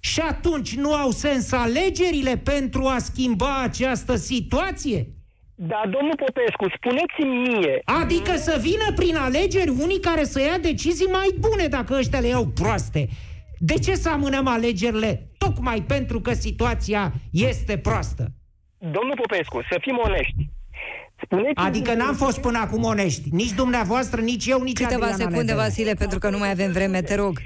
Și 0.00 0.20
atunci 0.20 0.74
nu 0.76 0.94
au 0.94 1.10
sens 1.10 1.52
alegerile 1.52 2.36
pentru 2.36 2.84
a 2.84 2.98
schimba 2.98 3.62
această 3.62 4.16
situație? 4.16 5.06
Da, 5.54 5.82
domnul 5.84 6.16
Popescu, 6.16 6.66
spuneți-mi 6.76 7.48
mie... 7.48 7.80
Adică 7.84 8.36
să 8.36 8.58
vină 8.60 8.92
prin 8.94 9.16
alegeri 9.16 9.68
unii 9.68 10.00
care 10.00 10.24
să 10.24 10.40
ia 10.40 10.58
decizii 10.58 11.06
mai 11.06 11.28
bune 11.38 11.66
dacă 11.66 11.94
ăștia 11.98 12.20
le 12.20 12.26
iau 12.26 12.46
proaste. 12.46 13.08
De 13.58 13.74
ce 13.74 13.94
să 13.94 14.08
amânăm 14.08 14.46
alegerile? 14.46 15.30
Tocmai 15.38 15.82
pentru 15.82 16.20
că 16.20 16.32
situația 16.32 17.12
este 17.30 17.78
proastă. 17.78 18.32
Domnul 18.80 19.16
Popescu, 19.16 19.62
să 19.70 19.78
fim 19.80 20.00
onești. 20.04 20.48
Spuneți 21.22 21.52
adică 21.54 21.94
n-am 21.94 22.14
fost 22.14 22.40
până 22.40 22.58
acum 22.58 22.82
onești. 22.84 23.28
Nici 23.32 23.52
dumneavoastră, 23.52 24.20
nici 24.20 24.46
eu, 24.46 24.62
nici 24.62 24.78
Câteva 24.82 25.06
Adriana 25.06 25.30
secunde, 25.30 25.54
Vasile, 25.54 25.94
pentru 25.94 26.18
că 26.18 26.30
nu 26.30 26.38
mai 26.38 26.50
avem 26.50 26.72
vreme, 26.72 27.02
te 27.02 27.14
rog. 27.14 27.38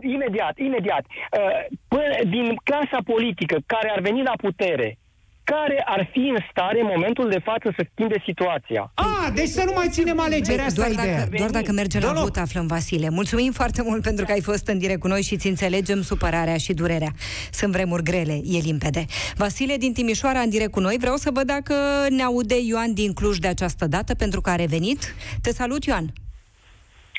imediat, 0.00 0.58
imediat. 0.58 1.04
Uh, 1.06 1.76
până, 1.88 2.30
din 2.30 2.56
clasa 2.64 2.98
politică 3.04 3.56
care 3.66 3.92
ar 3.94 4.00
veni 4.00 4.22
la 4.22 4.32
putere, 4.36 4.98
care 5.44 5.82
ar 5.86 6.08
fi 6.12 6.18
în 6.18 6.36
stare 6.50 6.80
în 6.80 6.86
momentul 6.94 7.28
de 7.30 7.38
față 7.38 7.72
să 7.76 7.86
schimbe 7.92 8.22
situația. 8.24 8.92
A, 8.94 9.30
deci 9.34 9.48
să 9.48 9.62
nu 9.64 9.72
mai 9.74 9.88
ținem 9.90 10.20
alegerea 10.20 10.64
asta 10.64 10.80
doar 10.80 10.90
ideea. 10.90 11.18
Dacă, 11.18 11.36
doar 11.36 11.50
dacă 11.50 11.72
merge 11.72 12.00
la 12.00 12.12
vot, 12.12 12.36
aflăm 12.36 12.66
Vasile. 12.66 13.08
Mulțumim 13.10 13.52
foarte 13.52 13.82
mult 13.82 14.02
pentru 14.02 14.24
că 14.24 14.32
ai 14.32 14.40
fost 14.40 14.66
în 14.66 14.78
direct 14.78 15.00
cu 15.00 15.06
noi 15.06 15.22
și 15.22 15.36
ți 15.36 15.46
înțelegem 15.46 16.02
supărarea 16.02 16.56
și 16.56 16.72
durerea. 16.72 17.10
Sunt 17.52 17.72
vremuri 17.72 18.02
grele, 18.02 18.40
e 18.44 18.58
limpede. 18.58 19.04
Vasile 19.36 19.76
din 19.76 19.92
Timișoara 19.92 20.38
în 20.38 20.50
direct 20.50 20.70
cu 20.70 20.80
noi. 20.80 20.96
Vreau 21.00 21.16
să 21.16 21.30
văd 21.32 21.46
dacă 21.46 21.74
ne 22.08 22.22
aude 22.22 22.54
Ioan 22.66 22.94
din 22.94 23.12
Cluj 23.12 23.36
de 23.38 23.48
această 23.48 23.86
dată, 23.86 24.14
pentru 24.14 24.40
că 24.40 24.50
a 24.50 24.56
revenit. 24.56 25.14
Te 25.42 25.52
salut, 25.52 25.84
Ioan! 25.84 26.12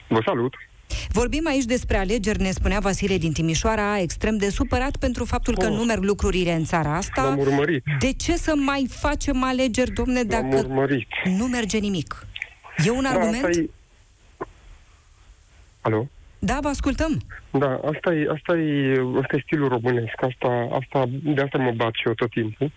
Vă 0.07 0.21
salut! 0.25 0.53
Vorbim 1.09 1.47
aici 1.47 1.63
despre 1.63 1.97
alegeri, 1.97 2.41
ne 2.41 2.51
spunea 2.51 2.79
Vasile 2.79 3.17
din 3.17 3.31
Timișoara, 3.31 3.99
extrem 3.99 4.37
de 4.37 4.49
supărat 4.49 4.97
pentru 4.97 5.25
faptul 5.25 5.57
că 5.57 5.65
oh. 5.65 5.75
nu 5.75 5.83
merg 5.83 6.03
lucrurile 6.03 6.53
în 6.53 6.63
țara 6.63 6.95
asta. 6.95 7.21
M-am 7.21 7.39
urmărit. 7.39 7.83
De 7.99 8.13
ce 8.13 8.33
să 8.35 8.53
mai 8.55 8.87
facem 8.89 9.43
alegeri, 9.43 9.91
domne, 9.91 10.23
dacă 10.23 10.55
urmărit. 10.55 11.07
nu 11.37 11.45
merge 11.45 11.77
nimic? 11.77 12.27
E 12.85 12.89
un 12.89 13.03
da, 13.03 13.09
argument? 13.09 13.43
Asta 13.43 13.59
e... 13.59 13.69
Alo? 15.81 16.07
Da, 16.39 16.57
vă 16.61 16.67
ascultăm. 16.67 17.21
Da, 17.51 17.79
asta 17.85 18.13
e, 18.13 18.27
asta 18.31 18.57
e, 18.57 19.01
asta 19.21 19.35
e 19.35 19.43
stilul 19.45 19.67
românesc. 19.67 20.21
Asta, 20.21 20.67
asta, 20.71 21.05
de 21.23 21.41
asta 21.41 21.57
mă 21.57 21.71
bat 21.75 21.93
și 21.93 22.07
eu 22.07 22.13
tot 22.13 22.29
timpul. 22.29 22.71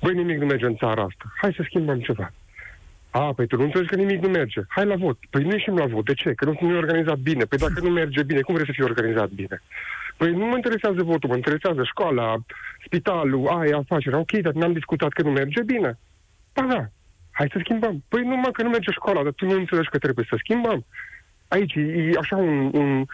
Băi, 0.00 0.14
nimic 0.14 0.38
nu 0.38 0.46
merge 0.46 0.66
în 0.66 0.76
țara 0.76 1.02
asta. 1.02 1.24
Hai 1.40 1.52
să 1.56 1.62
schimbăm 1.64 2.00
ceva. 2.00 2.32
A, 3.18 3.32
păi 3.36 3.46
tu 3.46 3.56
nu 3.56 3.62
înțelegi 3.62 3.88
că 3.88 3.96
nimic 3.96 4.22
nu 4.22 4.28
merge. 4.28 4.60
Hai 4.68 4.84
la 4.84 4.96
vot. 4.96 5.18
Păi 5.30 5.42
nu 5.42 5.52
ieșim 5.52 5.76
la 5.76 5.86
vot. 5.86 6.04
De 6.04 6.14
ce? 6.14 6.32
Că 6.32 6.44
nu, 6.44 6.56
nu 6.60 6.74
e 6.74 6.84
organizat 6.84 7.18
bine. 7.18 7.44
Păi 7.44 7.58
dacă 7.58 7.80
nu 7.80 7.90
merge 7.90 8.22
bine, 8.22 8.40
cum 8.40 8.54
vrei 8.54 8.66
să 8.66 8.72
fie 8.74 8.84
organizat 8.84 9.28
bine? 9.28 9.62
Păi 10.16 10.30
nu 10.32 10.46
mă 10.46 10.56
interesează 10.56 11.02
votul, 11.02 11.28
mă 11.28 11.36
interesează 11.36 11.82
școala, 11.84 12.36
spitalul, 12.84 13.48
aia, 13.48 13.76
afacerea. 13.76 14.18
Ok, 14.18 14.30
dar 14.30 14.52
n-am 14.52 14.72
discutat 14.72 15.08
că 15.12 15.22
nu 15.22 15.30
merge 15.30 15.62
bine. 15.62 15.98
Da, 16.52 16.62
da. 16.62 16.88
Hai 17.30 17.48
să 17.52 17.58
schimbăm. 17.60 18.04
Păi 18.08 18.22
numai 18.22 18.52
că 18.52 18.62
nu 18.62 18.68
merge 18.68 18.90
școala, 18.90 19.22
dar 19.22 19.32
tu 19.32 19.44
nu 19.44 19.54
înțelegi 19.54 19.88
că 19.88 19.98
trebuie 19.98 20.26
să 20.28 20.36
schimbăm. 20.38 20.84
Aici 21.48 21.74
e 21.74 22.10
așa 22.18 22.36
un, 22.36 22.70
un 22.74 23.04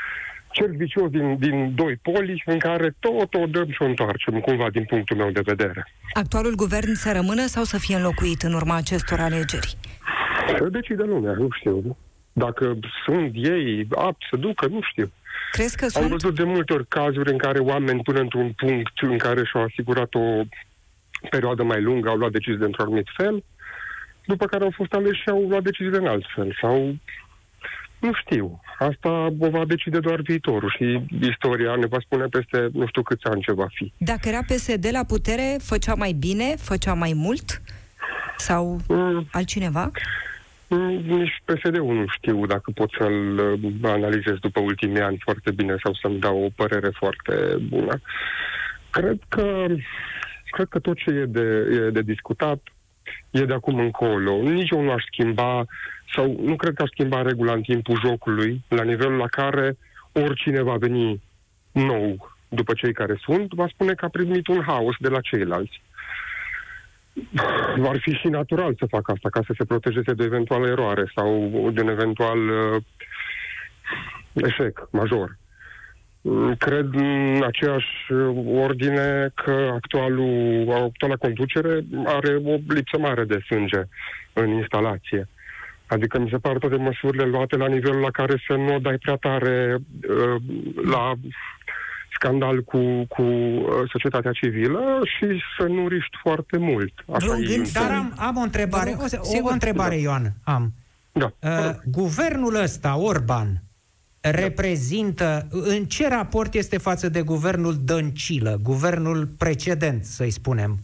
cerc 0.53 0.70
vicios 0.70 1.11
din, 1.11 1.36
din 1.38 1.74
doi 1.74 1.96
poli 2.03 2.42
în 2.46 2.59
care 2.59 2.94
tot 2.98 3.34
o 3.34 3.46
dăm 3.46 3.70
și 3.70 3.82
o 3.82 3.84
întoarcem, 3.84 4.40
cumva, 4.40 4.70
din 4.70 4.84
punctul 4.84 5.16
meu 5.16 5.30
de 5.30 5.40
vedere. 5.44 5.86
Actualul 6.12 6.55
guvern 6.55 6.92
să 6.94 7.12
rămână 7.12 7.46
sau 7.46 7.64
să 7.64 7.78
fie 7.78 7.96
înlocuit 7.96 8.42
în 8.42 8.53
urma 8.53 8.76
acestor 8.76 9.20
alegeri? 9.20 9.76
Să 10.59 10.68
decide 10.68 11.03
lumea, 11.03 11.32
nu 11.32 11.48
știu. 11.50 11.96
Dacă 12.32 12.78
sunt 13.05 13.30
ei 13.34 13.86
apți 13.90 14.26
să 14.30 14.36
ducă, 14.36 14.66
nu 14.66 14.80
știu. 14.82 15.11
Crezi 15.50 15.76
că 15.76 15.84
Am 15.84 15.90
sunt? 15.90 16.09
văzut 16.09 16.34
de 16.34 16.42
multe 16.42 16.72
ori 16.72 16.86
cazuri 16.88 17.30
în 17.30 17.38
care 17.38 17.59
oameni 17.59 18.03
până 18.03 18.20
într-un 18.20 18.53
punct 18.53 18.92
în 19.00 19.18
care 19.18 19.44
și-au 19.44 19.62
asigurat 19.62 20.14
o 20.14 20.42
perioadă 21.30 21.62
mai 21.62 21.80
lungă, 21.82 22.09
au 22.09 22.16
luat 22.16 22.30
decizii 22.30 22.59
de 22.59 22.64
într-un 22.64 22.84
anumit 22.84 23.09
fel, 23.16 23.44
după 24.26 24.46
care 24.46 24.64
au 24.64 24.72
fost 24.74 24.92
aleși 24.92 25.20
și 25.20 25.28
au 25.28 25.46
luat 25.48 25.62
decizii 25.62 25.92
de 25.92 25.98
în 25.98 26.07
alt 26.07 26.24
fel. 26.34 26.57
Sau 26.61 26.94
nu 28.03 28.12
știu. 28.12 28.61
Asta 28.78 29.09
o 29.38 29.50
va 29.50 29.64
decide 29.64 29.98
doar 29.98 30.20
viitorul 30.20 30.74
și 30.76 31.00
istoria 31.20 31.74
ne 31.74 31.86
va 31.86 31.98
spune 32.00 32.24
peste 32.24 32.68
nu 32.72 32.86
știu 32.86 33.03
câți 33.03 33.26
ani 33.26 33.42
ce 33.42 33.53
va 33.53 33.66
fi. 33.70 33.92
Dacă 33.96 34.28
era 34.28 34.42
PSD 34.46 34.88
la 34.90 35.05
putere, 35.05 35.57
făcea 35.61 35.94
mai 35.94 36.12
bine, 36.12 36.55
făcea 36.59 36.94
mai 36.94 37.12
mult? 37.14 37.62
Sau 38.36 38.80
mm. 38.88 39.26
altcineva? 39.32 39.90
Mm, 40.68 41.03
nici 41.07 41.42
PSD-ul 41.44 41.94
nu 41.94 42.05
știu 42.16 42.46
dacă 42.46 42.70
pot 42.74 42.90
să-l 42.98 43.38
uh, 43.38 43.72
analizez 43.82 44.36
după 44.40 44.61
ultimii 44.61 45.00
ani 45.00 45.18
foarte 45.24 45.50
bine 45.50 45.76
sau 45.82 45.94
să-mi 45.94 46.18
dau 46.18 46.44
o 46.44 46.48
părere 46.57 46.90
foarte 46.92 47.34
bună. 47.68 48.00
Cred 48.90 49.18
că, 49.28 49.66
cred 50.50 50.68
că 50.68 50.78
tot 50.78 50.96
ce 50.96 51.11
e 51.11 51.24
de, 51.24 51.68
e 51.86 51.90
de 51.90 52.03
discutat 52.03 52.61
e 53.30 53.44
de 53.44 53.53
acum 53.53 53.78
încolo. 53.78 54.42
Nici 54.42 54.70
eu 54.70 54.82
nu 54.82 54.90
aș 54.90 55.05
schimba 55.05 55.64
sau 56.14 56.40
nu 56.42 56.56
cred 56.56 56.74
că 56.74 56.82
aș 56.82 56.88
schimba 56.88 57.22
regula 57.22 57.52
în 57.52 57.62
timpul 57.62 58.00
jocului, 58.04 58.64
la 58.68 58.82
nivelul 58.82 59.16
la 59.16 59.26
care 59.26 59.76
oricine 60.12 60.62
va 60.62 60.76
veni 60.76 61.22
nou 61.72 62.30
după 62.48 62.72
cei 62.74 62.92
care 62.92 63.20
sunt, 63.20 63.52
va 63.52 63.66
spune 63.68 63.94
că 63.94 64.04
a 64.04 64.08
primit 64.08 64.46
un 64.46 64.62
haos 64.66 64.94
de 64.98 65.08
la 65.08 65.20
ceilalți. 65.20 65.82
Ar 67.84 67.98
fi 68.00 68.10
și 68.10 68.28
natural 68.28 68.74
să 68.78 68.86
facă 68.86 69.12
asta, 69.12 69.28
ca 69.28 69.40
să 69.46 69.54
se 69.56 69.64
protejeze 69.64 70.12
de 70.12 70.24
eventuală 70.24 70.66
eroare 70.66 71.12
sau 71.14 71.50
de 71.74 71.80
un 71.80 71.88
eventual 71.88 72.48
uh, 72.48 72.82
eșec 74.32 74.88
major. 74.90 75.38
Cred 76.58 76.88
în 76.92 77.42
aceeași 77.46 78.12
ordine 78.46 79.30
că 79.34 79.70
actualul, 79.74 80.66
actuala 80.70 81.16
conducere 81.16 81.84
are 82.04 82.34
o 82.44 82.58
lipsă 82.68 82.98
mare 82.98 83.24
de 83.24 83.38
sânge 83.46 83.82
în 84.32 84.50
instalație. 84.50 85.28
Adică 85.93 86.18
mi 86.18 86.28
se 86.30 86.36
pare 86.36 86.59
toate 86.59 86.76
măsurile 86.76 87.24
luate 87.24 87.57
la 87.57 87.66
nivelul 87.66 88.01
la 88.01 88.11
care 88.11 88.43
să 88.47 88.55
nu 88.57 88.74
o 88.74 88.78
dai 88.78 88.99
prea 88.99 89.16
tare 89.16 89.78
uh, 90.09 90.43
la 90.84 91.12
scandal 92.14 92.62
cu, 92.62 92.78
cu 93.09 93.22
uh, 93.22 93.90
societatea 93.90 94.32
civilă 94.32 95.01
și 95.05 95.26
să 95.59 95.66
nu 95.66 95.88
riști 95.88 96.16
foarte 96.22 96.57
mult. 96.57 96.93
Așa 97.12 97.38
Dar 97.72 97.90
am, 97.90 98.14
am 98.16 98.36
o 98.36 98.40
întrebare, 98.40 98.97
o, 98.99 99.05
o, 99.18 99.49
o 99.49 99.53
întrebare, 99.53 99.97
Ioan, 99.97 100.32
am. 100.45 100.72
Da. 101.12 101.32
Uh, 101.40 101.74
guvernul 101.84 102.55
ăsta, 102.55 102.97
Orban, 102.97 103.62
reprezintă, 104.20 105.49
în 105.51 105.84
ce 105.84 106.09
raport 106.09 106.55
este 106.55 106.78
față 106.78 107.09
de 107.09 107.22
guvernul 107.22 107.76
Dăncilă, 107.84 108.59
guvernul 108.62 109.26
precedent, 109.38 110.05
să-i 110.05 110.30
spunem? 110.30 110.78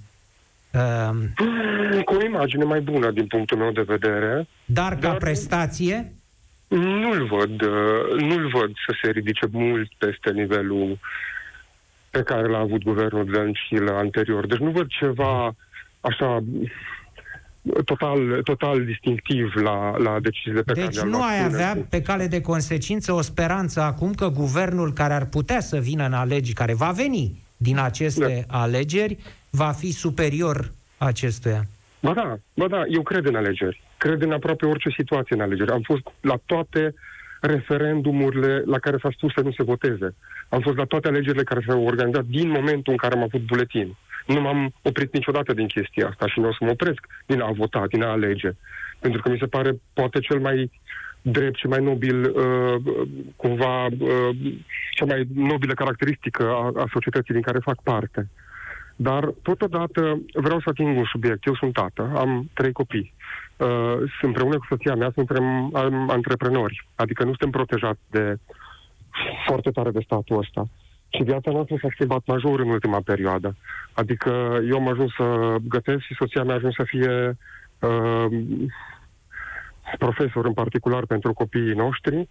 Uh, 0.78 2.02
cu 2.04 2.14
o 2.14 2.24
imagine 2.24 2.64
mai 2.64 2.80
bună 2.80 3.10
din 3.10 3.26
punctul 3.26 3.58
meu 3.58 3.70
de 3.70 3.84
vedere. 3.86 4.46
Dar 4.64 4.94
ca 4.94 5.08
dar 5.08 5.16
prestație? 5.16 6.12
Nu-l 6.68 7.26
văd, 7.26 7.62
uh, 7.62 8.20
nu-l 8.20 8.48
văd 8.48 8.70
să 8.86 8.96
se 9.02 9.10
ridice 9.10 9.46
mult 9.50 9.90
peste 9.98 10.30
nivelul 10.30 10.98
pe 12.10 12.22
care 12.22 12.48
l-a 12.48 12.58
avut 12.58 12.82
guvernul 12.82 13.24
Dăncilă 13.24 13.92
anterior. 13.92 14.46
Deci 14.46 14.58
nu 14.58 14.70
văd 14.70 14.86
ceva 14.88 15.54
așa 16.00 16.42
total, 17.84 18.40
total 18.42 18.84
distinctiv 18.84 19.54
la, 19.54 19.96
la 19.96 20.20
deciziile 20.20 20.62
pe 20.62 20.72
deci 20.72 20.84
care 20.84 20.94
le-a 20.94 21.04
luat. 21.04 21.20
Deci 21.20 21.20
nu 21.20 21.34
ai 21.36 21.44
avea 21.44 21.86
pe 21.90 22.02
cale 22.02 22.26
de 22.26 22.40
consecință 22.40 23.12
o 23.12 23.20
speranță 23.20 23.80
acum 23.80 24.12
că 24.12 24.28
guvernul 24.28 24.92
care 24.92 25.14
ar 25.14 25.24
putea 25.24 25.60
să 25.60 25.78
vină 25.78 26.04
în 26.04 26.12
alegeri, 26.12 26.54
care 26.54 26.74
va 26.74 26.90
veni 26.90 27.46
din 27.56 27.78
aceste 27.78 28.46
da. 28.48 28.58
alegeri, 28.60 29.18
va 29.50 29.72
fi 29.72 29.92
superior 29.92 30.72
acestuia. 30.98 31.66
Ba 32.00 32.12
da, 32.12 32.38
ba 32.54 32.68
da, 32.68 32.82
eu 32.88 33.02
cred 33.02 33.26
în 33.26 33.34
alegeri. 33.34 33.82
Cred 33.96 34.22
în 34.22 34.32
aproape 34.32 34.66
orice 34.66 34.88
situație 34.96 35.36
în 35.36 35.42
alegeri. 35.42 35.70
Am 35.70 35.80
fost 35.80 36.02
la 36.20 36.38
toate 36.46 36.94
referendumurile 37.40 38.62
la 38.66 38.78
care 38.78 38.96
s-a 39.02 39.10
spus 39.12 39.32
să 39.32 39.40
nu 39.40 39.52
se 39.52 39.62
voteze. 39.62 40.14
Am 40.48 40.60
fost 40.60 40.76
la 40.76 40.84
toate 40.84 41.08
alegerile 41.08 41.42
care 41.42 41.64
s-au 41.66 41.84
organizat 41.84 42.24
din 42.24 42.48
momentul 42.48 42.92
în 42.92 42.98
care 42.98 43.14
am 43.14 43.22
avut 43.22 43.40
buletin. 43.40 43.96
Nu 44.26 44.40
m-am 44.40 44.72
oprit 44.82 45.12
niciodată 45.12 45.52
din 45.52 45.66
chestia 45.66 46.06
asta 46.06 46.26
și 46.26 46.40
nu 46.40 46.48
o 46.48 46.52
să 46.52 46.58
mă 46.60 46.70
opresc 46.70 47.06
din 47.26 47.40
a 47.40 47.50
vota, 47.50 47.84
din 47.88 48.02
a 48.02 48.10
alege. 48.10 48.50
Pentru 48.98 49.22
că 49.22 49.28
mi 49.28 49.38
se 49.38 49.46
pare 49.46 49.80
poate 49.92 50.18
cel 50.18 50.40
mai 50.40 50.70
drept 51.22 51.58
și 51.58 51.66
mai 51.66 51.82
nobil, 51.82 52.30
uh, 52.30 52.74
cumva, 53.36 53.84
uh, 53.84 54.36
cea 54.94 55.04
mai 55.04 55.26
nobilă 55.34 55.74
caracteristică 55.74 56.42
a, 56.42 56.72
a 56.82 56.88
societății 56.92 57.34
din 57.34 57.42
care 57.42 57.58
fac 57.58 57.82
parte. 57.82 58.28
Dar, 59.00 59.34
totodată, 59.42 60.20
vreau 60.32 60.60
să 60.60 60.68
ating 60.68 60.96
un 60.96 61.04
subiect. 61.04 61.46
Eu 61.46 61.54
sunt 61.54 61.72
tată, 61.72 62.12
am 62.16 62.50
trei 62.52 62.72
copii. 62.72 63.14
Uh, 63.56 63.96
sunt 63.96 64.08
împreună 64.22 64.58
cu 64.58 64.66
soția 64.68 64.94
mea, 64.94 65.10
suntem 65.14 65.70
antreprenori. 66.08 66.86
Adică 66.94 67.22
nu 67.22 67.28
suntem 67.28 67.50
protejați 67.50 68.00
de 68.10 68.36
foarte 69.46 69.70
tare 69.70 69.90
de 69.90 70.00
statul 70.04 70.38
ăsta. 70.38 70.68
Și 71.08 71.22
viața 71.22 71.50
noastră 71.50 71.76
s-a 71.80 71.88
schimbat 71.90 72.22
major 72.26 72.60
în 72.60 72.68
ultima 72.68 73.00
perioadă. 73.04 73.56
Adică 73.92 74.60
eu 74.68 74.76
am 74.76 74.88
ajuns 74.88 75.12
să 75.16 75.56
gătesc 75.68 76.02
și 76.04 76.14
soția 76.14 76.42
mea 76.42 76.54
a 76.54 76.56
ajuns 76.56 76.74
să 76.74 76.84
fie 76.86 77.36
uh, 77.78 78.26
profesor 79.98 80.44
în 80.46 80.52
particular 80.52 81.06
pentru 81.06 81.32
copiii 81.32 81.74
noștri, 81.74 82.28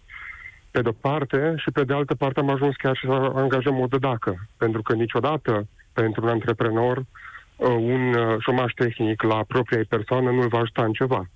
pe 0.70 0.82
de-o 0.82 0.92
parte, 0.92 1.54
și 1.56 1.70
pe 1.70 1.84
de 1.84 1.94
altă 1.94 2.14
parte 2.14 2.40
am 2.40 2.50
ajuns 2.50 2.76
chiar 2.76 2.96
și 2.96 3.06
să 3.06 3.32
angajăm 3.34 3.80
o 3.80 3.86
dădacă, 3.86 4.48
pentru 4.56 4.82
că 4.82 4.92
niciodată 4.94 5.66
pentru 6.00 6.24
un 6.24 6.28
antreprenor 6.28 6.96
uh, 6.96 7.68
un 7.68 8.14
uh, 8.14 8.36
șomaș 8.40 8.72
tehnic 8.72 9.22
la 9.22 9.44
propria 9.48 9.80
persoană 9.88 10.30
nu 10.30 10.40
îl 10.40 10.48
va 10.48 10.58
ajuta 10.58 10.84
în 10.84 10.92
ceva. 10.92 11.28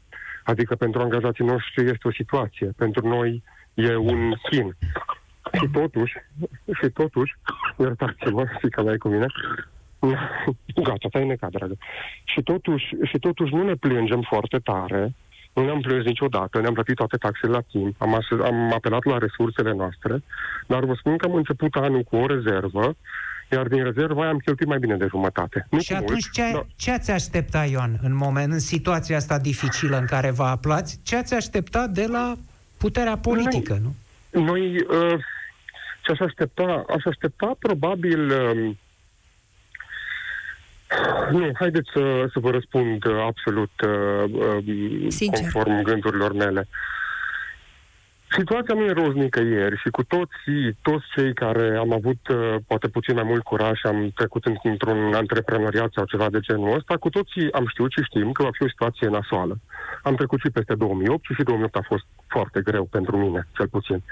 Adică 0.45 0.75
pentru 0.75 1.01
angajații 1.01 1.45
noștri 1.45 1.85
este 1.85 2.09
o 2.09 2.13
situație, 2.13 2.73
pentru 2.77 3.09
noi 3.09 3.43
e 3.75 3.97
un 3.97 4.33
chin. 4.51 4.77
Și 5.53 5.69
totuși, 5.73 6.15
și 6.81 6.89
totuși, 6.89 7.35
iertați-mă, 7.79 8.45
fica 8.61 8.83
mea 8.83 8.93
e 8.93 8.97
cu 8.97 9.09
mine, 9.09 9.27
Gata, 10.85 11.09
stai 11.09 11.27
necat, 11.27 11.51
dragă. 11.51 11.77
Și 12.25 12.43
totuși, 12.43 12.87
și 13.03 13.19
totuși 13.19 13.55
nu 13.55 13.63
ne 13.63 13.75
plângem 13.75 14.21
foarte 14.21 14.59
tare 14.59 15.15
nu 15.53 15.65
ne-am 15.65 15.81
plâns 15.81 16.05
niciodată, 16.05 16.61
ne-am 16.61 16.73
plătit 16.73 16.95
toate 16.95 17.17
taxele 17.17 17.53
la 17.53 17.61
timp, 17.61 17.95
am, 17.99 18.15
as- 18.15 18.45
am 18.45 18.73
apelat 18.73 19.05
la 19.05 19.19
resursele 19.19 19.73
noastre, 19.73 20.23
dar 20.67 20.85
vă 20.85 20.95
spun 20.95 21.17
că 21.17 21.27
am 21.27 21.35
început 21.35 21.75
anul 21.75 22.03
cu 22.03 22.17
o 22.17 22.27
rezervă, 22.27 22.95
iar 23.53 23.69
din 23.69 23.85
rezervă 23.85 24.21
aia 24.21 24.31
am 24.31 24.39
cheltuit 24.39 24.69
mai 24.69 24.79
bine 24.79 24.97
de 24.97 25.07
jumătate. 25.11 25.67
Nu 25.71 25.81
și 25.81 25.93
atunci 25.93 26.11
mult, 26.11 26.33
ce, 26.33 26.51
dar... 26.53 26.67
ce 26.77 26.91
ați 26.91 27.11
aștepta, 27.11 27.65
Ioan, 27.65 27.99
în 28.03 28.15
moment, 28.15 28.53
în 28.53 28.59
situația 28.59 29.17
asta 29.17 29.39
dificilă 29.39 29.99
în 29.99 30.07
care 30.07 30.31
vă 30.31 30.45
aflați? 30.45 31.01
Ce 31.03 31.17
ați 31.17 31.35
aștepta 31.35 31.87
de 31.87 32.07
la 32.07 32.35
puterea 32.79 33.17
politică, 33.17 33.81
nu? 33.83 33.95
Noi, 34.41 34.77
uh, 34.77 35.19
ce 36.03 36.13
aș 36.13 36.19
aștepta? 36.19 36.85
Aș 36.89 37.05
aștepta 37.05 37.57
probabil... 37.59 38.31
Uh, 38.31 38.75
nu, 41.31 41.51
haideți 41.55 41.91
să, 41.93 42.29
să 42.33 42.39
vă 42.39 42.51
răspund 42.51 43.05
uh, 43.05 43.17
absolut 43.27 43.71
uh, 43.87 44.25
uh, 44.65 45.31
conform 45.31 45.83
gândurilor 45.83 46.33
mele. 46.33 46.69
Situația 48.39 48.75
nu 48.75 48.85
e 48.85 48.93
roz 48.93 49.15
nicăieri 49.15 49.77
și 49.77 49.89
cu 49.91 50.03
toții, 50.05 50.79
toți 50.83 51.05
cei 51.15 51.35
care 51.35 51.77
am 51.77 51.93
avut 51.93 52.29
uh, 52.29 52.57
poate 52.67 52.89
puțin 52.89 53.15
mai 53.15 53.23
mult 53.23 53.43
curaj 53.43 53.79
și 53.79 53.87
am 53.87 54.11
trecut 54.15 54.45
într-un 54.63 55.15
antreprenoriat 55.15 55.93
sau 55.93 56.05
ceva 56.05 56.31
de 56.31 56.41
genul 56.41 56.77
ăsta, 56.77 56.97
cu 56.97 57.09
toții 57.09 57.53
am 57.53 57.67
știut 57.67 57.91
și 57.91 58.03
știm 58.03 58.33
că 58.33 58.43
va 58.43 58.49
fi 58.53 58.63
o 58.63 58.69
situație 58.69 59.09
nasoală. 59.09 59.57
Am 60.03 60.15
trecut 60.15 60.41
și 60.41 60.51
peste 60.51 60.75
2008 60.75 61.25
și 61.25 61.35
și 61.35 61.43
2008 61.43 61.77
a 61.77 61.85
fost 61.87 62.05
foarte 62.27 62.61
greu 62.61 62.85
pentru 62.85 63.17
mine, 63.17 63.49
cel 63.53 63.69
puțin. 63.69 64.03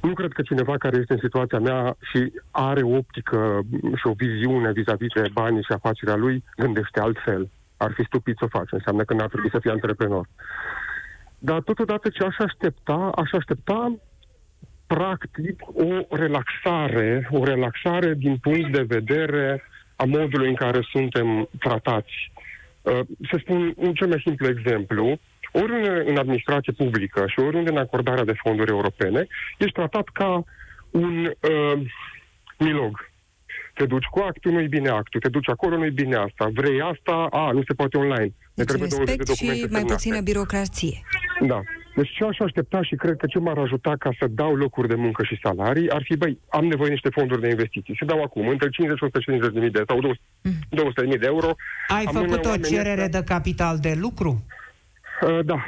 Nu 0.00 0.12
cred 0.12 0.32
că 0.32 0.42
cineva 0.42 0.76
care 0.78 0.96
este 0.96 1.12
în 1.12 1.18
situația 1.22 1.58
mea 1.58 1.96
și 2.10 2.32
are 2.50 2.82
o 2.82 2.96
optică 2.96 3.60
și 3.94 4.06
o 4.06 4.12
viziune 4.12 4.72
vis-a-vis 4.72 5.12
de 5.14 5.28
banii 5.32 5.62
și 5.62 5.72
afacerea 5.72 6.16
lui, 6.16 6.44
gândește 6.56 7.00
altfel. 7.00 7.50
Ar 7.76 7.92
fi 7.92 8.04
stupid 8.04 8.36
să 8.38 8.44
o 8.44 8.58
faci, 8.58 8.72
înseamnă 8.72 9.02
că 9.04 9.14
n-ar 9.14 9.28
trebui 9.28 9.50
să 9.50 9.58
fie 9.58 9.70
antreprenor. 9.70 10.26
Dar 11.38 11.60
totodată 11.60 12.08
ce 12.08 12.24
aș 12.24 12.36
aștepta, 12.38 13.12
aș 13.14 13.30
aștepta 13.32 13.96
practic 14.86 15.62
o 15.72 16.16
relaxare, 16.16 17.28
o 17.30 17.44
relaxare 17.44 18.14
din 18.14 18.36
punct 18.36 18.72
de 18.72 18.82
vedere 18.82 19.62
a 19.96 20.04
modului 20.04 20.48
în 20.48 20.54
care 20.54 20.80
suntem 20.90 21.48
tratați. 21.58 22.32
Uh, 22.82 23.00
să 23.30 23.36
spun 23.40 23.72
un 23.76 23.94
cel 23.94 24.08
mai 24.08 24.20
simplu 24.24 24.48
exemplu, 24.48 25.18
oriunde 25.52 26.10
în 26.10 26.16
administrație 26.16 26.72
publică 26.72 27.24
și 27.26 27.38
oriunde 27.38 27.70
în 27.70 27.76
acordarea 27.76 28.24
de 28.24 28.32
fonduri 28.32 28.70
europene, 28.70 29.26
ești 29.58 29.74
tratat 29.74 30.08
ca 30.08 30.44
un 30.90 31.24
uh, 31.24 31.80
milog. 32.58 33.07
Te 33.78 33.86
duci 33.86 34.04
cu 34.04 34.18
actul, 34.18 34.52
nu-i 34.52 34.68
bine 34.68 34.88
actul. 34.88 35.20
Te 35.20 35.28
duci 35.28 35.48
acolo, 35.48 35.76
nu-i 35.76 35.90
bine 35.90 36.16
asta. 36.16 36.50
Vrei 36.52 36.80
asta, 36.80 37.26
a, 37.30 37.50
nu 37.52 37.62
se 37.68 37.74
poate 37.74 37.96
online. 37.96 38.32
Ne 38.54 38.64
deci 38.64 38.66
trebuie 38.66 38.88
respect 38.88 39.26
de 39.26 39.34
și 39.34 39.66
mai 39.70 39.84
puțină 39.84 40.20
birocrație. 40.20 41.00
Da. 41.40 41.60
Deci 41.96 42.10
ce 42.16 42.24
aș 42.24 42.38
aștepta 42.38 42.82
și 42.82 42.94
cred 42.94 43.16
că 43.16 43.26
ce 43.26 43.38
m-ar 43.38 43.58
ajuta 43.58 43.92
ca 43.98 44.10
să 44.18 44.26
dau 44.30 44.54
locuri 44.54 44.88
de 44.88 44.94
muncă 44.94 45.22
și 45.24 45.38
salarii 45.42 45.90
ar 45.90 46.02
fi, 46.04 46.16
băi, 46.16 46.38
am 46.48 46.64
nevoie 46.64 46.90
niște 46.90 47.08
fonduri 47.12 47.40
de 47.40 47.48
investiții. 47.48 47.96
Se 47.98 48.04
dau 48.04 48.22
acum, 48.22 48.48
între 48.48 48.68
50 48.68 48.98
și 48.98 49.04
150 49.04 49.52
de 49.52 49.60
mii 49.60 49.70
de 49.70 49.82
sau 49.86 50.00
200 50.00 51.00
de 51.00 51.06
mii 51.06 51.18
de 51.18 51.26
euro. 51.26 51.54
Ai 51.88 52.08
făcut 52.12 52.44
o 52.44 52.56
cerere 52.56 53.06
de 53.06 53.22
capital 53.24 53.78
de 53.78 53.94
lucru? 54.00 54.44
Uh, 55.22 55.44
da, 55.44 55.64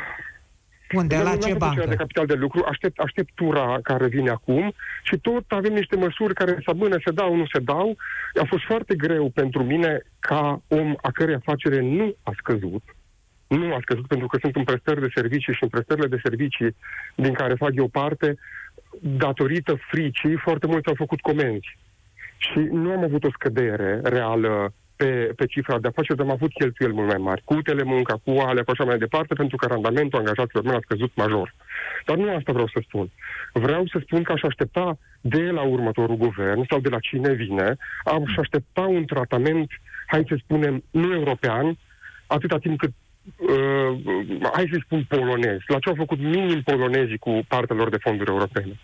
unde? 0.94 1.16
La 1.16 1.36
ce 1.36 1.54
bancă? 1.54 1.86
de 1.86 1.94
capital 1.94 2.26
de 2.26 2.34
lucru, 2.34 2.64
aștept, 2.68 2.98
aștept 2.98 3.30
tura 3.34 3.78
care 3.82 4.06
vine 4.06 4.30
acum 4.30 4.72
și 5.02 5.18
tot 5.18 5.44
avem 5.48 5.72
niște 5.72 5.96
măsuri 5.96 6.34
care 6.34 6.58
să 6.64 6.72
mână, 6.74 6.96
se 7.04 7.10
dau, 7.10 7.36
nu 7.36 7.46
se 7.52 7.58
dau. 7.58 7.96
A 8.42 8.44
fost 8.48 8.64
foarte 8.64 8.94
greu 8.94 9.30
pentru 9.30 9.64
mine 9.64 10.02
ca 10.18 10.62
om 10.68 10.94
a 11.02 11.10
cărei 11.10 11.34
afacere 11.34 11.80
nu 11.80 12.14
a 12.22 12.32
scăzut, 12.36 12.82
nu 13.46 13.74
a 13.74 13.78
scăzut 13.80 14.06
pentru 14.06 14.26
că 14.26 14.38
sunt 14.40 14.56
în 14.56 14.64
prestări 14.64 15.00
de 15.00 15.12
servicii 15.14 15.54
și 15.54 15.62
în 15.62 15.68
prestările 15.68 16.06
de 16.06 16.20
servicii 16.22 16.76
din 17.14 17.32
care 17.32 17.54
fac 17.54 17.70
eu 17.74 17.88
parte, 17.88 18.36
datorită 19.00 19.78
fricii, 19.90 20.36
foarte 20.36 20.66
mulți 20.66 20.88
au 20.88 20.94
făcut 20.96 21.20
comenzi. 21.20 21.78
Și 22.38 22.58
nu 22.58 22.90
am 22.90 23.04
avut 23.04 23.24
o 23.24 23.30
scădere 23.30 24.00
reală 24.02 24.72
pe, 25.00 25.32
pe 25.36 25.46
cifra 25.46 25.78
de 25.78 25.88
afaceri, 25.88 26.20
am 26.20 26.30
avut 26.30 26.52
cheltuieli 26.52 26.94
mult 26.94 27.08
mai 27.08 27.20
mari, 27.28 27.42
cu 27.44 27.54
telemunca, 27.54 28.14
cu 28.24 28.30
ale, 28.30 28.62
cu 28.62 28.70
așa 28.70 28.84
mai 28.84 28.98
departe, 28.98 29.34
pentru 29.34 29.56
că 29.56 29.66
randamentul 29.66 30.18
angajaților 30.18 30.64
mei 30.64 30.76
a 30.76 30.86
scăzut 30.86 31.12
major. 31.14 31.54
Dar 32.06 32.16
nu 32.16 32.34
asta 32.34 32.52
vreau 32.52 32.68
să 32.74 32.80
spun. 32.86 33.10
Vreau 33.52 33.86
să 33.86 33.98
spun 34.02 34.22
că 34.22 34.32
aș 34.32 34.42
aștepta 34.42 34.98
de 35.20 35.42
la 35.42 35.62
următorul 35.62 36.16
guvern 36.16 36.66
sau 36.70 36.78
de 36.80 36.88
la 36.88 36.98
cine 36.98 37.32
vine, 37.32 37.76
aș 38.04 38.36
aștepta 38.36 38.80
un 38.80 39.04
tratament, 39.04 39.70
hai 40.06 40.24
să 40.28 40.36
spunem, 40.44 40.82
nu 40.90 41.12
european, 41.12 41.78
atâta 42.26 42.58
timp 42.58 42.78
cât 42.78 42.92
uh, 43.36 43.90
hai 44.52 44.68
să 44.72 44.78
spun 44.84 45.04
polonez, 45.08 45.58
la 45.66 45.78
ce 45.78 45.88
au 45.88 45.94
făcut 45.94 46.18
minim 46.18 46.62
polonezii 46.62 47.18
cu 47.18 47.40
partea 47.48 47.76
lor 47.76 47.88
de 47.88 48.02
fonduri 48.04 48.30
europene. 48.30 48.74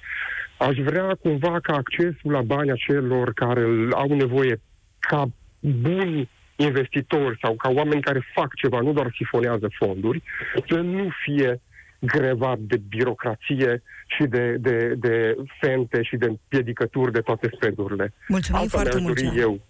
Aș 0.59 0.77
vrea 0.77 1.17
cumva 1.21 1.59
ca 1.61 1.73
accesul 1.75 2.31
la 2.37 2.43
banii 2.43 2.73
acelor 2.73 3.33
care 3.33 3.65
au 3.91 4.15
nevoie 4.15 4.61
ca 4.99 5.29
buni 5.67 6.29
investitori 6.57 7.39
sau 7.43 7.55
ca 7.55 7.69
oameni 7.69 8.03
care 8.03 8.31
fac 8.35 8.55
ceva, 8.55 8.81
nu 8.81 8.93
doar 8.93 9.15
sifonează 9.17 9.69
fonduri, 9.79 10.23
să 10.69 10.75
nu 10.75 11.09
fie 11.25 11.61
grevat 11.99 12.59
de 12.59 12.77
birocrație 12.89 13.83
și 14.07 14.25
de, 14.25 14.57
de, 14.61 14.95
de 14.95 15.37
fente 15.61 16.03
și 16.03 16.17
de 16.17 16.27
împiedicături 16.27 17.13
de 17.13 17.21
toate 17.21 17.51
spedurile. 17.55 18.13
Mulțumim 18.29 18.61
Asta 18.61 18.79
foarte 18.79 19.01
mult, 19.01 19.37
eu. 19.37 19.61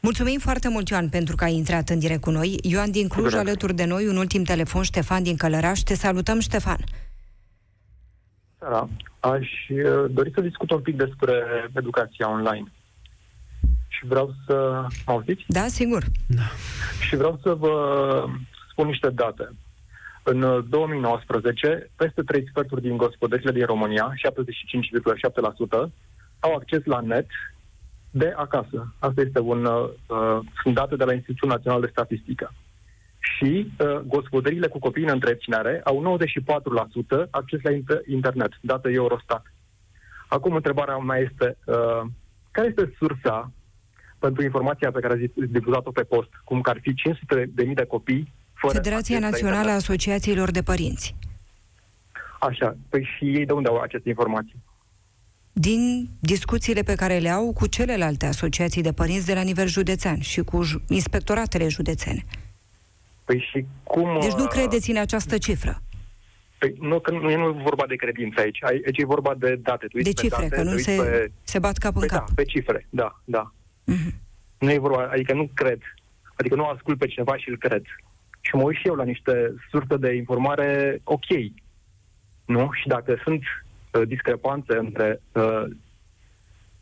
Mulțumim 0.00 0.38
foarte 0.38 0.68
mult, 0.68 0.88
Ioan, 0.88 1.08
pentru 1.08 1.36
că 1.36 1.44
ai 1.44 1.54
intrat 1.54 1.88
în 1.88 1.98
direct 1.98 2.20
cu 2.20 2.30
noi. 2.30 2.58
Ioan 2.62 2.90
din 2.90 3.08
Cluj, 3.08 3.30
Drag. 3.30 3.46
alături 3.46 3.74
de 3.74 3.84
noi, 3.84 4.06
un 4.06 4.16
ultim 4.16 4.42
telefon, 4.42 4.82
Ștefan 4.82 5.22
din 5.22 5.36
Călăraș. 5.36 5.80
Te 5.80 5.94
salutăm, 5.94 6.40
Ștefan. 6.40 6.78
Seara. 8.58 8.88
Aș 9.20 9.48
uh, 9.68 10.10
dori 10.10 10.30
să 10.34 10.40
discut 10.40 10.70
un 10.70 10.80
pic 10.80 10.96
despre 10.96 11.32
educația 11.74 12.30
online 12.30 12.64
și 13.96 14.06
vreau 14.06 14.34
să... 14.46 14.54
Mă 15.06 15.12
auziți? 15.12 15.44
Da, 15.46 15.66
sigur. 15.66 16.04
Da. 16.26 16.42
Și 17.00 17.16
vreau 17.16 17.38
să 17.42 17.54
vă 17.54 17.74
spun 18.70 18.86
niște 18.86 19.10
date. 19.10 19.48
În 20.22 20.64
2019, 20.68 21.90
peste 21.96 22.22
3 22.22 22.46
sferturi 22.50 22.80
din 22.82 22.96
gospodările 22.96 23.52
din 23.52 23.66
România, 23.66 24.12
75,7%, 24.16 25.90
au 26.40 26.54
acces 26.54 26.84
la 26.84 27.00
net 27.00 27.26
de 28.10 28.32
acasă. 28.36 28.94
Asta 28.98 29.20
este 29.20 29.40
un, 29.40 29.64
uh, 29.64 29.88
sunt 30.62 30.74
date 30.74 30.96
de 30.96 31.04
la 31.04 31.12
Institutul 31.12 31.48
Național 31.48 31.80
de 31.80 31.88
Statistică. 31.90 32.52
Și 33.18 33.72
uh, 33.78 33.98
gospodările 33.98 34.66
cu 34.66 34.78
copii 34.78 35.02
în 35.02 35.08
întreținere 35.12 35.80
au 35.84 36.18
94% 37.26 37.30
acces 37.30 37.60
la 37.62 37.70
inter- 37.70 38.06
internet, 38.06 38.52
dată 38.60 38.90
Eurostat. 38.90 39.52
Acum, 40.28 40.54
întrebarea 40.54 40.96
mea 40.96 41.18
este, 41.18 41.56
uh, 41.64 42.02
care 42.50 42.68
este 42.68 42.94
sursa 42.98 43.52
pentru 44.18 44.42
informația 44.42 44.90
pe 44.90 45.00
care 45.00 45.14
a 45.14 45.44
difuzat-o 45.46 45.90
pe 45.90 46.02
post, 46.02 46.28
cum 46.44 46.60
că 46.60 46.70
ar 46.70 46.78
fi 46.80 46.94
500 46.94 47.50
de 47.54 47.62
mii 47.64 47.74
de 47.74 47.84
copii 47.84 48.32
fără 48.52 48.74
Federația 48.74 49.18
Națională 49.18 49.70
a 49.70 49.74
Asociațiilor 49.74 50.50
de 50.50 50.62
Părinți. 50.62 51.14
Așa, 52.40 52.76
păi 52.88 53.08
și 53.16 53.24
ei 53.24 53.46
de 53.46 53.52
unde 53.52 53.68
au 53.68 53.78
aceste 53.78 54.08
informații? 54.08 54.62
Din 55.52 56.08
discuțiile 56.20 56.82
pe 56.82 56.94
care 56.94 57.18
le 57.18 57.28
au 57.28 57.52
cu 57.52 57.66
celelalte 57.66 58.26
asociații 58.26 58.82
de 58.82 58.92
părinți 58.92 59.26
de 59.26 59.34
la 59.34 59.42
nivel 59.42 59.66
județean 59.66 60.20
și 60.20 60.40
cu 60.42 60.60
inspectoratele 60.88 61.68
județene. 61.68 62.24
Păi 63.24 63.46
și 63.50 63.66
cum... 63.82 64.18
Deci 64.20 64.32
nu 64.32 64.42
uh, 64.42 64.48
credeți 64.48 64.90
în 64.90 64.96
această 64.96 65.38
cifră? 65.38 65.82
Păi 66.58 66.74
nu, 66.80 67.00
că 67.00 67.10
nu, 67.10 67.20
nu 67.20 67.30
e 67.30 67.62
vorba 67.62 67.86
de 67.86 67.94
credință 67.94 68.40
aici. 68.40 68.58
Aici 68.62 68.98
e 68.98 69.04
vorba 69.04 69.34
de 69.34 69.58
date. 69.62 69.86
Tu 69.86 69.98
de 69.98 70.12
cifre, 70.12 70.48
date, 70.48 70.54
că 70.54 70.62
nu 70.62 70.76
se, 70.76 70.96
pe... 70.96 71.30
se 71.42 71.58
bat 71.58 71.76
cap 71.76 71.94
în 71.94 72.00
păi 72.00 72.08
cap. 72.08 72.26
Da, 72.26 72.32
pe 72.34 72.44
cifre, 72.44 72.86
da, 72.90 73.20
da. 73.24 73.52
Uh-huh. 73.92 74.12
Nu 74.58 74.70
e 74.70 74.78
vorba, 74.78 75.08
adică 75.12 75.34
nu 75.34 75.50
cred. 75.54 75.80
Adică 76.36 76.54
nu 76.54 76.64
ascult 76.64 76.98
pe 76.98 77.06
cineva 77.06 77.36
și 77.36 77.48
îl 77.48 77.58
cred. 77.58 77.82
Și 78.40 78.54
mă 78.54 78.62
uit 78.62 78.76
și 78.76 78.86
eu 78.86 78.94
la 78.94 79.04
niște 79.04 79.54
surse 79.70 79.96
de 79.96 80.14
informare 80.14 81.00
ok. 81.04 81.26
Nu? 82.44 82.70
Și 82.72 82.86
dacă 82.88 83.20
sunt 83.22 83.42
uh, 83.92 84.02
discrepanțe 84.06 84.76
între 84.76 85.20
uh, 85.32 85.64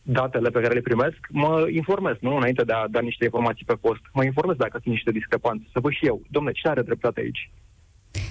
datele 0.03 0.51
pe 0.51 0.61
care 0.61 0.75
le 0.75 0.81
primesc, 0.81 1.17
mă 1.29 1.67
informez, 1.71 2.17
nu? 2.21 2.37
Înainte 2.37 2.65
de 2.65 2.73
a 2.73 2.89
da 2.89 3.01
niște 3.01 3.25
informații 3.25 3.65
pe 3.65 3.75
post. 3.75 4.01
Mă 4.13 4.25
informez 4.25 4.57
dacă 4.57 4.79
sunt 4.83 4.95
niște 4.95 5.11
discrepanțe. 5.11 5.65
Să 5.73 5.81
văd 5.81 5.93
și 5.93 6.07
eu. 6.07 6.23
Domnule, 6.31 6.55
cine 6.55 6.71
are 6.73 6.83
dreptate 6.83 7.21
aici? 7.21 7.51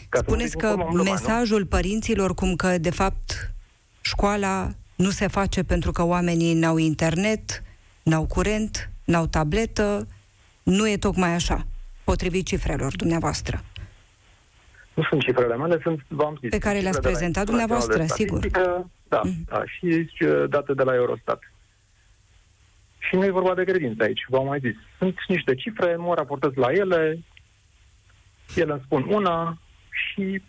Ca 0.09 0.19
Spuneți 0.19 0.57
că 0.57 0.75
mesajul 1.03 1.59
nu? 1.59 1.65
părinților 1.65 2.33
cum 2.33 2.55
că, 2.55 2.77
de 2.77 2.89
fapt, 2.89 3.51
școala 4.01 4.69
nu 4.95 5.09
se 5.09 5.27
face 5.27 5.63
pentru 5.63 5.91
că 5.91 6.03
oamenii 6.03 6.53
n-au 6.53 6.77
internet, 6.77 7.63
n-au 8.03 8.25
curent, 8.25 8.89
n-au 9.03 9.27
tabletă, 9.27 10.07
nu 10.63 10.89
e 10.89 10.97
tocmai 10.97 11.33
așa, 11.33 11.65
potrivit 12.03 12.45
cifrelor 12.45 12.95
dumneavoastră. 12.95 13.63
Nu 14.93 15.03
sunt 15.03 15.21
cifrele 15.21 15.57
mele, 15.57 15.79
sunt, 15.81 16.05
v-am 16.07 16.37
zis, 16.39 16.49
Pe 16.49 16.57
care 16.57 16.79
le-ați 16.79 17.01
prezentat 17.01 17.45
dumneavoastră, 17.45 18.05
sigur. 18.05 18.47
Da, 19.07 19.21
mm. 19.23 19.43
da, 19.45 19.63
și 19.65 20.09
uh, 20.25 20.43
date 20.49 20.73
de 20.73 20.83
la 20.83 20.93
Eurostat. 20.93 21.51
Și 22.97 23.15
nu 23.15 23.25
e 23.25 23.31
vorba 23.31 23.53
de 23.53 23.63
credință 23.63 24.03
aici, 24.03 24.25
v-am 24.27 24.45
mai 24.45 24.59
zis. 24.59 24.75
Sunt 24.97 25.15
niște 25.27 25.55
cifre, 25.55 25.95
mă 25.95 26.13
raportez 26.13 26.51
la 26.55 26.71
ele, 26.71 27.19
ele 28.55 28.71
îmi 28.71 28.81
spun 28.85 29.05
una 29.09 29.57
și 29.89 30.41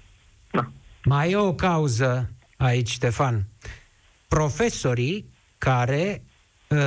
Da. 0.51 0.71
Mai 1.05 1.31
e 1.31 1.37
o 1.37 1.55
cauză 1.55 2.31
aici, 2.57 2.89
Ștefan. 2.89 3.43
Profesorii 4.29 5.25
care 5.59 6.23
uh, 6.23 6.34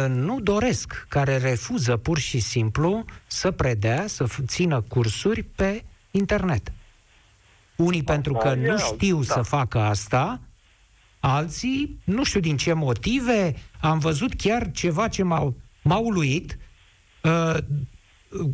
nu 0.08 0.40
doresc, 0.40 1.06
care 1.10 1.38
refuză 1.38 1.98
pur 1.98 2.18
și 2.18 2.40
simplu 2.40 3.06
să 3.28 3.52
predea, 3.52 4.08
să 4.08 4.26
țină 4.46 4.82
cursuri 4.82 5.44
pe 5.44 5.84
internet. 6.12 6.72
Unii 7.76 8.02
da, 8.02 8.14
pentru 8.14 8.34
că 8.34 8.54
nu 8.54 8.78
știu 8.78 9.24
da. 9.24 9.34
să 9.34 9.42
facă 9.42 9.80
asta, 9.80 10.42
alții, 11.20 12.00
nu 12.04 12.24
știu 12.24 12.40
din 12.40 12.58
ce 12.58 12.74
motive, 12.74 13.56
am 13.80 14.00
văzut 14.00 14.34
chiar 14.34 14.72
ceva 14.72 15.08
ce 15.08 15.24
m-a, 15.24 15.54
m-a 15.82 15.98
uluit, 15.98 16.58
uh, 17.24 17.58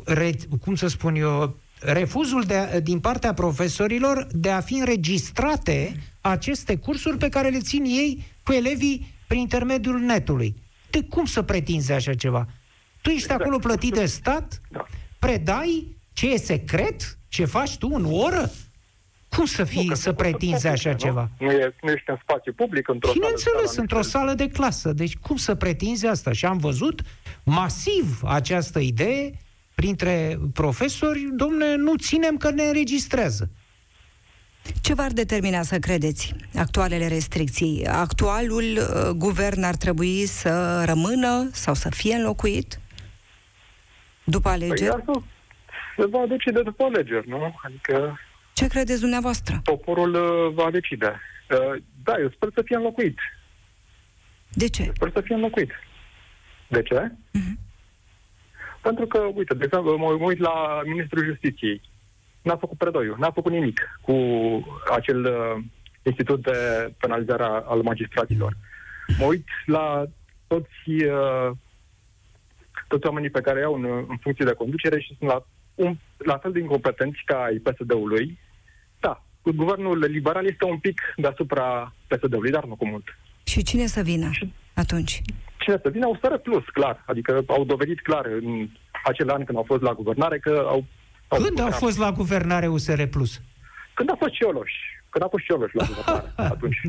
re, 0.05 0.31
cum 0.61 0.75
să 0.75 0.87
spun 0.87 1.15
eu, 1.15 1.55
refuzul 1.79 2.43
de, 2.43 2.79
din 2.83 2.99
partea 2.99 3.33
profesorilor 3.33 4.27
de 4.31 4.49
a 4.49 4.59
fi 4.59 4.73
înregistrate 4.73 5.95
aceste 6.21 6.75
cursuri 6.75 7.17
pe 7.17 7.29
care 7.29 7.49
le 7.49 7.59
țin 7.59 7.83
ei 7.83 8.25
cu 8.43 8.51
elevii 8.51 9.13
prin 9.27 9.39
intermediul 9.39 9.99
netului. 9.99 10.55
De 10.93 11.03
cum 11.03 11.25
să 11.25 11.41
pretinzi 11.41 11.91
așa 11.91 12.13
ceva? 12.13 12.47
Tu 13.01 13.09
ești 13.09 13.23
exact. 13.23 13.41
acolo 13.41 13.57
plătit 13.57 13.93
de 13.93 14.05
stat, 14.05 14.61
da. 14.71 14.85
predai 15.19 15.95
ce 16.13 16.29
e 16.29 16.37
secret, 16.37 17.17
ce 17.27 17.45
faci 17.45 17.77
tu 17.77 17.89
în 17.93 18.05
oră, 18.09 18.51
cum 19.29 19.45
să 19.45 19.63
fii, 19.63 19.87
nu, 19.87 19.93
să 19.95 20.11
pretinzi 20.13 20.67
așa 20.67 20.91
nu? 20.91 20.97
ceva? 20.97 21.29
Nu, 21.39 21.51
e, 21.51 21.75
nu 21.81 21.91
ești 21.91 22.09
în 22.09 22.17
spațiu 22.21 22.53
public, 22.53 22.87
într-o 22.87 23.11
Bineînțeles, 23.11 23.69
sală 23.69 23.81
într-o 23.81 24.01
sală 24.01 24.33
de 24.33 24.49
clasă. 24.49 24.93
Deci 24.93 25.15
cum 25.15 25.35
să 25.35 25.55
pretinzi 25.55 26.05
asta? 26.05 26.31
Și 26.31 26.45
am 26.45 26.57
văzut 26.57 27.01
masiv 27.43 28.21
această 28.23 28.79
idee 28.79 29.31
printre 29.75 30.39
profesori, 30.53 31.27
domne, 31.35 31.75
nu 31.75 31.95
ținem 31.95 32.37
că 32.37 32.51
ne 32.51 32.63
înregistrează. 32.63 33.49
Ce 34.81 34.93
v-ar 34.93 35.11
determina 35.11 35.61
să 35.61 35.79
credeți 35.79 36.35
actualele 36.55 37.07
restricții? 37.07 37.85
Actualul 37.87 38.63
uh, 38.63 39.09
guvern 39.15 39.63
ar 39.63 39.75
trebui 39.75 40.25
să 40.25 40.83
rămână 40.85 41.49
sau 41.51 41.73
să 41.73 41.89
fie 41.89 42.15
înlocuit 42.15 42.79
după 44.23 44.49
păi 44.49 44.51
alegeri? 44.51 45.01
Păi 45.01 45.23
se 45.97 46.05
va 46.05 46.25
decide 46.27 46.61
după 46.61 46.83
alegeri, 46.83 47.29
nu? 47.29 47.55
Adică... 47.63 48.19
Ce 48.53 48.67
credeți 48.67 48.99
dumneavoastră? 48.99 49.61
Poporul 49.63 50.13
uh, 50.13 50.53
va 50.53 50.71
decide. 50.71 51.19
Uh, 51.49 51.81
da, 52.03 52.19
eu 52.19 52.29
sper 52.29 52.49
să 52.53 52.61
fie 52.65 52.75
înlocuit. 52.75 53.17
De 54.49 54.69
ce? 54.69 54.83
Eu 54.83 54.91
sper 54.95 55.11
să 55.13 55.21
fie 55.21 55.35
înlocuit. 55.35 55.71
De 56.67 56.81
ce? 56.81 57.11
Uh-huh. 57.11 57.55
Pentru 58.81 59.05
că, 59.05 59.17
uite, 59.17 59.53
de 59.53 59.63
exemplu, 59.63 59.97
mă 59.97 60.05
uit 60.05 60.39
la 60.39 60.81
Ministrul 60.85 61.25
Justiției. 61.25 61.81
N-a 62.43 62.55
făcut 62.55 62.77
predoiul, 62.77 63.15
n-a 63.19 63.31
făcut 63.31 63.51
nimic 63.51 63.99
cu 64.01 64.13
acel 64.91 65.25
uh, 65.25 65.63
institut 66.03 66.43
de 66.43 66.57
penalizare 66.99 67.43
al 67.43 67.81
magistraților. 67.81 68.53
Mă 69.17 69.25
uit 69.25 69.47
la 69.65 70.03
toți, 70.47 71.03
uh, 71.05 71.51
toți 72.87 73.05
oamenii 73.05 73.29
pe 73.29 73.41
care 73.41 73.59
iau 73.59 73.73
în, 73.73 73.83
în 74.07 74.17
funcție 74.21 74.45
de 74.45 74.53
conducere 74.53 74.99
și 74.99 75.15
sunt 75.17 75.29
la, 75.29 75.45
un, 75.75 75.97
la 76.17 76.37
fel 76.37 76.51
de 76.51 76.59
incompetenți 76.59 77.21
ca 77.25 77.43
ai 77.43 77.55
PSD-ului. 77.55 78.39
Da, 78.99 79.23
guvernul 79.43 79.97
liberal 79.99 80.45
este 80.45 80.65
un 80.65 80.77
pic 80.77 81.01
deasupra 81.15 81.93
PSD-ului, 82.07 82.51
dar 82.51 82.65
nu 82.65 82.75
cu 82.75 82.87
mult. 82.87 83.17
Și 83.43 83.63
cine 83.63 83.85
să 83.85 84.01
vină 84.01 84.29
și, 84.31 84.53
atunci? 84.73 85.21
cine 85.63 85.79
să 85.81 85.89
vină, 85.89 86.05
au 86.05 86.15
stără 86.15 86.37
plus, 86.37 86.63
clar. 86.73 87.03
Adică 87.05 87.43
au 87.47 87.63
dovedit 87.63 88.01
clar 88.01 88.25
în 88.25 88.67
acele 89.03 89.31
ani 89.31 89.45
când 89.45 89.57
au 89.57 89.63
fost 89.63 89.81
la 89.81 89.93
guvernare 89.93 90.39
că 90.39 90.65
au... 90.67 90.85
au 91.27 91.41
când 91.41 91.59
au 91.59 91.71
fost 91.71 91.97
la 91.97 92.11
guvernare 92.11 92.67
USR 92.67 93.03
plus? 93.03 93.41
Când 93.93 94.11
a 94.11 94.15
fost 94.19 94.33
Cioloș. 94.33 94.71
Când 95.09 95.23
a 95.23 95.27
fost 95.27 95.43
Cioloș 95.43 95.71
la 95.73 95.85
guvernare 95.85 96.33
atunci. 96.53 96.81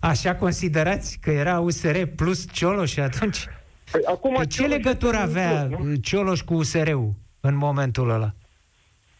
Așa 0.00 0.34
considerați 0.34 1.18
că 1.22 1.30
era 1.30 1.60
USR 1.60 2.02
plus 2.16 2.46
Cioloș 2.52 2.96
atunci? 2.96 3.46
Păi, 3.90 4.00
acum 4.06 4.34
păi 4.34 4.46
ce 4.46 4.66
legătură 4.66 5.16
avea 5.16 5.68
plus, 5.70 5.98
Cioloș 6.02 6.40
cu 6.40 6.54
USR-ul 6.54 7.12
în 7.40 7.54
momentul 7.54 8.10
ăla? 8.10 8.32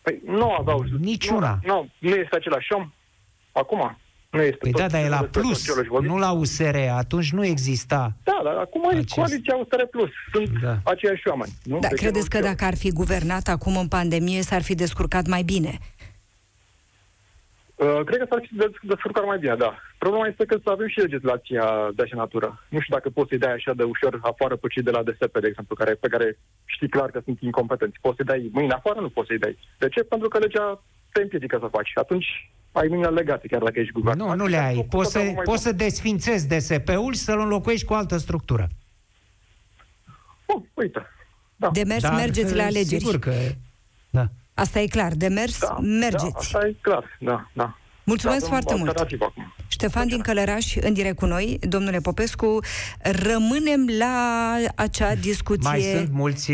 Păi 0.03 0.21
nu 0.25 0.53
aveau... 0.53 0.85
Niciuna. 0.99 1.59
Nu, 1.65 1.75
nu, 1.75 2.11
nu 2.11 2.15
este 2.17 2.37
același 2.37 2.73
om. 2.73 2.93
Acum. 3.53 3.99
Nu 4.37 4.43
este 4.43 4.59
păi 4.61 4.71
da, 4.71 4.87
dar 4.87 5.05
e 5.05 5.09
la 5.09 5.29
plus, 5.31 5.85
nu 6.01 6.19
la 6.19 6.31
USR. 6.31 6.77
Atunci 6.97 7.33
nu 7.33 7.45
exista. 7.45 8.13
Da, 8.23 8.41
dar 8.45 8.55
acum 8.57 8.87
acest... 8.87 9.11
e 9.11 9.15
coaliția 9.15 9.57
USR 9.57 9.83
plus. 9.91 10.11
Sunt 10.33 10.49
da. 10.63 10.77
aceiași 10.85 11.29
oameni. 11.29 11.53
Nu? 11.63 11.79
Da, 11.79 11.89
deci 11.89 11.99
credeți 11.99 12.31
că 12.31 12.41
dacă 12.41 12.65
ar 12.65 12.77
fi 12.77 12.93
guvernat 12.93 13.49
acum 13.49 13.77
în 13.77 13.89
pandemie, 13.89 14.43
s-ar 14.43 14.63
fi 14.63 14.75
descurcat 14.75 15.27
mai 15.27 15.43
bine? 15.43 15.79
Uh, 17.77 18.01
cred 18.05 18.19
că 18.19 18.27
s-ar 18.31 18.41
fi 18.49 18.87
descurcat 18.87 19.25
mai 19.25 19.39
bine, 19.39 19.55
da. 19.55 19.79
Problema 19.99 20.27
este 20.27 20.45
că 20.45 20.57
să 20.63 20.71
avem 20.71 20.89
și 20.89 20.99
legislația 20.99 21.91
de 21.95 22.03
așa 22.03 22.17
natură. 22.17 22.65
Nu 22.69 22.81
știu 22.81 22.95
dacă 22.95 23.09
poți 23.11 23.29
să-i 23.29 23.39
dai 23.39 23.53
așa 23.53 23.73
de 23.75 23.83
ușor 23.83 24.19
afară 24.23 24.57
pe 24.57 24.67
cei 24.69 24.83
de 24.83 24.91
la 24.91 25.03
DSP, 25.03 25.41
de 25.41 25.47
exemplu, 25.47 25.75
care, 25.75 25.95
pe 25.95 26.09
care 26.09 26.39
știi 26.65 26.89
clar 26.89 27.11
că 27.11 27.21
sunt 27.25 27.41
incompetenți. 27.41 27.99
Poți 28.01 28.17
să-i 28.17 28.25
dai 28.25 28.51
mâine 28.53 28.73
afară? 28.73 29.01
Nu 29.01 29.09
poți 29.09 29.27
să-i 29.27 29.39
dai. 29.39 29.59
De 29.79 29.89
ce? 29.89 30.03
Pentru 30.03 30.29
că 30.29 30.39
legea 30.39 30.83
te 31.13 31.23
împiedică 31.23 31.59
să 31.61 31.69
faci. 31.77 31.91
Atunci 31.95 32.51
ai 32.79 32.87
mâinile 32.89 33.09
legate, 33.09 33.47
chiar 33.47 33.63
dacă 33.63 33.79
ești 33.79 33.93
guvern. 33.93 34.19
Nu, 34.19 34.35
nu 34.35 34.47
le 34.47 34.57
ai. 34.57 34.87
Poți 34.91 35.13
să, 35.13 35.21
poți 35.45 35.63
să 35.63 35.73
desfințezi 35.73 36.49
DSP-ul 36.49 37.15
și 37.15 37.21
să-l 37.21 37.41
înlocuiești 37.41 37.87
cu 37.87 37.93
altă 37.93 38.17
structură. 38.17 38.69
Oh, 40.47 40.63
uite. 40.75 41.07
Da. 41.57 41.71
De 41.71 41.83
mers 41.87 42.03
da, 42.03 42.11
mergeți 42.11 42.55
la 42.55 42.65
alegeri. 42.65 43.03
Sigur 43.03 43.19
că... 43.19 43.33
Da. 44.11 44.29
Asta 44.55 44.81
e 44.81 44.87
clar. 44.87 45.13
De 45.13 45.29
mers 45.29 45.61
da, 45.61 45.79
mergeți. 45.81 46.33
Da, 46.33 46.39
asta 46.39 46.67
e 46.67 46.75
clar. 46.81 47.05
Da, 47.21 47.51
da. 47.53 47.77
Mulțumesc 48.05 48.41
da, 48.41 48.47
foarte 48.47 48.75
mult. 48.75 48.99
Acum. 48.99 49.55
Ștefan 49.69 50.09
din 50.09 50.21
Călăraș, 50.21 50.77
în 50.77 50.93
direct 50.93 51.17
cu 51.17 51.27
noi, 51.27 51.59
domnule 51.61 51.99
Popescu, 51.99 52.59
rămânem 53.01 53.89
la 53.99 54.57
acea 54.75 55.15
discuție. 55.15 55.71
Mai 55.71 55.81
sunt 55.81 56.13
mulți 56.13 56.53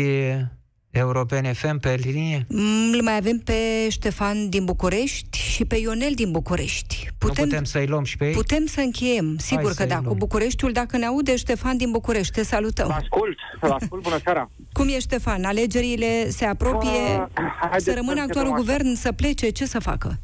Europene 0.93 1.53
FM 1.53 1.79
pe 1.79 1.95
linie? 2.01 2.45
Mm, 2.49 2.91
îl 2.93 3.01
mai 3.03 3.15
avem 3.15 3.37
pe 3.37 3.89
Ștefan 3.89 4.49
din 4.49 4.65
București 4.65 5.37
și 5.37 5.65
pe 5.65 5.75
Ionel 5.75 6.11
din 6.15 6.31
București. 6.31 7.07
Putem, 7.17 7.43
nu 7.43 7.49
putem 7.49 7.63
să-i 7.63 7.87
luăm 7.87 8.03
și 8.03 8.17
pe 8.17 8.25
ei? 8.25 8.33
Putem 8.33 8.65
să 8.65 8.79
încheiem, 8.79 9.37
sigur 9.37 9.63
Hai 9.63 9.73
că 9.77 9.85
da, 9.85 9.99
luăm. 9.99 10.05
cu 10.05 10.15
Bucureștiul. 10.15 10.71
Dacă 10.71 10.97
ne 10.97 11.05
aude 11.05 11.35
Ștefan 11.35 11.77
din 11.77 11.91
București, 11.91 12.33
te 12.33 12.43
salutăm. 12.43 12.91
ascult, 12.91 13.37
ascult, 13.59 14.01
bună 14.01 14.17
seara. 14.23 14.49
Cum 14.77 14.87
e 14.87 14.99
Ștefan? 14.99 15.43
Alegerile 15.43 16.29
se 16.29 16.45
apropie, 16.45 16.89
uh, 16.89 17.75
să 17.77 17.93
rămână 17.95 18.21
actualul 18.21 18.53
guvern, 18.53 18.93
să 18.93 19.11
plece, 19.11 19.49
ce 19.49 19.65
să 19.65 19.79
facă? 19.79 20.17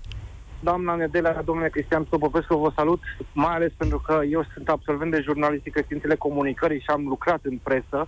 Doamna 0.60 0.96
Nedelea, 0.96 1.42
domnule 1.46 1.70
Cristian 1.70 2.04
Popescu, 2.04 2.58
vă 2.58 2.72
salut, 2.76 3.02
mai 3.34 3.56
ales 3.56 3.72
pentru 3.78 4.00
că 4.00 4.22
eu 4.30 4.46
sunt 4.54 4.70
absolvent 4.70 5.12
de 5.12 5.22
jurnalistică 5.24 5.82
științele 5.82 6.16
comunicării 6.16 6.80
și 6.80 6.90
am 6.90 7.06
lucrat 7.08 7.40
în 7.44 7.60
presă 7.64 8.08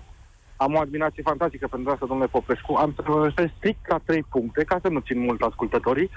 am 0.63 0.73
o 0.73 0.79
admirație 0.79 1.23
fantastică 1.23 1.67
pentru 1.67 1.91
asta, 1.91 2.05
domnule 2.05 2.29
Popescu. 2.29 2.73
Am 2.73 2.93
să 2.95 3.01
vă 3.05 3.33
strict 3.57 3.87
la 3.87 3.97
trei 3.97 4.23
puncte, 4.23 4.63
ca 4.63 4.79
să 4.81 4.87
nu 4.87 4.99
țin 4.99 5.19
mult 5.19 5.41
ascultătorii. 5.41 6.09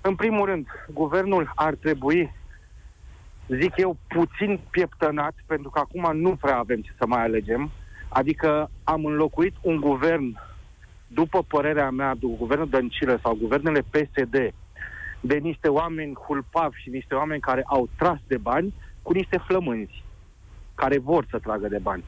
În 0.00 0.14
primul 0.14 0.46
rând, 0.46 0.66
guvernul 0.92 1.52
ar 1.54 1.74
trebui, 1.74 2.32
zic 3.46 3.72
eu, 3.76 3.96
puțin 4.08 4.60
pieptănat, 4.70 5.34
pentru 5.46 5.70
că 5.70 5.78
acum 5.78 6.20
nu 6.20 6.36
prea 6.36 6.56
avem 6.56 6.80
ce 6.80 6.90
să 6.98 7.06
mai 7.06 7.22
alegem. 7.22 7.70
Adică 8.08 8.70
am 8.84 9.04
înlocuit 9.04 9.54
un 9.60 9.80
guvern, 9.80 10.40
după 11.06 11.42
părerea 11.42 11.90
mea, 11.90 12.14
guvernul 12.20 12.68
Dăncilă 12.68 13.18
sau 13.22 13.34
guvernele 13.34 13.80
PSD, 13.80 14.52
de 15.20 15.36
niște 15.36 15.68
oameni 15.68 16.14
hulpavi 16.14 16.80
și 16.80 16.90
niște 16.90 17.14
oameni 17.14 17.40
care 17.40 17.62
au 17.66 17.88
tras 17.96 18.18
de 18.26 18.36
bani, 18.36 18.74
cu 19.02 19.12
niște 19.12 19.38
flămânzi 19.46 20.04
care 20.74 20.98
vor 20.98 21.26
să 21.30 21.38
tragă 21.38 21.68
de 21.68 21.78
bani. 21.78 22.04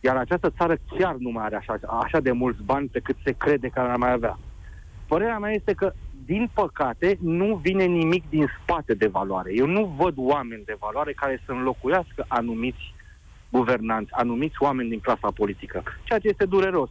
Iar 0.00 0.16
această 0.16 0.50
țară 0.56 0.76
chiar 0.98 1.14
nu 1.14 1.30
mai 1.30 1.44
are 1.44 1.56
așa, 1.56 1.78
așa 2.02 2.20
de 2.20 2.32
mulți 2.32 2.62
bani 2.62 2.88
pe 2.88 3.00
cât 3.00 3.16
se 3.24 3.34
crede 3.38 3.68
că 3.68 3.80
ar 3.80 3.96
mai 3.96 4.12
avea. 4.12 4.38
Părerea 5.06 5.38
mea 5.38 5.52
este 5.52 5.72
că, 5.72 5.92
din 6.24 6.50
păcate, 6.54 7.18
nu 7.20 7.56
vine 7.62 7.84
nimic 7.84 8.24
din 8.28 8.48
spate 8.62 8.94
de 8.94 9.06
valoare. 9.06 9.50
Eu 9.54 9.66
nu 9.66 9.94
văd 9.96 10.14
oameni 10.16 10.64
de 10.64 10.76
valoare 10.78 11.12
care 11.12 11.42
să 11.46 11.52
înlocuiască 11.52 12.24
anumiți 12.28 12.94
guvernanți, 13.50 14.12
anumiți 14.12 14.54
oameni 14.58 14.88
din 14.88 15.00
clasa 15.00 15.30
politică, 15.34 15.82
ceea 16.02 16.18
ce 16.18 16.28
este 16.28 16.44
dureros. 16.44 16.90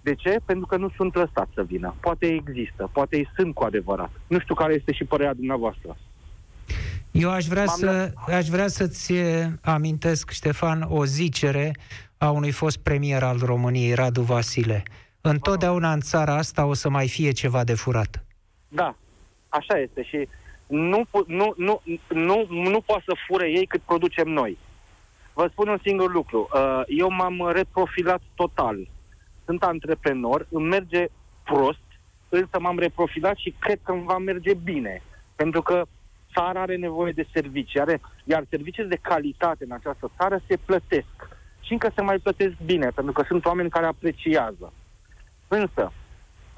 De 0.00 0.14
ce? 0.14 0.40
Pentru 0.44 0.66
că 0.66 0.76
nu 0.76 0.90
sunt 0.96 1.14
lăsați 1.14 1.50
să 1.54 1.62
vină. 1.62 1.94
Poate 2.00 2.26
există, 2.26 2.90
poate 2.92 3.16
ei 3.16 3.30
sunt 3.36 3.54
cu 3.54 3.64
adevărat. 3.64 4.10
Nu 4.26 4.38
știu 4.38 4.54
care 4.54 4.74
este 4.74 4.92
și 4.92 5.04
părerea 5.04 5.34
dumneavoastră. 5.34 5.96
Eu 7.10 7.30
aș 7.30 7.44
vrea, 7.46 7.66
să, 7.66 8.12
aș 8.26 8.46
vrea 8.46 8.68
să-ți 8.68 9.12
amintesc, 9.62 10.30
Ștefan, 10.30 10.86
o 10.88 11.04
zicere 11.04 11.74
a 12.18 12.30
unui 12.30 12.50
fost 12.50 12.78
premier 12.78 13.22
al 13.22 13.38
României, 13.38 13.94
Radu 13.94 14.20
Vasile. 14.20 14.82
Întotdeauna 15.20 15.92
în 15.92 16.00
țara 16.00 16.36
asta 16.36 16.64
o 16.64 16.74
să 16.74 16.88
mai 16.88 17.08
fie 17.08 17.30
ceva 17.30 17.64
de 17.64 17.74
furat. 17.74 18.24
Da, 18.68 18.96
așa 19.48 19.78
este 19.78 20.02
și 20.02 20.28
nu, 20.66 21.02
nu, 21.26 21.54
nu, 21.56 21.82
nu, 22.08 22.46
nu 22.48 22.80
poate 22.80 23.02
să 23.06 23.14
fure 23.26 23.50
ei 23.50 23.66
cât 23.66 23.80
producem 23.80 24.28
noi. 24.28 24.58
Vă 25.32 25.48
spun 25.50 25.68
un 25.68 25.78
singur 25.82 26.12
lucru. 26.12 26.48
Uh, 26.54 26.82
eu 26.86 27.10
m-am 27.10 27.50
reprofilat 27.52 28.20
total. 28.34 28.88
Sunt 29.44 29.62
antreprenor, 29.62 30.46
îmi 30.50 30.68
merge 30.68 31.06
prost, 31.44 31.80
însă 32.28 32.58
m-am 32.60 32.78
reprofilat 32.78 33.36
și 33.36 33.54
cred 33.58 33.78
că 33.82 33.92
îmi 33.92 34.04
va 34.04 34.18
merge 34.18 34.54
bine. 34.54 35.02
Pentru 35.36 35.62
că 35.62 35.82
țara 36.32 36.60
are 36.60 36.76
nevoie 36.76 37.12
de 37.12 37.26
servicii, 37.32 37.80
are, 37.80 38.00
iar 38.24 38.44
serviciile 38.48 38.88
de 38.88 38.98
calitate 39.02 39.64
în 39.64 39.72
această 39.72 40.10
țară 40.16 40.40
se 40.46 40.56
plătesc. 40.64 41.37
Și 41.68 41.74
încă 41.74 41.90
se 41.94 42.02
mai 42.02 42.18
plătesc 42.18 42.54
bine, 42.64 42.90
pentru 42.94 43.12
că 43.12 43.22
sunt 43.26 43.44
oameni 43.44 43.70
care 43.70 43.86
apreciază. 43.86 44.72
Însă, 45.48 45.92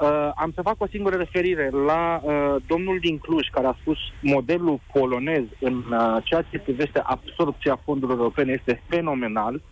uh, 0.01 0.31
am 0.35 0.53
să 0.55 0.63
fac 0.63 0.75
o 0.79 0.87
singură 0.87 1.17
referire 1.17 1.71
la 1.71 2.21
uh, 2.23 2.57
domnul 2.67 2.99
din 2.99 3.19
Cluj, 3.19 3.49
care 3.49 3.67
a 3.67 3.77
spus 3.81 3.99
modelul 4.23 4.81
polonez 4.93 5.45
în 5.61 5.75
uh, 5.77 6.17
ceea 6.25 6.43
ce 6.43 6.59
privește 6.59 7.01
absorpția 7.05 7.81
fondurilor 7.85 8.21
europene 8.21 8.53
este 8.53 8.83
fenomenal. 8.89 9.63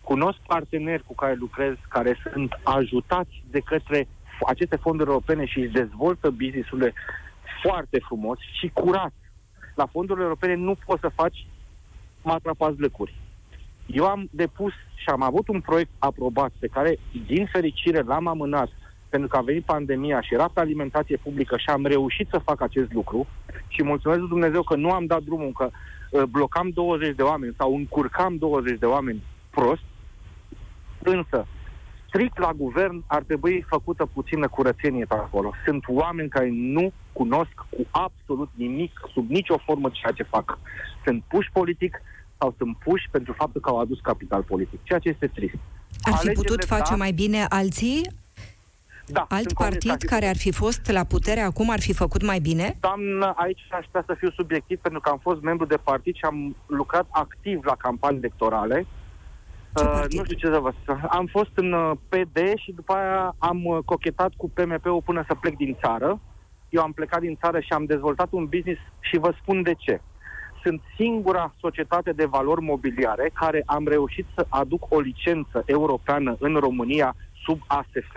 Cunosc 0.00 0.38
parteneri 0.46 1.02
cu 1.02 1.14
care 1.14 1.34
lucrez 1.34 1.74
care 1.88 2.16
sunt 2.32 2.60
ajutați 2.62 3.42
de 3.50 3.60
către 3.60 4.08
aceste 4.46 4.76
fonduri 4.76 5.08
europene 5.08 5.44
și 5.44 5.58
își 5.58 5.72
dezvoltă 5.72 6.30
business-urile 6.30 6.92
foarte 7.62 7.98
frumos 7.98 8.38
și 8.58 8.70
curat. 8.72 9.12
La 9.74 9.86
fondurile 9.86 10.24
europene 10.24 10.54
nu 10.54 10.76
poți 10.86 11.00
să 11.00 11.08
faci 11.08 11.46
matrapazlăcuri. 12.22 13.14
Eu 13.86 14.04
am 14.04 14.28
depus 14.30 14.72
și 14.94 15.08
am 15.08 15.22
avut 15.22 15.48
un 15.48 15.60
proiect 15.60 15.90
aprobat 15.98 16.52
pe 16.58 16.66
care, 16.66 16.98
din 17.26 17.48
fericire, 17.52 18.00
l-am 18.00 18.26
amânat 18.26 18.68
pentru 19.08 19.28
că 19.28 19.36
a 19.36 19.40
venit 19.40 19.64
pandemia 19.64 20.20
și 20.20 20.34
era 20.34 20.48
pe 20.52 20.60
alimentație 20.60 21.16
publică 21.16 21.56
și 21.56 21.68
am 21.68 21.86
reușit 21.86 22.28
să 22.30 22.38
fac 22.38 22.60
acest 22.60 22.92
lucru 22.92 23.26
și 23.68 23.82
mulțumesc 23.82 24.20
lui 24.20 24.28
Dumnezeu 24.28 24.62
că 24.62 24.76
nu 24.76 24.90
am 24.90 25.06
dat 25.06 25.22
drumul, 25.22 25.52
că 25.52 25.70
uh, 26.10 26.22
blocam 26.22 26.70
20 26.70 27.14
de 27.14 27.22
oameni 27.22 27.54
sau 27.58 27.74
încurcam 27.74 28.36
20 28.36 28.78
de 28.78 28.86
oameni 28.86 29.22
prost, 29.50 29.82
însă 31.02 31.46
strict 32.08 32.38
la 32.38 32.52
guvern 32.52 33.04
ar 33.06 33.22
trebui 33.22 33.64
făcută 33.68 34.06
puțină 34.06 34.48
curățenie 34.48 35.04
pe 35.04 35.14
acolo. 35.14 35.52
Sunt 35.64 35.84
oameni 35.86 36.28
care 36.28 36.48
nu 36.50 36.92
cunosc 37.12 37.54
cu 37.70 37.86
absolut 37.90 38.50
nimic, 38.54 39.00
sub 39.12 39.30
nicio 39.30 39.56
formă 39.64 39.88
ceea 39.92 40.12
ce 40.12 40.22
fac. 40.22 40.58
Sunt 41.04 41.22
puși 41.28 41.50
politic 41.52 42.02
sau 42.38 42.54
sunt 42.58 42.76
puși 42.76 43.08
pentru 43.10 43.32
faptul 43.32 43.60
că 43.60 43.70
au 43.70 43.78
adus 43.78 44.00
capital 44.00 44.42
politic, 44.42 44.78
ceea 44.82 44.98
ce 44.98 45.08
este 45.08 45.26
trist. 45.26 45.54
Ar 45.54 46.12
fi 46.12 46.18
Alegerile, 46.18 46.42
putut 46.42 46.64
face 46.64 46.90
da, 46.90 46.96
mai 46.96 47.12
bine 47.12 47.46
alții? 47.48 48.10
Da, 49.08 49.26
Alt 49.28 49.52
partid 49.52 50.02
care 50.02 50.26
ar 50.26 50.36
fi 50.36 50.52
fost 50.52 50.90
la 50.90 51.04
putere 51.04 51.40
acum 51.40 51.70
ar 51.70 51.80
fi 51.80 51.92
făcut 51.92 52.22
mai 52.22 52.38
bine? 52.38 52.76
Doamnă, 52.80 53.32
aici 53.36 53.60
aș 53.70 53.84
putea 53.84 54.04
să 54.06 54.14
fiu 54.18 54.30
subiectiv 54.30 54.78
pentru 54.78 55.00
că 55.00 55.08
am 55.08 55.18
fost 55.22 55.40
membru 55.40 55.66
de 55.66 55.76
partid 55.76 56.14
și 56.14 56.24
am 56.24 56.56
lucrat 56.66 57.06
activ 57.10 57.64
la 57.64 57.74
campanii 57.76 58.18
electorale 58.18 58.86
Uh, 59.84 60.04
nu 60.08 60.24
știu 60.24 60.36
ce 60.36 60.46
să 60.46 60.58
vă 60.58 60.72
spun. 60.80 61.06
Am 61.10 61.26
fost 61.26 61.50
în 61.54 61.72
uh, 61.72 61.90
PD 62.08 62.36
și 62.56 62.72
după 62.72 62.92
aia 62.92 63.34
am 63.38 63.64
uh, 63.64 63.78
cochetat 63.84 64.32
cu 64.36 64.50
PMP-ul 64.50 65.02
până 65.04 65.24
să 65.26 65.34
plec 65.34 65.56
din 65.56 65.76
țară. 65.80 66.20
Eu 66.68 66.82
am 66.82 66.92
plecat 66.92 67.20
din 67.20 67.36
țară 67.40 67.60
și 67.60 67.72
am 67.72 67.84
dezvoltat 67.84 68.28
un 68.30 68.44
business 68.44 68.80
și 69.00 69.18
vă 69.18 69.34
spun 69.40 69.62
de 69.62 69.74
ce. 69.74 70.00
Sunt 70.66 70.80
singura 70.96 71.54
societate 71.60 72.12
de 72.12 72.24
valori 72.24 72.62
mobiliare 72.62 73.30
care 73.34 73.62
am 73.66 73.88
reușit 73.88 74.26
să 74.34 74.46
aduc 74.48 74.86
o 74.88 75.00
licență 75.00 75.62
europeană 75.66 76.36
în 76.38 76.54
România 76.54 77.16
sub 77.44 77.60
ASF 77.66 78.14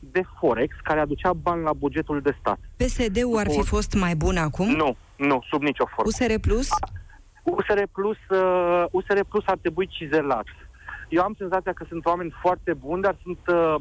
de 0.00 0.22
Forex, 0.38 0.74
care 0.82 1.00
aducea 1.00 1.32
bani 1.32 1.62
la 1.62 1.72
bugetul 1.72 2.20
de 2.20 2.36
stat. 2.40 2.58
PSD-ul 2.76 3.38
ar 3.38 3.46
fi 3.50 3.62
fost 3.62 3.94
mai 3.94 4.14
bun 4.14 4.36
acum? 4.36 4.68
Nu, 4.68 4.96
nu, 5.16 5.42
sub 5.50 5.62
nicio 5.62 5.84
formă. 5.94 6.10
USR 6.10 6.34
Plus? 6.40 6.68
USR 7.42 7.82
Plus, 7.92 8.16
uh, 8.30 8.84
USR 8.90 9.20
Plus 9.28 9.44
ar 9.46 9.58
trebui 9.60 9.86
cizelat. 9.86 10.46
Eu 11.08 11.22
am 11.22 11.34
senzația 11.38 11.72
că 11.72 11.84
sunt 11.88 12.06
oameni 12.06 12.34
foarte 12.40 12.74
buni, 12.74 13.02
dar 13.02 13.16
sunt 13.22 13.38
uh, 13.46 13.74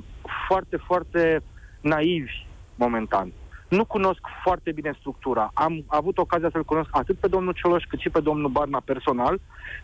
foarte, 0.47 0.77
foarte 0.77 1.43
naivi 1.81 2.45
momentan. 2.75 3.31
Nu 3.77 3.85
cunosc 3.85 4.19
foarte 4.43 4.71
bine 4.71 4.95
structura. 4.99 5.51
Am 5.53 5.83
avut 5.87 6.17
ocazia 6.17 6.49
să-l 6.51 6.63
cunosc 6.63 6.89
atât 6.91 7.17
pe 7.17 7.27
domnul 7.27 7.53
Cioloș 7.53 7.83
cât 7.83 7.99
și 7.99 8.09
pe 8.09 8.19
domnul 8.19 8.49
Barna 8.49 8.81
personal. 8.85 9.39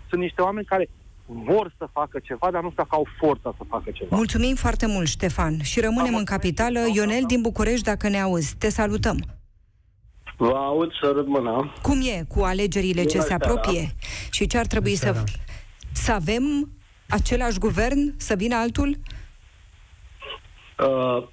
Sunt 0.10 0.22
niște 0.22 0.42
oameni 0.42 0.66
care 0.66 0.90
vor 1.26 1.74
să 1.78 1.88
facă 1.94 2.20
ceva, 2.20 2.52
dar 2.52 2.62
nu 2.62 2.70
știu 2.70 2.84
dacă 2.84 2.96
au 2.96 3.08
forța 3.20 3.54
să 3.58 3.64
facă 3.70 3.92
ceva. 3.92 4.16
Mulțumim 4.16 4.56
foarte 4.56 4.88
mult, 4.88 5.08
Ștefan. 5.08 5.62
Și 5.62 5.80
rămânem 5.80 6.14
Am 6.14 6.20
în 6.20 6.26
capitală. 6.26 6.80
Ionel 6.94 7.24
din 7.28 7.42
București, 7.42 7.84
dacă 7.84 8.10
ne 8.10 8.22
auzi, 8.22 8.56
te 8.58 8.70
salutăm. 8.70 9.18
Vă 10.38 10.54
aud 10.56 10.92
să 11.02 11.12
rămână. 11.16 11.74
Cum 11.82 12.00
e 12.02 12.24
cu 12.28 12.44
alegerile 12.44 13.02
Bună 13.02 13.14
ce 13.14 13.20
se 13.20 13.34
apropie? 13.34 13.96
Și 14.32 14.48
ce 14.48 14.58
ar 14.58 14.66
trebui 14.66 14.96
să, 14.96 15.24
să 15.92 16.12
avem 16.12 16.70
același 17.10 17.60
guvern, 17.60 18.14
să 18.18 18.36
vină 18.36 18.56
altul? 18.56 18.98
Uh, 20.80 21.28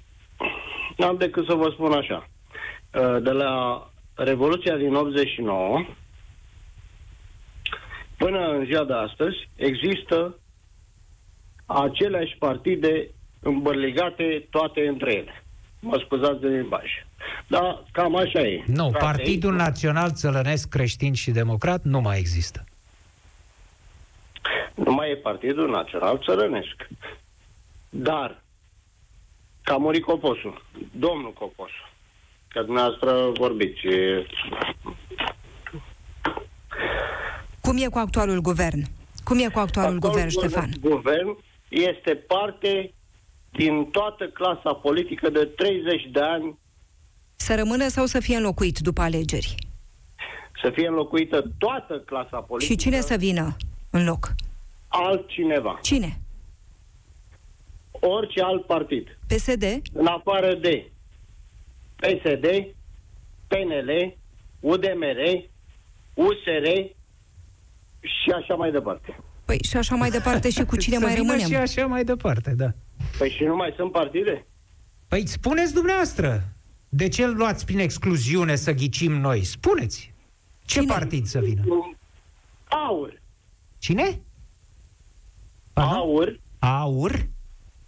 am 1.05 1.15
decât 1.17 1.45
să 1.45 1.53
vă 1.53 1.69
spun 1.73 1.91
așa. 1.91 2.29
Uh, 2.95 3.23
de 3.23 3.31
la 3.31 3.87
Revoluția 4.13 4.75
din 4.75 4.93
89 4.93 5.85
până 8.17 8.49
în 8.49 8.65
ziua 8.65 8.83
de 8.83 8.93
astăzi 8.93 9.49
există 9.55 10.39
aceleași 11.65 12.35
partide 12.39 13.09
îmbărligate 13.39 14.47
toate 14.49 14.87
între 14.87 15.13
ele. 15.13 15.43
Mă 15.79 16.01
scuzați 16.05 16.39
de 16.39 16.47
limbaj. 16.47 16.83
Dar 17.47 17.83
cam 17.91 18.15
așa 18.15 18.39
e. 18.39 18.63
Nu, 18.67 18.91
Partidul 18.99 19.53
Național 19.53 20.11
Țălănesc 20.11 20.69
Creștin 20.69 21.13
și 21.13 21.31
Democrat 21.31 21.83
nu 21.83 22.01
mai 22.01 22.17
există. 22.17 22.63
Nu 24.75 24.93
mai 24.93 25.09
e 25.09 25.15
Partidul 25.15 25.69
Național 25.69 26.19
Țărănesc. 26.23 26.87
Dar, 27.89 28.41
ca 29.63 29.73
a 29.73 29.77
murit 29.77 30.03
Coposul, 30.03 30.61
domnul 30.91 31.33
Coposul, 31.33 31.93
că 32.55 32.61
dumneavoastră 32.61 33.31
vorbiți. 33.37 33.79
Cum 37.61 37.77
e 37.77 37.87
cu 37.87 37.97
actualul 37.97 38.41
guvern? 38.41 38.83
Cum 39.23 39.37
e 39.39 39.47
cu 39.47 39.59
actualul, 39.59 39.95
actualul 39.95 39.99
guvern, 39.99 40.29
Ștefan? 40.29 40.69
Guvern 40.81 41.37
este 41.69 42.15
parte 42.15 42.93
din 43.51 43.85
toată 43.91 44.27
clasa 44.27 44.73
politică 44.73 45.29
de 45.29 45.45
30 45.45 46.09
de 46.11 46.19
ani. 46.19 46.57
Să 47.35 47.55
rămână 47.55 47.87
sau 47.87 48.05
să 48.05 48.19
fie 48.19 48.35
înlocuit 48.35 48.79
după 48.79 49.01
alegeri? 49.01 49.55
Să 50.61 50.69
fie 50.73 50.87
înlocuită 50.87 51.43
toată 51.57 51.99
clasa 51.99 52.37
politică. 52.37 52.73
Și 52.73 52.79
cine 52.79 53.01
să 53.01 53.15
vină 53.15 53.55
în 53.89 54.05
loc? 54.05 54.33
altcineva. 54.87 55.79
Cine? 55.81 56.19
Orice 57.91 58.41
alt 58.41 58.65
partid. 58.65 59.17
PSD? 59.27 59.81
În 59.93 60.05
afară 60.05 60.53
de 60.53 60.89
PSD, 61.95 62.45
PNL, 63.47 64.17
UDMR, 64.59 65.19
USR 66.13 66.65
și 68.01 68.31
așa 68.35 68.53
mai 68.55 68.71
departe. 68.71 69.19
Păi 69.45 69.59
și 69.63 69.77
așa 69.77 69.95
mai 69.95 70.09
departe 70.09 70.49
și 70.49 70.63
cu 70.63 70.77
cine 70.77 70.97
mai 70.97 71.15
rămânem? 71.15 71.47
și 71.47 71.55
așa 71.55 71.85
mai 71.85 72.03
departe, 72.03 72.51
da. 72.51 72.71
Păi 73.17 73.29
și 73.29 73.43
nu 73.43 73.55
mai 73.55 73.73
sunt 73.75 73.91
partide? 73.91 74.45
Păi 75.07 75.27
spuneți 75.27 75.73
dumneavoastră. 75.73 76.43
De 76.89 77.07
ce 77.07 77.23
îl 77.23 77.35
luați 77.35 77.65
prin 77.65 77.79
excluziune 77.79 78.55
să 78.55 78.71
ghicim 78.71 79.11
noi? 79.11 79.43
Spuneți. 79.43 80.13
Ce 80.65 80.79
Cine? 80.79 80.93
partid 80.93 81.25
să 81.25 81.39
vină? 81.39 81.63
Aur. 82.67 83.21
Cine? 83.79 84.19
Aha. 85.73 85.95
Aur. 85.95 86.39
Aur? 86.59 87.27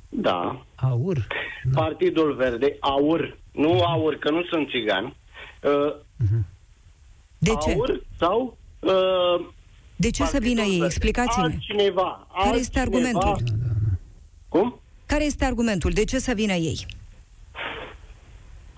Da. 0.10 0.66
Aur. 0.76 1.28
Da. 1.64 1.82
Partidul 1.82 2.34
Verde, 2.36 2.78
Aur. 2.80 3.38
Nu 3.58 3.82
Aur, 3.84 4.16
că 4.16 4.32
nu 4.32 4.44
sunt 4.44 4.70
țigan. 4.70 5.06
Uh, 5.06 5.94
uh-huh. 5.94 6.44
De 7.38 7.50
ce? 7.50 7.72
Aur 7.72 8.02
sau... 8.20 8.58
Uh, 8.80 9.46
de 9.96 10.10
ce 10.10 10.24
să 10.24 10.38
vină 10.40 10.62
ei? 10.62 10.82
Explicați-mi. 10.84 11.44
Altcineva. 11.44 12.28
Care 12.44 12.58
este 12.58 12.80
argumentul? 12.80 13.38
Cum? 14.50 14.80
Care 15.06 15.24
este 15.24 15.46
argumentul? 15.46 15.92
De 15.92 16.04
ce 16.04 16.20
să 16.20 16.34
vină 16.34 16.54
ei? 16.54 16.86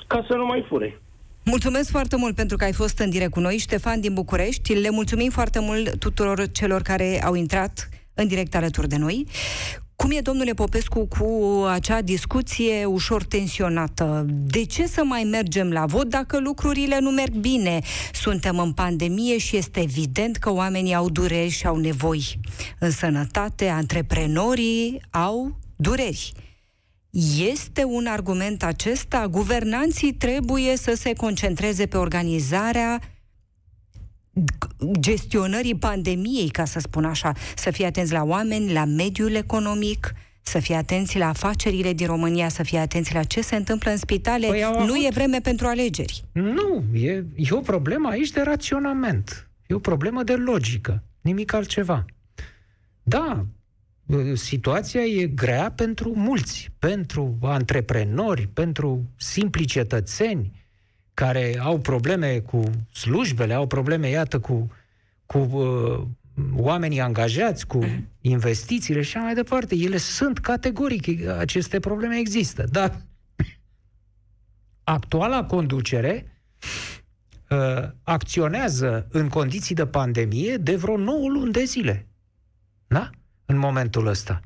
Ca 0.08 0.26
să 0.28 0.36
nu 0.36 0.46
mai 0.46 0.66
fure. 0.68 1.02
Mulțumesc 1.44 1.90
foarte 1.90 2.16
mult 2.16 2.36
pentru 2.36 2.58
că 2.58 2.64
ai 2.64 2.74
fost 2.74 3.00
în 3.00 3.10
direct 3.10 3.32
cu 3.32 3.40
noi, 3.40 3.58
Ștefan 3.58 4.00
din 4.00 4.14
București. 4.14 4.74
Le 4.74 4.90
mulțumim 4.90 5.30
foarte 5.30 5.60
mult 5.60 6.00
tuturor 6.00 6.52
celor 6.52 6.82
care 6.82 7.24
au 7.24 7.34
intrat 7.34 7.90
în 8.14 8.28
direct 8.28 8.56
alături 8.56 8.88
de 8.88 8.98
noi. 8.98 9.28
Cum 10.00 10.12
e, 10.12 10.20
domnule 10.22 10.54
Popescu, 10.54 11.08
cu 11.08 11.64
acea 11.70 12.02
discuție 12.02 12.86
ușor 12.86 13.24
tensionată? 13.24 14.26
De 14.28 14.66
ce 14.66 14.88
să 14.88 15.04
mai 15.04 15.24
mergem 15.24 15.72
la 15.72 15.86
vot 15.86 16.10
dacă 16.10 16.40
lucrurile 16.40 17.00
nu 17.00 17.10
merg 17.10 17.34
bine? 17.34 17.80
Suntem 18.14 18.60
în 18.60 18.72
pandemie 18.74 19.38
și 19.38 19.58
este 19.58 19.80
evident 19.80 20.38
că 20.38 20.52
oamenii 20.52 20.94
au 20.94 21.10
dureri 21.10 21.50
și 21.50 21.68
au 21.68 21.78
nevoi. 21.78 22.40
În 22.80 22.92
sănătate, 22.92 23.68
antreprenorii 23.68 25.02
au 25.10 25.60
dureri. 25.76 26.32
Este 27.52 27.84
un 27.84 28.06
argument 28.06 28.64
acesta? 28.64 29.28
Guvernanții 29.28 30.14
trebuie 30.14 30.78
să 30.78 30.94
se 30.96 31.14
concentreze 31.14 31.86
pe 31.86 31.98
organizarea 31.98 33.00
gestionării 35.00 35.76
pandemiei, 35.76 36.50
ca 36.50 36.66
să 36.66 36.80
spun 36.80 37.06
așa, 37.06 37.34
să 37.56 37.72
fie 37.72 37.86
atenți 37.86 38.12
la 38.12 38.24
oameni, 38.24 38.74
la 38.74 38.86
mediul 38.86 39.34
economic, 39.34 40.14
să 40.42 40.60
fie 40.60 40.76
atenți 40.76 41.18
la 41.18 41.28
afacerile 41.28 41.94
din 41.94 42.08
România, 42.08 42.50
să 42.50 42.64
fie 42.64 42.80
atenți 42.80 43.14
la 43.14 43.24
ce 43.24 43.42
se 43.42 43.56
întâmplă 43.56 43.92
în 43.92 43.98
spitale. 43.98 44.48
Păi 44.48 44.60
nu 44.60 44.68
avut... 44.68 44.96
e 45.06 45.10
vreme 45.14 45.40
pentru 45.40 45.68
alegeri. 45.68 46.24
Nu, 46.32 46.84
e, 46.94 47.26
e 47.36 47.52
o 47.52 47.60
problemă 47.60 48.10
aici 48.10 48.30
de 48.30 48.42
raționament. 48.42 49.50
E 49.68 49.74
o 49.74 49.80
problemă 49.80 50.24
de 50.24 50.36
logică, 50.36 51.04
nimic 51.22 51.54
altceva. 51.54 52.06
Da, 53.04 53.46
situația 54.34 55.02
e 55.02 55.26
grea 55.26 55.72
pentru 55.76 56.14
mulți, 56.16 56.72
pentru 56.80 57.38
antreprenori, 57.42 58.48
pentru 58.48 59.10
simpli 59.16 59.66
cetățeni 59.66 60.59
care 61.20 61.60
au 61.60 61.80
probleme 61.80 62.40
cu 62.40 62.64
slujbele, 62.92 63.54
au 63.54 63.68
probleme, 63.68 64.10
iată, 64.10 64.40
cu, 64.40 64.72
cu 65.26 65.38
uh, 65.38 66.02
oamenii 66.56 67.00
angajați, 67.00 67.68
cu 67.68 67.84
uh-huh. 67.84 68.00
investițiile 68.22 69.02
și 69.02 69.18
așa 69.18 69.26
mai 69.26 69.34
departe. 69.34 69.76
Ele 69.76 69.98
sunt 69.98 70.38
categoric, 70.38 71.28
aceste 71.28 71.80
probleme 71.80 72.18
există. 72.18 72.64
Dar 72.72 73.02
actuala 74.84 75.46
conducere 75.46 76.42
uh, 77.50 77.90
acționează 78.04 79.08
în 79.12 79.30
condiții 79.30 79.76
de 79.76 79.86
pandemie 79.86 80.58
de 80.58 80.76
vreo 80.76 80.98
9 80.98 81.28
luni 81.28 81.52
de 81.52 81.64
zile. 81.64 82.08
Da? 82.88 83.10
În 83.46 83.58
momentul 83.58 84.08
ăsta. 84.08 84.40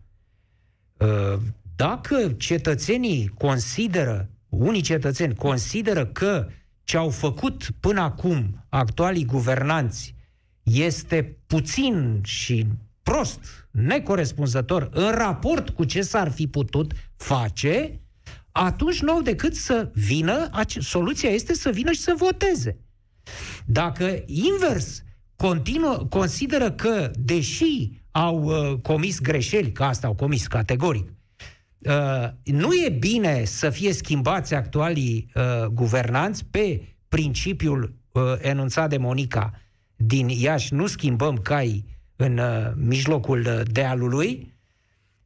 Uh, 0.97 1.39
dacă 1.75 2.33
cetățenii 2.37 3.27
consideră, 3.27 4.29
unii 4.49 4.81
cetățeni 4.81 5.35
consideră 5.35 6.05
că 6.05 6.47
ce 6.83 6.97
au 6.97 7.09
făcut 7.09 7.69
până 7.79 8.01
acum 8.01 8.65
actualii 8.69 9.25
guvernanți 9.25 10.15
este 10.63 11.37
puțin 11.47 12.21
și 12.23 12.65
prost, 13.03 13.67
necorespunzător 13.71 14.89
în 14.93 15.11
raport 15.11 15.69
cu 15.69 15.83
ce 15.83 16.01
s-ar 16.01 16.31
fi 16.31 16.47
putut 16.47 16.93
face, 17.15 18.01
atunci 18.51 19.01
nu 19.01 19.11
au 19.11 19.21
decât 19.21 19.55
să 19.55 19.91
vină, 19.93 20.49
soluția 20.79 21.29
este 21.29 21.53
să 21.53 21.69
vină 21.69 21.91
și 21.91 21.99
să 21.99 22.13
voteze. 22.17 22.77
Dacă 23.65 24.23
invers 24.25 25.03
continuă, 25.35 26.05
consideră 26.09 26.71
că, 26.71 27.11
deși 27.15 27.89
au 28.11 28.43
uh, 28.43 28.79
comis 28.81 29.19
greșeli, 29.19 29.71
că 29.71 29.83
asta 29.83 30.07
au 30.07 30.15
comis 30.15 30.47
categoric, 30.47 31.07
uh, 31.07 31.13
nu 32.43 32.73
e 32.85 32.89
bine 32.89 33.43
să 33.43 33.69
fie 33.69 33.93
schimbați 33.93 34.53
actualii 34.53 35.31
uh, 35.35 35.65
guvernanți 35.65 36.45
pe 36.45 36.81
principiul 37.07 37.95
uh, 38.11 38.21
enunțat 38.41 38.89
de 38.89 38.97
Monica 38.97 39.53
din 39.95 40.27
Iași, 40.27 40.73
nu 40.73 40.87
schimbăm 40.87 41.37
cai 41.37 41.85
în 42.15 42.37
uh, 42.37 42.71
mijlocul 42.75 43.39
uh, 43.39 43.61
dealului, 43.71 44.53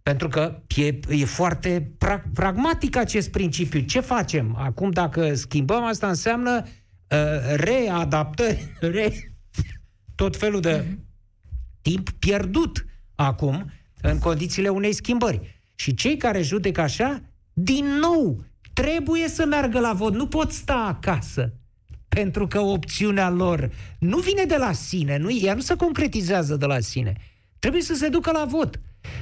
pentru 0.04 0.28
că 0.28 0.62
e, 0.76 1.00
e 1.10 1.26
foarte 1.26 1.92
pra- 2.06 2.34
pragmatic 2.34 2.96
acest 2.96 3.32
principiu. 3.32 3.80
Ce 3.80 4.00
facem? 4.00 4.56
Acum, 4.56 4.90
dacă 4.90 5.36
schimbăm, 5.36 5.84
asta 5.84 6.08
înseamnă 6.08 6.64
uh, 6.64 7.56
readaptări, 7.56 8.74
re, 8.94 9.14
tot 10.16 10.38
felul 10.38 10.60
de 10.60 10.84
mm-hmm. 10.84 10.98
timp 11.82 12.10
pierdut 12.10 12.86
acum 13.16 13.72
în 14.02 14.20
condițiile 14.20 14.70
unei 14.70 14.94
schimbări. 14.94 15.57
Și 15.80 15.94
cei 15.94 16.18
care 16.18 16.42
judecă 16.42 16.82
așa, 16.82 17.22
din 17.54 17.86
nou, 17.86 18.44
trebuie 18.74 19.28
să 19.28 19.46
meargă 19.46 19.80
la 19.80 19.94
vot. 19.94 20.14
Nu 20.14 20.28
pot 20.28 20.52
sta 20.52 20.76
acasă 20.76 21.54
pentru 22.08 22.48
că 22.48 22.60
opțiunea 22.60 23.30
lor 23.30 23.72
nu 24.00 24.18
vine 24.18 24.44
de 24.44 24.58
la 24.58 24.72
sine, 24.72 25.18
nu, 25.18 25.32
ea 25.32 25.54
nu 25.54 25.62
se 25.62 25.76
concretizează 25.76 26.56
de 26.56 26.66
la 26.66 26.80
sine. 26.80 27.14
Trebuie 27.60 27.82
să 27.82 27.96
se 27.96 28.10
ducă 28.10 28.32
la 28.32 28.46
vot. 28.46 28.80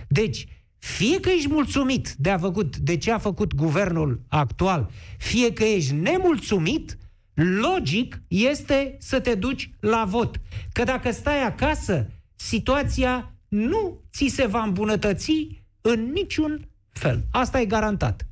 Deci, 0.07 0.45
fie 0.77 1.19
că 1.19 1.29
ești 1.29 1.49
mulțumit 1.49 2.13
de, 2.17 2.29
a 2.29 2.37
făcut, 2.37 2.77
de 2.77 2.97
ce 2.97 3.11
a 3.11 3.17
făcut 3.17 3.55
guvernul 3.55 4.21
actual, 4.27 4.89
fie 5.17 5.53
că 5.53 5.63
ești 5.63 5.93
nemulțumit, 5.93 6.97
logic 7.33 8.21
este 8.27 8.95
să 8.99 9.19
te 9.19 9.35
duci 9.35 9.69
la 9.79 10.05
vot. 10.07 10.41
Că 10.71 10.83
dacă 10.83 11.11
stai 11.11 11.43
acasă, 11.43 12.07
situația 12.35 13.33
nu 13.47 13.99
ți 14.13 14.27
se 14.27 14.45
va 14.45 14.63
îmbunătăți 14.63 15.63
în 15.87 16.11
niciun 16.13 16.67
fel. 16.91 17.23
Asta 17.31 17.59
e 17.59 17.65
garantat. 17.65 18.25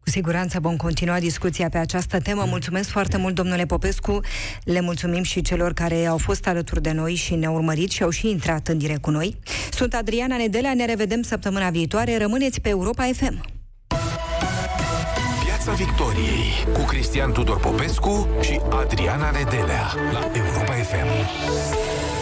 Cu 0.00 0.10
siguranță 0.10 0.60
vom 0.60 0.76
continua 0.76 1.18
discuția 1.18 1.68
pe 1.68 1.78
această 1.78 2.20
temă. 2.20 2.44
Mulțumesc 2.48 2.88
foarte 2.88 3.16
mult, 3.16 3.34
domnule 3.34 3.66
Popescu. 3.66 4.20
Le 4.64 4.80
mulțumim 4.80 5.22
și 5.22 5.40
celor 5.40 5.72
care 5.72 6.06
au 6.06 6.18
fost 6.18 6.46
alături 6.46 6.82
de 6.82 6.92
noi 6.92 7.14
și 7.14 7.34
ne-au 7.34 7.54
urmărit 7.54 7.90
și 7.90 8.02
au 8.02 8.10
și 8.10 8.30
intrat 8.30 8.68
în 8.68 8.78
direct 8.78 9.00
cu 9.00 9.10
noi. 9.10 9.38
Sunt 9.70 9.94
Adriana 9.94 10.36
Nedelea, 10.36 10.74
ne 10.74 10.84
revedem 10.84 11.22
săptămâna 11.22 11.70
viitoare. 11.70 12.16
Rămâneți 12.16 12.60
pe 12.60 12.68
Europa 12.68 13.04
FM. 13.12 13.44
Piața 15.44 15.72
Victoriei 15.72 16.50
cu 16.72 16.80
Cristian 16.80 17.32
Tudor 17.32 17.60
Popescu 17.60 18.28
și 18.40 18.60
Adriana 18.70 19.30
Nedelea 19.30 19.86
la 20.12 20.30
Europa 20.34 20.72
FM. 20.72 22.15